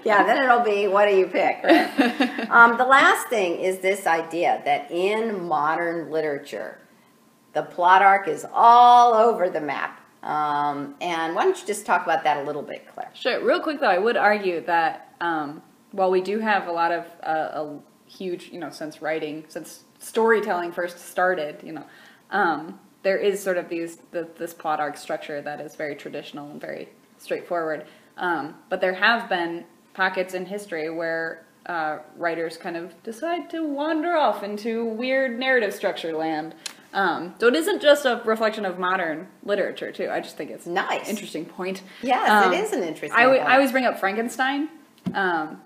Yeah, 0.04 0.24
then 0.24 0.42
it'll 0.44 0.60
be 0.60 0.88
what 0.88 1.06
do 1.06 1.16
you 1.16 1.26
pick? 1.26 1.62
Right? 1.64 2.50
um, 2.50 2.76
the 2.76 2.84
last 2.84 3.28
thing 3.28 3.58
is 3.60 3.78
this 3.78 4.06
idea 4.06 4.60
that 4.66 4.90
in 4.90 5.46
modern 5.46 6.10
literature, 6.10 6.78
the 7.56 7.62
plot 7.62 8.02
arc 8.02 8.28
is 8.28 8.44
all 8.52 9.14
over 9.14 9.48
the 9.48 9.62
map. 9.62 10.02
Um, 10.22 10.94
and 11.00 11.34
why 11.34 11.44
don't 11.44 11.58
you 11.58 11.66
just 11.66 11.86
talk 11.86 12.04
about 12.04 12.22
that 12.24 12.36
a 12.36 12.42
little 12.42 12.62
bit, 12.62 12.86
Claire? 12.92 13.10
Sure. 13.14 13.42
Real 13.42 13.60
quick 13.60 13.80
though, 13.80 13.88
I 13.88 13.96
would 13.96 14.18
argue 14.18 14.60
that 14.66 15.14
um, 15.22 15.62
while 15.92 16.10
we 16.10 16.20
do 16.20 16.38
have 16.38 16.68
a 16.68 16.72
lot 16.72 16.92
of 16.92 17.06
uh, 17.22 17.62
a 17.62 17.78
huge, 18.06 18.50
you 18.52 18.60
know, 18.60 18.68
since 18.68 19.00
writing, 19.00 19.46
since 19.48 19.84
storytelling 19.98 20.70
first 20.70 20.98
started, 20.98 21.62
you 21.62 21.72
know, 21.72 21.86
um, 22.30 22.78
there 23.02 23.16
is 23.16 23.42
sort 23.42 23.56
of 23.56 23.70
these 23.70 24.00
the, 24.10 24.28
this 24.36 24.52
plot 24.52 24.78
arc 24.78 24.98
structure 24.98 25.40
that 25.40 25.58
is 25.58 25.76
very 25.76 25.96
traditional 25.96 26.50
and 26.50 26.60
very 26.60 26.90
straightforward. 27.16 27.86
Um, 28.18 28.56
but 28.68 28.82
there 28.82 28.94
have 28.94 29.30
been 29.30 29.64
pockets 29.94 30.34
in 30.34 30.44
history 30.44 30.90
where 30.90 31.46
uh, 31.64 32.00
writers 32.16 32.58
kind 32.58 32.76
of 32.76 33.02
decide 33.02 33.48
to 33.50 33.66
wander 33.66 34.14
off 34.14 34.42
into 34.42 34.84
weird 34.84 35.38
narrative 35.38 35.72
structure 35.72 36.12
land. 36.12 36.54
Um, 36.96 37.34
so 37.38 37.46
it 37.48 37.54
isn't 37.54 37.82
just 37.82 38.06
a 38.06 38.22
reflection 38.24 38.64
of 38.64 38.78
modern 38.78 39.28
literature, 39.44 39.92
too. 39.92 40.08
I 40.10 40.20
just 40.20 40.36
think 40.38 40.50
it's 40.50 40.66
Nice. 40.66 41.08
interesting 41.10 41.44
point. 41.44 41.82
Yes, 42.02 42.28
Um, 42.46 42.52
it 42.54 42.64
is 42.64 42.72
an 42.72 42.82
interesting. 42.82 43.12
I, 43.12 43.24
w- 43.24 43.38
point. 43.38 43.50
I 43.50 43.54
always 43.56 43.70
bring 43.70 43.84
up 43.84 44.00
Frankenstein, 44.00 44.70
um, 45.12 45.60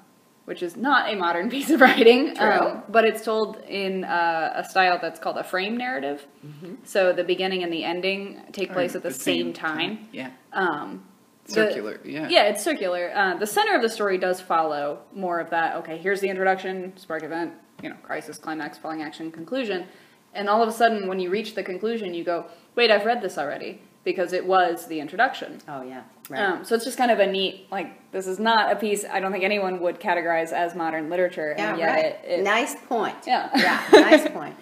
which 0.46 0.60
is 0.60 0.76
not 0.76 1.08
a 1.12 1.14
modern 1.14 1.48
piece 1.54 1.70
of 1.70 1.80
writing, 1.80 2.36
um, 2.40 2.82
but 2.88 3.04
it's 3.04 3.22
told 3.24 3.58
in 3.68 4.02
uh, 4.02 4.54
a 4.56 4.64
style 4.64 4.98
that's 5.00 5.20
called 5.20 5.36
a 5.38 5.44
frame 5.44 5.76
narrative. 5.76 6.26
Mm-hmm. 6.44 6.74
So 6.82 7.12
the 7.12 7.22
beginning 7.22 7.62
and 7.62 7.72
the 7.72 7.84
ending 7.84 8.42
take 8.50 8.72
place 8.72 8.96
at 8.96 9.04
the, 9.04 9.12
same, 9.12 9.52
time. 9.52 10.08
Yeah. 10.12 10.30
Um, 10.52 11.04
the- 11.44 11.52
Circular, 11.52 12.00
yeah. 12.04 12.28
Yeah, 12.28 12.44
it's 12.46 12.64
circular. 12.64 13.12
Uh, 13.14 13.36
the 13.36 13.46
center 13.46 13.76
of 13.76 13.82
the 13.82 13.88
story 13.88 14.18
does 14.18 14.40
follow 14.40 14.98
more 15.14 15.38
of 15.38 15.50
that. 15.50 15.76
Okay, 15.76 15.96
here's 15.96 16.20
the 16.20 16.28
introduction, 16.28 16.96
spark 16.96 17.22
event, 17.22 17.52
you 17.84 17.88
know, 17.88 17.96
crisis, 18.02 18.36
climax, 18.36 18.78
falling 18.78 19.00
action, 19.02 19.30
conclusion, 19.30 19.86
and 20.34 20.48
all 20.48 20.62
of 20.62 20.68
a 20.68 20.72
sudden, 20.72 21.08
when 21.08 21.18
you 21.20 21.30
reach 21.30 21.54
the 21.54 21.62
conclusion, 21.62 22.14
you 22.14 22.24
go, 22.24 22.46
"Wait, 22.76 22.90
I've 22.90 23.04
read 23.06 23.20
this 23.22 23.36
already," 23.38 23.80
because 24.04 24.32
it 24.32 24.46
was 24.46 24.86
the 24.86 25.00
introduction. 25.00 25.58
Oh 25.68 25.82
yeah. 25.82 26.02
Right. 26.28 26.40
Um, 26.40 26.64
so 26.64 26.76
it's 26.76 26.84
just 26.84 26.96
kind 26.96 27.10
of 27.10 27.18
a 27.18 27.26
neat, 27.26 27.66
like, 27.72 28.10
this 28.12 28.28
is 28.28 28.38
not 28.38 28.70
a 28.70 28.76
piece 28.76 29.04
I 29.04 29.18
don't 29.18 29.32
think 29.32 29.42
anyone 29.42 29.80
would 29.80 29.98
categorize 29.98 30.52
as 30.52 30.76
modern 30.76 31.10
literature, 31.10 31.54
Yeah, 31.58 31.70
and 31.70 31.78
yet 31.78 31.88
right. 31.88 32.04
it, 32.04 32.20
it 32.40 32.42
nice 32.44 32.76
point. 32.86 33.16
Yeah. 33.26 33.50
yeah, 33.56 33.82
nice 33.92 34.28
point. 34.28 34.54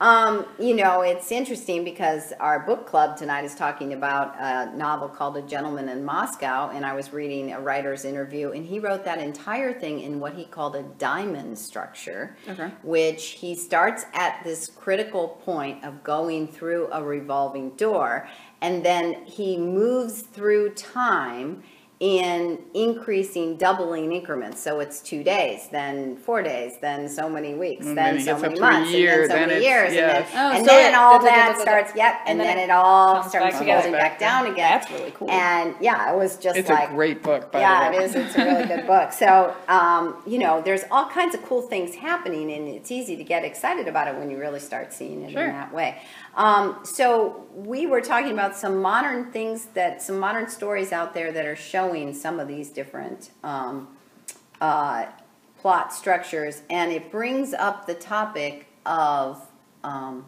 Um, 0.00 0.46
you 0.60 0.76
know, 0.76 1.00
it's 1.00 1.32
interesting 1.32 1.82
because 1.82 2.32
our 2.38 2.60
book 2.60 2.86
club 2.86 3.16
tonight 3.16 3.44
is 3.44 3.56
talking 3.56 3.94
about 3.94 4.36
a 4.38 4.76
novel 4.76 5.08
called 5.08 5.36
A 5.36 5.42
Gentleman 5.42 5.88
in 5.88 6.04
Moscow, 6.04 6.70
and 6.70 6.86
I 6.86 6.92
was 6.94 7.12
reading 7.12 7.52
a 7.52 7.60
writer's 7.60 8.04
interview, 8.04 8.52
and 8.52 8.64
he 8.64 8.78
wrote 8.78 9.04
that 9.06 9.18
entire 9.18 9.72
thing 9.72 10.00
in 10.00 10.20
what 10.20 10.34
he 10.34 10.44
called 10.44 10.76
a 10.76 10.84
diamond 10.98 11.58
structure, 11.58 12.36
Okay. 12.48 12.70
which 12.84 13.30
he 13.30 13.56
starts 13.56 14.04
at 14.14 14.40
this 14.44 14.68
critical 14.68 15.28
point 15.44 15.84
of 15.84 16.04
going 16.04 16.46
through 16.46 16.88
a 16.92 17.02
revolving 17.02 17.70
door, 17.70 18.28
and 18.60 18.84
then 18.84 19.24
he 19.24 19.56
moves 19.56 20.22
through 20.22 20.70
time 20.74 21.64
in 22.00 22.58
increasing 22.74 23.56
doubling 23.56 24.12
increments 24.12 24.62
so 24.62 24.78
it's 24.78 25.00
two 25.00 25.24
days 25.24 25.66
then 25.72 26.16
four 26.16 26.42
days 26.42 26.74
then 26.80 27.08
so 27.08 27.28
many 27.28 27.54
weeks 27.54 27.84
And 27.86 27.98
then, 27.98 28.16
then 28.16 28.24
so 28.24 28.38
many 28.38 28.54
up 28.54 28.54
to 28.54 28.56
a 28.58 28.60
months 28.70 28.90
year, 28.92 29.22
and 29.22 29.22
then 29.22 29.28
so 29.30 29.34
then 29.34 29.48
many 29.48 29.64
years 29.64 29.94
yeah. 29.94 30.00
and 30.18 30.24
then, 30.24 30.32
Oh, 30.34 30.56
and 30.56 30.66
so 30.66 30.72
then 30.72 30.94
it- 30.94 30.96
all 30.96 31.18
da- 31.18 31.24
da- 31.24 31.30
da- 31.30 31.34
that 31.34 31.48
da- 31.48 31.54
da- 31.56 31.60
starts 31.60 31.92
yep 31.96 32.14
and, 32.20 32.28
and 32.28 32.40
then, 32.40 32.46
then 32.46 32.58
it 32.58 32.62
it 32.64 32.70
all 32.70 33.22
starts 33.24 33.50
back 33.52 33.58
together. 33.58 33.82
going 33.82 33.92
Back 33.94 34.10
back 34.12 34.18
down 34.20 34.44
down. 34.44 34.52
again 34.52 34.70
That's 34.80 34.90
really 34.92 35.10
cool. 35.10 35.28
and 35.30 35.74
yeah 35.80 36.12
it 36.12 36.16
was 36.16 36.36
just 36.36 36.56
It's 36.56 36.68
like 36.70 36.90
a 36.90 36.92
great 36.94 37.22
book, 37.22 37.50
by 37.50 37.60
yeah, 37.60 37.90
the 37.90 37.96
it 37.96 37.98
way. 37.98 38.04
is. 38.04 38.14
It's 38.14 38.36
a 38.36 38.44
really 38.44 38.66
good 38.66 38.86
book. 38.94 39.10
So, 39.12 39.54
um, 39.68 40.22
you 40.26 40.38
know, 40.38 40.60
there's 40.62 40.84
all 40.90 41.06
kinds 41.08 41.34
of 41.34 41.42
cool 41.44 41.62
things 41.62 41.94
happening, 41.96 42.50
and 42.52 42.68
it's 42.68 42.90
easy 42.92 43.16
to 43.16 43.24
get 43.24 43.44
excited 43.44 43.88
about 43.88 44.06
it 44.08 44.14
when 44.16 44.30
you 44.30 44.38
really 44.38 44.60
start 44.60 44.92
seeing 44.92 45.22
it 45.24 45.32
Sure. 45.32 45.42
in 45.46 45.52
that 45.52 45.72
way. 45.74 46.00
Um, 46.34 46.80
so, 46.84 47.46
we 47.54 47.86
were 47.86 48.00
talking 48.00 48.32
about 48.32 48.56
some 48.56 48.80
modern 48.80 49.32
things 49.32 49.66
that 49.74 50.00
some 50.00 50.18
modern 50.18 50.48
stories 50.48 50.92
out 50.92 51.12
there 51.14 51.32
that 51.32 51.44
are 51.44 51.56
showing 51.56 52.14
some 52.14 52.38
of 52.38 52.46
these 52.46 52.70
different 52.70 53.30
um, 53.42 53.88
uh, 54.60 55.06
plot 55.60 55.92
structures, 55.92 56.62
and 56.70 56.92
it 56.92 57.10
brings 57.10 57.52
up 57.54 57.86
the 57.86 57.94
topic 57.94 58.66
of 58.86 59.42
um, 59.82 60.24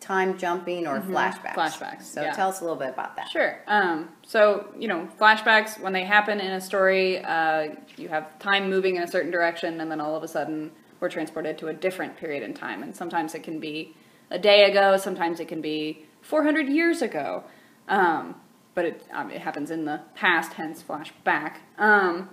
time 0.00 0.38
jumping 0.38 0.86
or 0.86 1.00
flashbacks. 1.00 1.54
Flashbacks, 1.54 2.02
So, 2.02 2.22
yeah. 2.22 2.32
tell 2.32 2.48
us 2.48 2.60
a 2.60 2.64
little 2.64 2.78
bit 2.78 2.88
about 2.90 3.16
that. 3.16 3.28
Sure. 3.28 3.60
Um, 3.66 4.08
so, 4.26 4.68
you 4.78 4.88
know, 4.88 5.08
flashbacks, 5.18 5.80
when 5.80 5.92
they 5.92 6.04
happen 6.04 6.40
in 6.40 6.52
a 6.52 6.60
story, 6.60 7.18
uh, 7.24 7.74
you 7.96 8.08
have 8.08 8.38
time 8.38 8.70
moving 8.70 8.96
in 8.96 9.02
a 9.02 9.08
certain 9.08 9.30
direction, 9.30 9.80
and 9.80 9.90
then 9.90 10.00
all 10.00 10.14
of 10.16 10.22
a 10.22 10.28
sudden 10.28 10.70
we're 11.00 11.08
transported 11.10 11.58
to 11.58 11.68
a 11.68 11.72
different 11.72 12.16
period 12.16 12.42
in 12.42 12.54
time. 12.54 12.82
And 12.82 12.94
sometimes 12.94 13.34
it 13.34 13.42
can 13.42 13.58
be 13.58 13.94
a 14.30 14.38
day 14.38 14.64
ago, 14.70 14.96
sometimes 14.96 15.40
it 15.40 15.48
can 15.48 15.60
be 15.60 16.06
400 16.22 16.68
years 16.68 17.02
ago. 17.02 17.44
Um, 17.88 18.36
but 18.74 18.84
it, 18.84 19.06
um, 19.12 19.30
it 19.30 19.40
happens 19.40 19.70
in 19.70 19.84
the 19.84 20.00
past, 20.14 20.52
hence 20.52 20.82
flashback. 20.82 21.56
Um, 21.78 22.30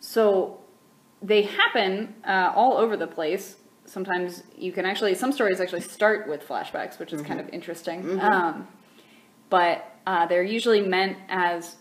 so 0.00 0.60
they 1.20 1.42
happen 1.42 2.14
uh, 2.26 2.52
all 2.54 2.76
over 2.76 2.96
the 2.96 3.06
place. 3.06 3.56
Sometimes 3.84 4.44
you 4.56 4.72
can 4.72 4.86
actually, 4.86 5.14
some 5.14 5.32
stories 5.32 5.60
actually 5.60 5.80
start 5.80 6.28
with 6.28 6.46
flashbacks, 6.46 6.98
which 6.98 7.12
is 7.12 7.22
kind 7.22 7.40
of 7.40 7.48
interesting. 7.50 8.20
Um, 8.20 8.68
but 9.50 9.96
uh, 10.06 10.26
they're 10.26 10.42
usually 10.42 10.82
meant 10.82 11.16
as 11.28 11.76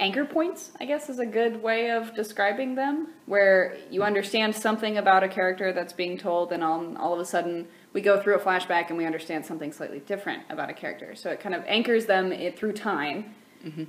anchor 0.00 0.24
points, 0.24 0.72
I 0.80 0.86
guess 0.86 1.08
is 1.08 1.18
a 1.18 1.26
good 1.26 1.62
way 1.62 1.90
of 1.90 2.14
describing 2.14 2.74
them, 2.74 3.08
where 3.26 3.76
you 3.90 4.02
understand 4.02 4.56
something 4.56 4.98
about 4.98 5.22
a 5.22 5.28
character 5.28 5.72
that's 5.72 5.92
being 5.92 6.18
told, 6.18 6.52
and 6.52 6.64
all, 6.64 6.96
all 6.96 7.12
of 7.12 7.20
a 7.20 7.24
sudden 7.24 7.68
we 7.92 8.00
go 8.00 8.20
through 8.20 8.36
a 8.36 8.40
flashback 8.40 8.88
and 8.88 8.96
we 8.96 9.04
understand 9.06 9.44
something 9.44 9.72
slightly 9.72 10.00
different 10.00 10.42
about 10.48 10.70
a 10.70 10.72
character. 10.72 11.14
So 11.14 11.30
it 11.30 11.40
kind 11.40 11.54
of 11.54 11.62
anchors 11.66 12.06
them 12.06 12.32
it, 12.32 12.58
through 12.58 12.72
time, 12.72 13.34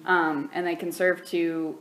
um, 0.06 0.50
and 0.54 0.68
they 0.68 0.76
can 0.76 0.92
serve 0.92 1.26
to 1.28 1.78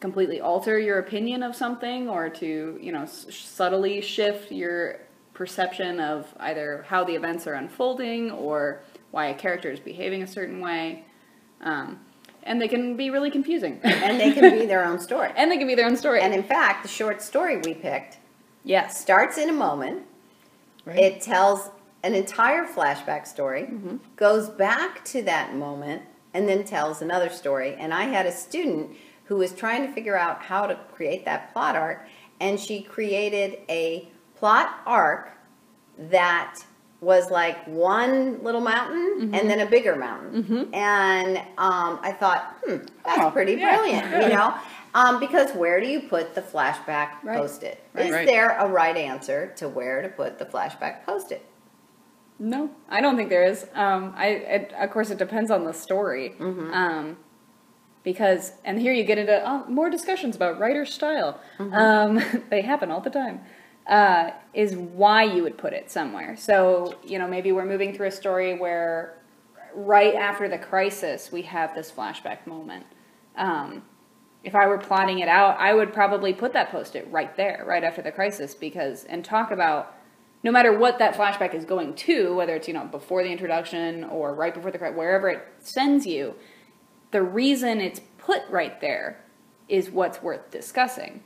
completely 0.00 0.40
alter 0.40 0.78
your 0.78 0.98
opinion 0.98 1.42
of 1.42 1.54
something 1.54 2.08
or 2.08 2.28
to 2.28 2.78
you 2.82 2.92
know 2.92 3.02
s- 3.02 3.26
subtly 3.30 4.00
shift 4.00 4.52
your 4.52 4.98
perception 5.34 6.00
of 6.00 6.26
either 6.40 6.84
how 6.88 7.04
the 7.04 7.14
events 7.14 7.46
are 7.46 7.54
unfolding 7.54 8.30
or 8.30 8.80
why 9.10 9.26
a 9.26 9.34
character 9.34 9.70
is 9.70 9.80
behaving 9.80 10.22
a 10.22 10.26
certain 10.26 10.60
way 10.60 11.04
um, 11.62 11.98
and 12.46 12.60
they 12.60 12.68
can 12.68 12.96
be 12.96 13.10
really 13.10 13.30
confusing 13.30 13.80
And 13.82 14.18
they 14.20 14.32
can 14.32 14.58
be 14.58 14.66
their 14.66 14.84
own 14.84 14.98
story. 15.00 15.30
and 15.36 15.50
they 15.50 15.58
can 15.58 15.66
be 15.66 15.74
their 15.74 15.86
own 15.86 15.96
story 15.96 16.20
And 16.20 16.32
in 16.32 16.42
fact, 16.42 16.82
the 16.82 16.88
short 16.88 17.20
story 17.22 17.56
we 17.58 17.74
picked 17.74 18.18
yes 18.64 19.00
starts 19.00 19.36
in 19.38 19.48
a 19.48 19.52
moment. 19.52 20.02
Right. 20.84 20.98
It 20.98 21.20
tells 21.20 21.70
an 22.02 22.14
entire 22.14 22.64
flashback 22.66 23.26
story, 23.26 23.62
Mm-hmm. 23.62 23.96
goes 24.16 24.48
back 24.48 25.04
to 25.06 25.22
that 25.22 25.54
moment, 25.54 26.02
and 26.34 26.48
then 26.48 26.62
tells 26.64 27.02
another 27.02 27.28
story. 27.28 27.74
And 27.78 27.92
I 27.92 28.04
had 28.04 28.26
a 28.26 28.32
student 28.32 28.90
who 29.24 29.36
was 29.36 29.52
trying 29.52 29.84
to 29.86 29.92
figure 29.92 30.16
out 30.16 30.42
how 30.42 30.66
to 30.66 30.76
create 30.94 31.24
that 31.24 31.52
plot 31.52 31.74
arc, 31.74 32.06
and 32.38 32.60
she 32.60 32.82
created 32.82 33.58
a 33.68 34.08
plot 34.38 34.68
arc 34.86 35.32
that 35.98 36.60
was 37.00 37.30
like 37.30 37.64
one 37.66 38.42
little 38.42 38.60
mountain 38.60 39.02
Mm-hmm. 39.20 39.34
and 39.34 39.48
then 39.50 39.60
a 39.60 39.66
bigger 39.66 39.96
mountain. 39.96 40.68
And 40.74 41.38
um, 41.58 41.98
I 42.02 42.12
thought, 42.12 42.56
hmm, 42.64 42.76
that's 43.04 43.20
Oh, 43.22 43.30
pretty 43.30 43.52
yeah, 43.54 43.76
brilliant, 43.76 44.22
you 44.24 44.28
know? 44.36 44.54
Um, 44.94 45.20
because 45.20 45.50
where 45.52 45.78
do 45.80 45.86
you 45.86 46.00
put 46.00 46.34
the 46.34 46.40
flashback 46.42 47.22
Right. 47.22 47.38
post 47.38 47.62
it? 47.62 47.82
Right. 47.94 48.06
Is 48.06 48.12
Right. 48.12 48.26
there 48.26 48.56
a 48.58 48.66
right 48.66 48.96
answer 48.96 49.52
to 49.56 49.68
where 49.68 50.00
to 50.02 50.08
put 50.08 50.38
the 50.38 50.44
flashback 50.46 51.04
post 51.04 51.32
it? 51.32 51.44
No, 52.38 52.70
I 52.90 53.00
don't 53.00 53.16
think 53.16 53.30
there 53.30 53.44
is. 53.44 53.66
Um, 53.74 54.12
I 54.16 54.26
it, 54.28 54.72
of 54.78 54.90
course 54.90 55.10
it 55.10 55.16
depends 55.18 55.50
on 55.50 55.64
the 55.64 55.72
story. 55.72 56.34
Mm-hmm. 56.38 56.72
Um, 56.72 57.16
because 58.04 58.52
and 58.64 58.78
here 58.78 58.92
you 58.92 59.04
get 59.04 59.16
into 59.18 59.42
oh, 59.44 59.64
more 59.68 59.88
discussions 59.90 60.36
about 60.36 60.58
writer 60.58 60.84
style. 60.84 61.40
Mm-hmm. 61.58 61.74
Um, 61.74 62.42
they 62.50 62.60
happen 62.62 62.90
all 62.90 63.00
the 63.00 63.10
time. 63.10 63.40
Uh, 63.86 64.30
is 64.52 64.74
why 64.74 65.22
you 65.22 65.44
would 65.44 65.56
put 65.56 65.72
it 65.72 65.90
somewhere. 65.90 66.36
So 66.36 66.96
you 67.04 67.18
know 67.18 67.28
maybe 67.28 67.52
we're 67.52 67.66
moving 67.66 67.94
through 67.94 68.08
a 68.08 68.12
story 68.12 68.58
where 68.58 69.18
right 69.74 70.14
after 70.14 70.48
the 70.48 70.58
crisis 70.58 71.30
we 71.30 71.42
have 71.42 71.74
this 71.74 71.92
flashback 71.92 72.46
moment. 72.46 72.86
Um, 73.36 73.82
if 74.42 74.54
I 74.54 74.66
were 74.66 74.78
plotting 74.78 75.18
it 75.18 75.28
out, 75.28 75.58
I 75.58 75.74
would 75.74 75.92
probably 75.92 76.32
put 76.32 76.52
that 76.52 76.70
post-it 76.70 77.06
right 77.10 77.36
there, 77.36 77.64
right 77.66 77.82
after 77.82 78.00
the 78.00 78.12
crisis, 78.12 78.54
because 78.54 79.04
and 79.04 79.24
talk 79.24 79.50
about 79.50 79.94
no 80.42 80.52
matter 80.52 80.76
what 80.76 80.98
that 81.00 81.14
flashback 81.14 81.54
is 81.54 81.64
going 81.64 81.94
to, 81.94 82.34
whether 82.34 82.54
it's 82.54 82.68
you 82.68 82.74
know 82.74 82.86
before 82.86 83.22
the 83.22 83.30
introduction 83.30 84.04
or 84.04 84.34
right 84.34 84.54
before 84.54 84.70
the 84.70 84.78
wherever 84.78 85.28
it 85.28 85.42
sends 85.58 86.06
you, 86.06 86.34
the 87.10 87.22
reason 87.22 87.80
it's 87.80 88.00
put 88.18 88.42
right 88.48 88.80
there 88.80 89.20
is 89.68 89.90
what's 89.90 90.22
worth 90.22 90.50
discussing. 90.50 91.22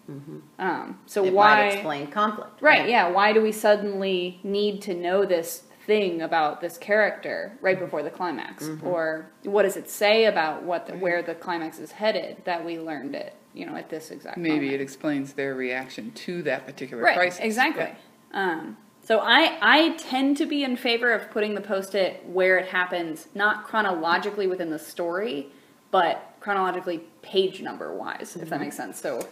Um, 0.58 0.98
so 1.06 1.24
it 1.24 1.32
why? 1.32 1.66
explain 1.68 2.06
conflict. 2.06 2.62
Right, 2.62 2.88
yeah. 2.88 3.10
Why 3.10 3.32
do 3.32 3.42
we 3.42 3.52
suddenly 3.52 4.40
need 4.42 4.80
to 4.82 4.94
know 4.94 5.26
this 5.26 5.64
thing 5.86 6.22
about 6.22 6.60
this 6.60 6.78
character 6.78 7.58
right 7.60 7.78
before 7.78 8.02
the 8.02 8.10
climax? 8.10 8.64
Mm-hmm. 8.64 8.86
Or 8.86 9.30
what 9.42 9.64
does 9.64 9.76
it 9.76 9.90
say 9.90 10.24
about 10.24 10.62
what 10.62 10.86
the, 10.86 10.94
where 10.94 11.22
the 11.22 11.34
climax 11.34 11.78
is 11.78 11.92
headed 11.92 12.42
that 12.44 12.64
we 12.64 12.78
learned 12.78 13.14
it, 13.14 13.34
you 13.52 13.66
know, 13.66 13.76
at 13.76 13.90
this 13.90 14.10
exact 14.10 14.38
Maybe 14.38 14.54
moment? 14.54 14.74
it 14.74 14.80
explains 14.80 15.32
their 15.34 15.54
reaction 15.54 16.12
to 16.12 16.42
that 16.44 16.66
particular 16.66 17.02
right, 17.02 17.16
crisis. 17.16 17.40
exactly. 17.40 17.90
Yeah. 18.32 18.52
Um, 18.52 18.76
so 19.02 19.18
I 19.18 19.58
I 19.60 19.96
tend 19.96 20.36
to 20.38 20.46
be 20.46 20.62
in 20.62 20.76
favor 20.76 21.12
of 21.12 21.30
putting 21.30 21.54
the 21.54 21.60
post-it 21.60 22.24
where 22.26 22.58
it 22.58 22.68
happens, 22.68 23.28
not 23.34 23.64
chronologically 23.64 24.46
within 24.46 24.70
the 24.70 24.78
story, 24.78 25.48
but 25.90 26.29
chronologically 26.40 26.98
page 27.22 27.60
number 27.60 27.94
wise, 27.96 28.34
if 28.34 28.42
Mm-hmm. 28.42 28.50
that 28.50 28.60
makes 28.60 28.76
sense. 28.76 29.00
So 29.00 29.26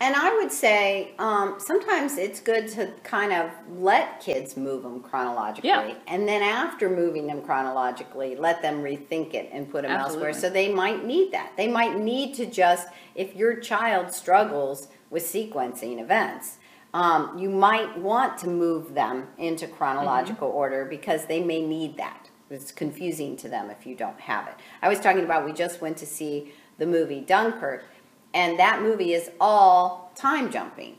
And 0.00 0.14
I 0.16 0.34
would 0.36 0.50
say 0.50 1.12
um, 1.18 1.54
sometimes 1.58 2.18
it's 2.18 2.40
good 2.40 2.68
to 2.76 2.92
kind 3.04 3.32
of 3.32 3.50
let 3.78 4.20
kids 4.20 4.56
move 4.56 4.82
them 4.82 5.00
chronologically. 5.00 5.68
Yeah. 5.68 5.94
And 6.08 6.26
then 6.26 6.42
after 6.42 6.90
moving 6.90 7.26
them 7.28 7.40
chronologically, 7.42 8.34
let 8.36 8.60
them 8.60 8.82
rethink 8.82 9.34
it 9.34 9.48
and 9.52 9.70
put 9.70 9.82
them 9.82 9.92
elsewhere. 9.92 10.32
So 10.32 10.50
they 10.50 10.72
might 10.72 11.04
need 11.04 11.32
that. 11.32 11.52
They 11.56 11.68
might 11.68 11.96
need 11.96 12.34
to 12.36 12.46
just, 12.46 12.88
if 13.14 13.36
your 13.36 13.56
child 13.60 14.12
struggles 14.12 14.88
with 15.10 15.22
sequencing 15.22 16.00
events, 16.00 16.58
um, 16.92 17.38
you 17.38 17.48
might 17.50 17.96
want 17.98 18.36
to 18.38 18.48
move 18.48 18.94
them 18.94 19.28
into 19.38 19.66
chronological 19.66 20.48
Mm-hmm. 20.48 20.56
order 20.62 20.84
because 20.84 21.26
they 21.26 21.42
may 21.42 21.60
need 21.64 21.96
that. 21.98 22.23
It's 22.54 22.72
confusing 22.72 23.36
to 23.38 23.48
them 23.48 23.70
if 23.70 23.86
you 23.86 23.94
don't 23.94 24.20
have 24.20 24.48
it. 24.48 24.54
I 24.80 24.88
was 24.88 25.00
talking 25.00 25.24
about, 25.24 25.44
we 25.44 25.52
just 25.52 25.80
went 25.80 25.96
to 25.98 26.06
see 26.06 26.52
the 26.78 26.86
movie 26.86 27.20
Dunkirk, 27.20 27.84
and 28.32 28.58
that 28.58 28.82
movie 28.82 29.12
is 29.12 29.30
all 29.40 30.12
time 30.14 30.50
jumping. 30.50 30.96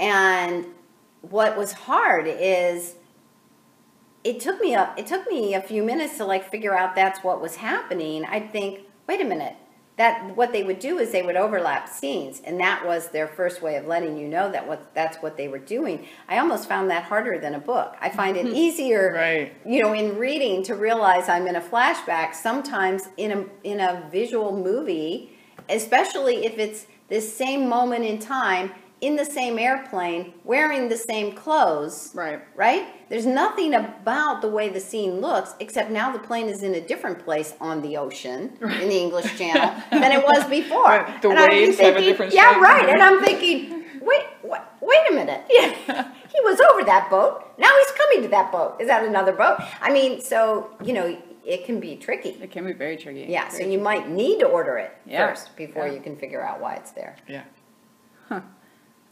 And 0.00 0.66
what 1.22 1.56
was 1.56 1.72
hard 1.72 2.26
is 2.26 2.96
it 4.24 4.40
took 4.40 4.60
me 4.60 4.74
a 4.74 4.92
it 4.96 5.06
took 5.06 5.28
me 5.28 5.54
a 5.54 5.60
few 5.60 5.82
minutes 5.82 6.16
to 6.16 6.24
like 6.24 6.50
figure 6.50 6.76
out 6.76 6.94
that's 6.94 7.22
what 7.22 7.40
was 7.40 7.56
happening. 7.56 8.24
I'd 8.24 8.50
think, 8.52 8.80
wait 9.06 9.20
a 9.20 9.24
minute, 9.24 9.56
that 9.96 10.36
what 10.36 10.52
they 10.52 10.64
would 10.64 10.80
do 10.80 10.98
is 10.98 11.12
they 11.12 11.22
would 11.22 11.36
overlap 11.36 11.88
scenes, 11.88 12.42
and 12.44 12.58
that 12.58 12.84
was 12.84 13.08
their 13.08 13.28
first 13.28 13.62
way 13.62 13.76
of 13.76 13.86
letting 13.86 14.18
you 14.18 14.26
know 14.26 14.50
that 14.50 14.66
what 14.66 14.92
that's 14.94 15.18
what 15.18 15.36
they 15.36 15.46
were 15.46 15.58
doing. 15.58 16.06
I 16.28 16.38
almost 16.38 16.68
found 16.68 16.90
that 16.90 17.04
harder 17.04 17.38
than 17.38 17.54
a 17.54 17.60
book. 17.60 17.94
I 18.00 18.08
find 18.10 18.36
it 18.36 18.46
easier, 18.64 19.12
Right. 19.14 19.52
you 19.64 19.82
know, 19.82 19.92
in 19.92 20.18
reading 20.18 20.62
to 20.64 20.74
realize 20.74 21.28
I'm 21.28 21.46
in 21.46 21.54
a 21.56 21.60
flashback. 21.60 22.34
Sometimes 22.34 23.08
in 23.16 23.30
a 23.30 23.44
in 23.62 23.78
a 23.80 24.08
visual 24.10 24.56
movie, 24.56 25.30
especially 25.68 26.44
if 26.44 26.58
it's 26.58 26.86
this 27.08 27.32
same 27.36 27.68
moment 27.68 28.04
in 28.04 28.18
time 28.18 28.72
in 29.00 29.16
the 29.16 29.24
same 29.24 29.58
airplane 29.58 30.32
wearing 30.44 30.88
the 30.88 30.96
same 30.96 31.32
clothes 31.32 32.10
Right. 32.14 32.40
right? 32.56 32.86
There's 33.10 33.26
nothing 33.26 33.74
about 33.74 34.40
the 34.40 34.48
way 34.48 34.68
the 34.70 34.80
scene 34.80 35.20
looks 35.20 35.54
except 35.60 35.90
now 35.90 36.10
the 36.12 36.18
plane 36.18 36.48
is 36.48 36.62
in 36.62 36.74
a 36.74 36.80
different 36.80 37.18
place 37.24 37.54
on 37.60 37.82
the 37.82 37.96
ocean 37.96 38.56
in 38.62 38.88
the 38.88 38.98
english 38.98 39.36
channel 39.38 39.74
than 39.90 40.10
it 40.12 40.22
was 40.24 40.44
before. 40.48 40.84
Right, 40.84 41.20
the 41.22 41.28
And 41.30 41.38
waves 41.38 41.78
have 41.78 41.88
a 41.88 41.92
thinking- 41.94 42.04
different 42.10 42.32
yeah 42.34 42.58
right. 42.60 42.88
And 42.88 43.02
i'm 43.02 43.22
thinking 43.22 43.84
wait 44.00 44.24
wait, 44.42 44.60
wait 44.80 45.10
a 45.10 45.14
minute. 45.14 45.42
Yeah, 45.50 45.72
he 46.34 46.40
was 46.42 46.58
over 46.60 46.82
that 46.84 47.08
boat. 47.10 47.44
Now 47.58 47.70
he's 47.78 47.92
coming 47.92 48.22
to 48.22 48.28
that 48.28 48.50
boat. 48.50 48.80
Is 48.80 48.88
that 48.88 49.04
another 49.04 49.32
boat? 49.32 49.58
I 49.82 49.92
mean 49.92 50.20
so 50.20 50.70
you 50.82 50.92
know 50.94 51.16
it 51.44 51.66
can 51.66 51.78
be 51.78 51.96
tricky. 51.96 52.30
It 52.40 52.50
can 52.50 52.64
be 52.64 52.72
very 52.72 52.96
tricky. 52.96 53.26
yeah 53.28 53.48
so 53.48 53.58
Very 53.58 53.72
you 53.72 53.78
might 53.80 54.08
need 54.08 54.38
to 54.40 54.46
order 54.46 54.78
it 54.78 54.96
Yeah. 55.04 55.28
first 55.28 55.54
before 55.56 55.86
Yeah. 55.86 55.94
you 55.94 56.00
can 56.00 56.16
figure 56.16 56.42
out 56.42 56.60
why 56.60 56.74
it's 56.76 56.92
there. 56.92 57.16
Yeah. 57.28 57.44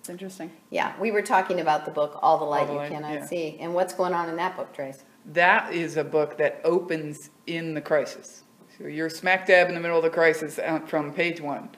It's 0.02 0.08
interesting. 0.10 0.50
yeah 0.70 0.98
we 1.00 1.12
were 1.12 1.22
talking 1.22 1.60
about 1.60 1.84
the 1.84 1.92
book 1.92 2.18
all 2.22 2.36
the 2.36 2.44
light 2.44 2.66
the 2.66 2.72
you 2.72 2.78
Light, 2.80 2.90
cannot 2.90 3.12
yeah. 3.12 3.24
see 3.24 3.56
and 3.60 3.72
what's 3.72 3.94
going 3.94 4.12
on 4.12 4.28
in 4.28 4.34
that 4.34 4.56
book 4.56 4.74
trace 4.74 5.04
That 5.26 5.72
is 5.72 5.96
a 5.96 6.02
book 6.02 6.36
that 6.38 6.60
opens 6.64 7.30
in 7.46 7.74
the 7.74 7.80
crisis. 7.80 8.42
So 8.76 8.88
you're 8.88 9.08
smack 9.08 9.46
dab 9.46 9.68
in 9.68 9.74
the 9.76 9.80
middle 9.80 9.96
of 9.98 10.02
the 10.02 10.10
crisis 10.10 10.58
uh, 10.58 10.80
from 10.86 11.12
page 11.12 11.40
one. 11.40 11.68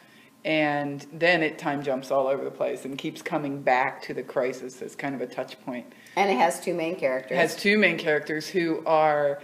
And 0.43 1.07
then 1.13 1.43
it 1.43 1.59
time 1.59 1.83
jumps 1.83 2.11
all 2.11 2.27
over 2.27 2.43
the 2.45 2.51
place 2.51 2.87
and 2.87 2.97
keeps 2.97 3.21
coming 3.21 3.61
back 3.61 4.01
to 4.05 4.15
the 4.15 4.23
crisis 4.23 4.81
as 4.81 4.97
kind 4.97 5.15
of 5.15 5.21
a 5.21 5.27
touch 5.27 5.61
point. 5.67 5.87
and 6.17 6.31
it 6.31 6.39
has 6.39 6.61
two 6.61 6.73
main 6.73 6.97
characters 6.97 7.33
It 7.37 7.41
has 7.41 7.55
two 7.57 7.77
main 7.77 7.99
characters 7.99 8.49
who 8.49 8.83
are, 8.87 9.43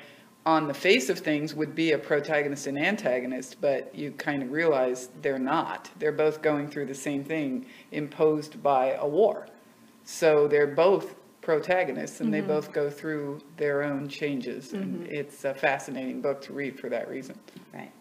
on 0.50 0.66
the 0.66 0.74
face 0.74 1.08
of 1.08 1.18
things, 1.20 1.54
would 1.54 1.76
be 1.76 1.92
a 1.92 1.98
protagonist 1.98 2.66
and 2.66 2.76
antagonist, 2.76 3.60
but 3.60 3.94
you 3.94 4.10
kind 4.12 4.42
of 4.42 4.50
realize 4.50 5.08
they're 5.22 5.38
not. 5.38 5.88
They're 6.00 6.10
both 6.10 6.42
going 6.42 6.68
through 6.68 6.86
the 6.86 6.94
same 6.94 7.22
thing 7.22 7.66
imposed 7.92 8.60
by 8.60 8.94
a 8.94 9.06
war. 9.06 9.46
So 10.02 10.48
they're 10.48 10.66
both 10.66 11.14
protagonists 11.40 12.20
and 12.20 12.34
they 12.34 12.40
both 12.40 12.72
go 12.72 12.90
through 12.90 13.40
their 13.56 13.82
own 13.84 14.08
changes. 14.08 14.72
And 14.72 15.06
it's 15.06 15.44
a 15.44 15.54
fascinating 15.54 16.20
book 16.20 16.42
to 16.42 16.52
read 16.52 16.78
for 16.80 16.88
that 16.88 17.08
reason. 17.08 17.38
Right. 17.72 17.92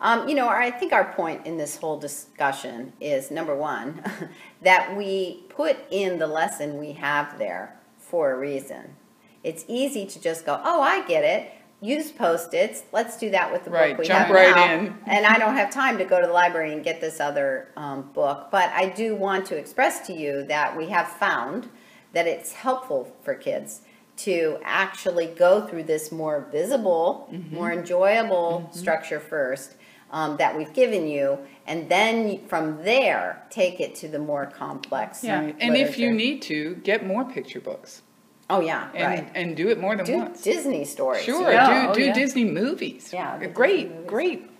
Um, 0.00 0.28
you 0.28 0.34
know, 0.34 0.48
I 0.48 0.70
think 0.70 0.92
our 0.92 1.12
point 1.12 1.44
in 1.44 1.56
this 1.56 1.76
whole 1.76 1.98
discussion 1.98 2.92
is 3.00 3.30
number 3.32 3.56
one, 3.56 4.02
that 4.62 4.96
we 4.96 5.44
put 5.48 5.76
in 5.90 6.18
the 6.18 6.26
lesson 6.26 6.78
we 6.78 6.92
have 6.92 7.38
there 7.38 7.76
for 7.98 8.32
a 8.32 8.38
reason. 8.38 8.94
It's 9.42 9.64
easy 9.66 10.06
to 10.06 10.20
just 10.20 10.46
go, 10.46 10.60
oh, 10.62 10.82
I 10.82 11.06
get 11.06 11.24
it. 11.24 11.52
Use 11.80 12.10
post-its. 12.10 12.84
Let's 12.92 13.18
do 13.18 13.30
that 13.30 13.52
with 13.52 13.64
the 13.64 13.70
Right, 13.70 13.90
book 13.90 13.98
we 14.00 14.06
jump 14.06 14.26
have 14.26 14.34
right 14.34 14.56
now. 14.56 14.72
in. 14.74 14.94
And 15.06 15.26
I 15.26 15.38
don't 15.38 15.54
have 15.54 15.70
time 15.70 15.98
to 15.98 16.04
go 16.04 16.20
to 16.20 16.26
the 16.26 16.32
library 16.32 16.72
and 16.72 16.82
get 16.82 17.00
this 17.00 17.20
other 17.20 17.68
um, 17.76 18.10
book, 18.14 18.48
but 18.50 18.70
I 18.70 18.88
do 18.88 19.14
want 19.14 19.44
to 19.46 19.56
express 19.56 20.06
to 20.06 20.12
you 20.14 20.44
that 20.44 20.76
we 20.76 20.88
have 20.88 21.06
found 21.08 21.68
that 22.12 22.26
it's 22.26 22.52
helpful 22.54 23.14
for 23.22 23.34
kids 23.34 23.82
to 24.18 24.58
actually 24.64 25.26
go 25.26 25.66
through 25.66 25.82
this 25.84 26.10
more 26.10 26.48
visible, 26.50 27.28
Mm-hmm. 27.30 27.54
more 27.54 27.70
enjoyable 27.72 28.70
structure 28.72 29.20
first 29.20 29.74
um, 30.10 30.38
that 30.38 30.56
we've 30.56 30.72
given 30.72 31.06
you, 31.06 31.38
and 31.66 31.88
then 31.90 32.46
from 32.46 32.82
there 32.84 33.42
take 33.50 33.80
it 33.80 33.94
to 33.96 34.08
the 34.08 34.18
more 34.18 34.46
complex. 34.46 35.22
Right. 35.24 35.54
And 35.60 35.76
if 35.76 35.98
you 35.98 36.10
need 36.12 36.40
to, 36.42 36.76
get 36.76 37.04
more 37.06 37.24
picture 37.26 37.60
books 37.60 38.00
oh 38.50 38.60
yeah, 38.60 38.88
and, 38.94 39.04
right, 39.04 39.32
and 39.34 39.56
do 39.56 39.68
it 39.68 39.78
more 39.80 39.96
than 39.96 40.06
do 40.06 40.16
once. 40.18 40.42
Disney 40.42 40.84
stories. 40.84 41.22
Sure, 41.24 41.50
Yeah, 41.52 41.84
do, 41.84 41.90
oh, 41.90 41.94
do 41.94 42.02
yeah. 42.04 42.12
Disney 42.12 42.44
movies. 42.44 43.10
Yeah, 43.12 43.38
the 43.38 43.46
great, 43.48 43.82
Disney 43.82 43.94
movies. 43.94 44.08
great 44.10 44.50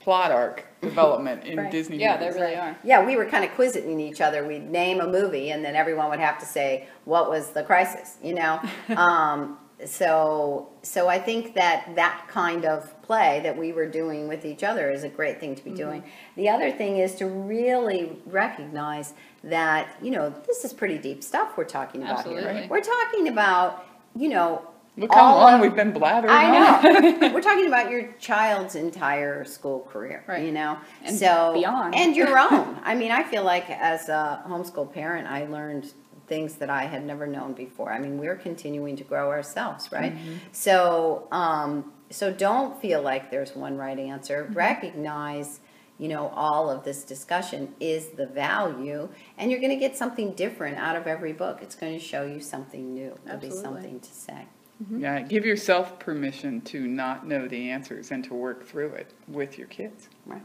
plot 0.00 0.30
arc 0.32 0.64
development 0.82 1.44
in 1.44 1.58
Right. 1.58 1.70
Disney 1.70 1.96
Yeah, 1.98 2.18
movies. 2.18 2.34
they 2.34 2.40
really 2.40 2.56
are. 2.56 2.76
Yeah, 2.84 3.04
we 3.06 3.16
were 3.16 3.24
kind 3.26 3.44
of 3.44 3.50
quizzing 3.52 3.98
each 4.00 4.20
other. 4.20 4.46
We'd 4.46 4.68
name 4.70 5.00
a 5.00 5.06
movie, 5.06 5.50
and 5.50 5.64
then 5.64 5.74
everyone 5.76 6.10
would 6.10 6.20
have 6.20 6.38
to 6.40 6.46
say 6.46 6.88
what 7.04 7.30
was 7.30 7.50
the 7.50 7.62
crisis. 7.62 8.16
You 8.22 8.34
know, 8.34 8.60
um, 8.96 9.58
so 9.86 10.68
so 10.82 11.08
I 11.08 11.18
think 11.18 11.54
that 11.54 11.94
that 11.96 12.26
kind 12.28 12.64
of 12.64 13.00
play 13.02 13.40
that 13.42 13.56
we 13.58 13.72
were 13.72 13.86
doing 13.86 14.28
with 14.28 14.44
each 14.44 14.62
other 14.62 14.90
is 14.90 15.04
a 15.04 15.08
great 15.08 15.40
thing 15.40 15.54
to 15.56 15.64
be 15.64 15.70
doing. 15.70 16.02
The 16.36 16.48
other 16.48 16.70
thing 16.70 16.98
is 16.98 17.14
to 17.16 17.26
really 17.26 18.16
recognize 18.26 19.12
that 19.44 19.96
you 20.02 20.10
know 20.10 20.30
this 20.46 20.64
is 20.64 20.72
pretty 20.72 20.98
deep 20.98 21.22
stuff 21.22 21.56
we're 21.56 21.64
talking 21.64 22.02
about 22.02 22.26
here. 22.26 22.66
We're 22.68 22.80
talking 22.80 23.28
about 23.28 23.86
you 24.16 24.28
know 24.28 24.62
Look 24.96 25.12
how 25.12 25.34
long 25.34 25.54
of- 25.54 25.60
we've 25.60 25.74
been 25.74 25.92
blathering. 25.92 26.32
I 26.32 27.10
know. 27.10 27.30
We're 27.34 27.40
talking 27.42 27.66
about 27.66 27.90
your 27.90 28.12
child's 28.20 28.76
entire 28.76 29.44
school 29.44 29.80
career, 29.90 30.22
Right. 30.28 30.44
you 30.44 30.52
know? 30.52 30.78
And 31.02 31.16
so, 31.16 31.52
beyond. 31.52 31.96
And 31.96 32.14
your 32.14 32.38
own. 32.52 32.78
I 32.84 32.94
mean, 32.94 33.10
I 33.10 33.24
feel 33.24 33.42
like 33.42 33.68
as 33.70 34.08
a 34.08 34.44
homeschool 34.46 34.92
parent, 34.92 35.26
I 35.26 35.46
learned 35.46 35.92
things 36.28 36.54
that 36.58 36.70
I 36.70 36.84
had 36.84 37.04
never 37.04 37.26
known 37.26 37.54
before. 37.54 37.92
I 37.92 37.98
mean, 37.98 38.18
we're 38.18 38.36
continuing 38.36 38.94
to 38.94 39.02
grow 39.02 39.30
ourselves, 39.30 39.90
right? 39.90 40.14
Mm-hmm. 40.14 40.34
So, 40.52 41.26
um, 41.32 41.92
so 42.10 42.32
don't 42.32 42.80
feel 42.80 43.02
like 43.02 43.32
there's 43.32 43.56
one 43.56 43.76
right 43.76 43.98
answer. 43.98 44.44
Mm-hmm. 44.44 44.54
Recognize, 44.54 45.58
you 45.98 46.08
know, 46.08 46.28
all 46.28 46.70
of 46.70 46.84
this 46.84 47.04
discussion 47.04 47.74
is 47.80 48.08
the 48.08 48.26
value, 48.26 49.08
and 49.38 49.50
you're 49.50 49.60
going 49.60 49.70
to 49.70 49.76
get 49.76 49.96
something 49.96 50.32
different 50.32 50.76
out 50.76 50.96
of 50.96 51.06
every 51.06 51.32
book. 51.32 51.60
It's 51.62 51.76
going 51.76 51.92
to 51.92 52.04
show 52.04 52.26
you 52.26 52.40
something 52.40 52.92
new. 52.92 53.16
There'll 53.24 53.40
be 53.40 53.50
something 53.50 54.00
to 54.00 54.10
say. 54.10 54.46
Mm-hmm. 54.82 55.00
Yeah, 55.00 55.20
give 55.20 55.46
yourself 55.46 55.98
permission 56.00 56.60
to 56.62 56.86
not 56.86 57.26
know 57.26 57.46
the 57.46 57.70
answers 57.70 58.10
and 58.10 58.24
to 58.24 58.34
work 58.34 58.66
through 58.66 58.90
it 58.94 59.12
with 59.28 59.56
your 59.56 59.68
kids. 59.68 60.08
Right. 60.26 60.42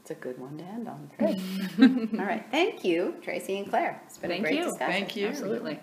It's 0.00 0.10
a 0.10 0.14
good 0.14 0.38
one 0.38 0.58
to 0.58 0.64
end 0.64 0.86
on. 0.86 1.10
All 2.18 2.26
right. 2.26 2.44
Thank 2.50 2.84
you, 2.84 3.14
Tracy 3.22 3.58
and 3.58 3.68
Claire. 3.68 4.02
It's 4.06 4.18
been 4.18 4.28
Thank 4.28 4.40
a 4.40 4.42
great 4.42 4.58
you. 4.58 4.64
discussion. 4.64 4.92
Thank 4.92 5.16
you. 5.16 5.28
Absolutely. 5.28 5.80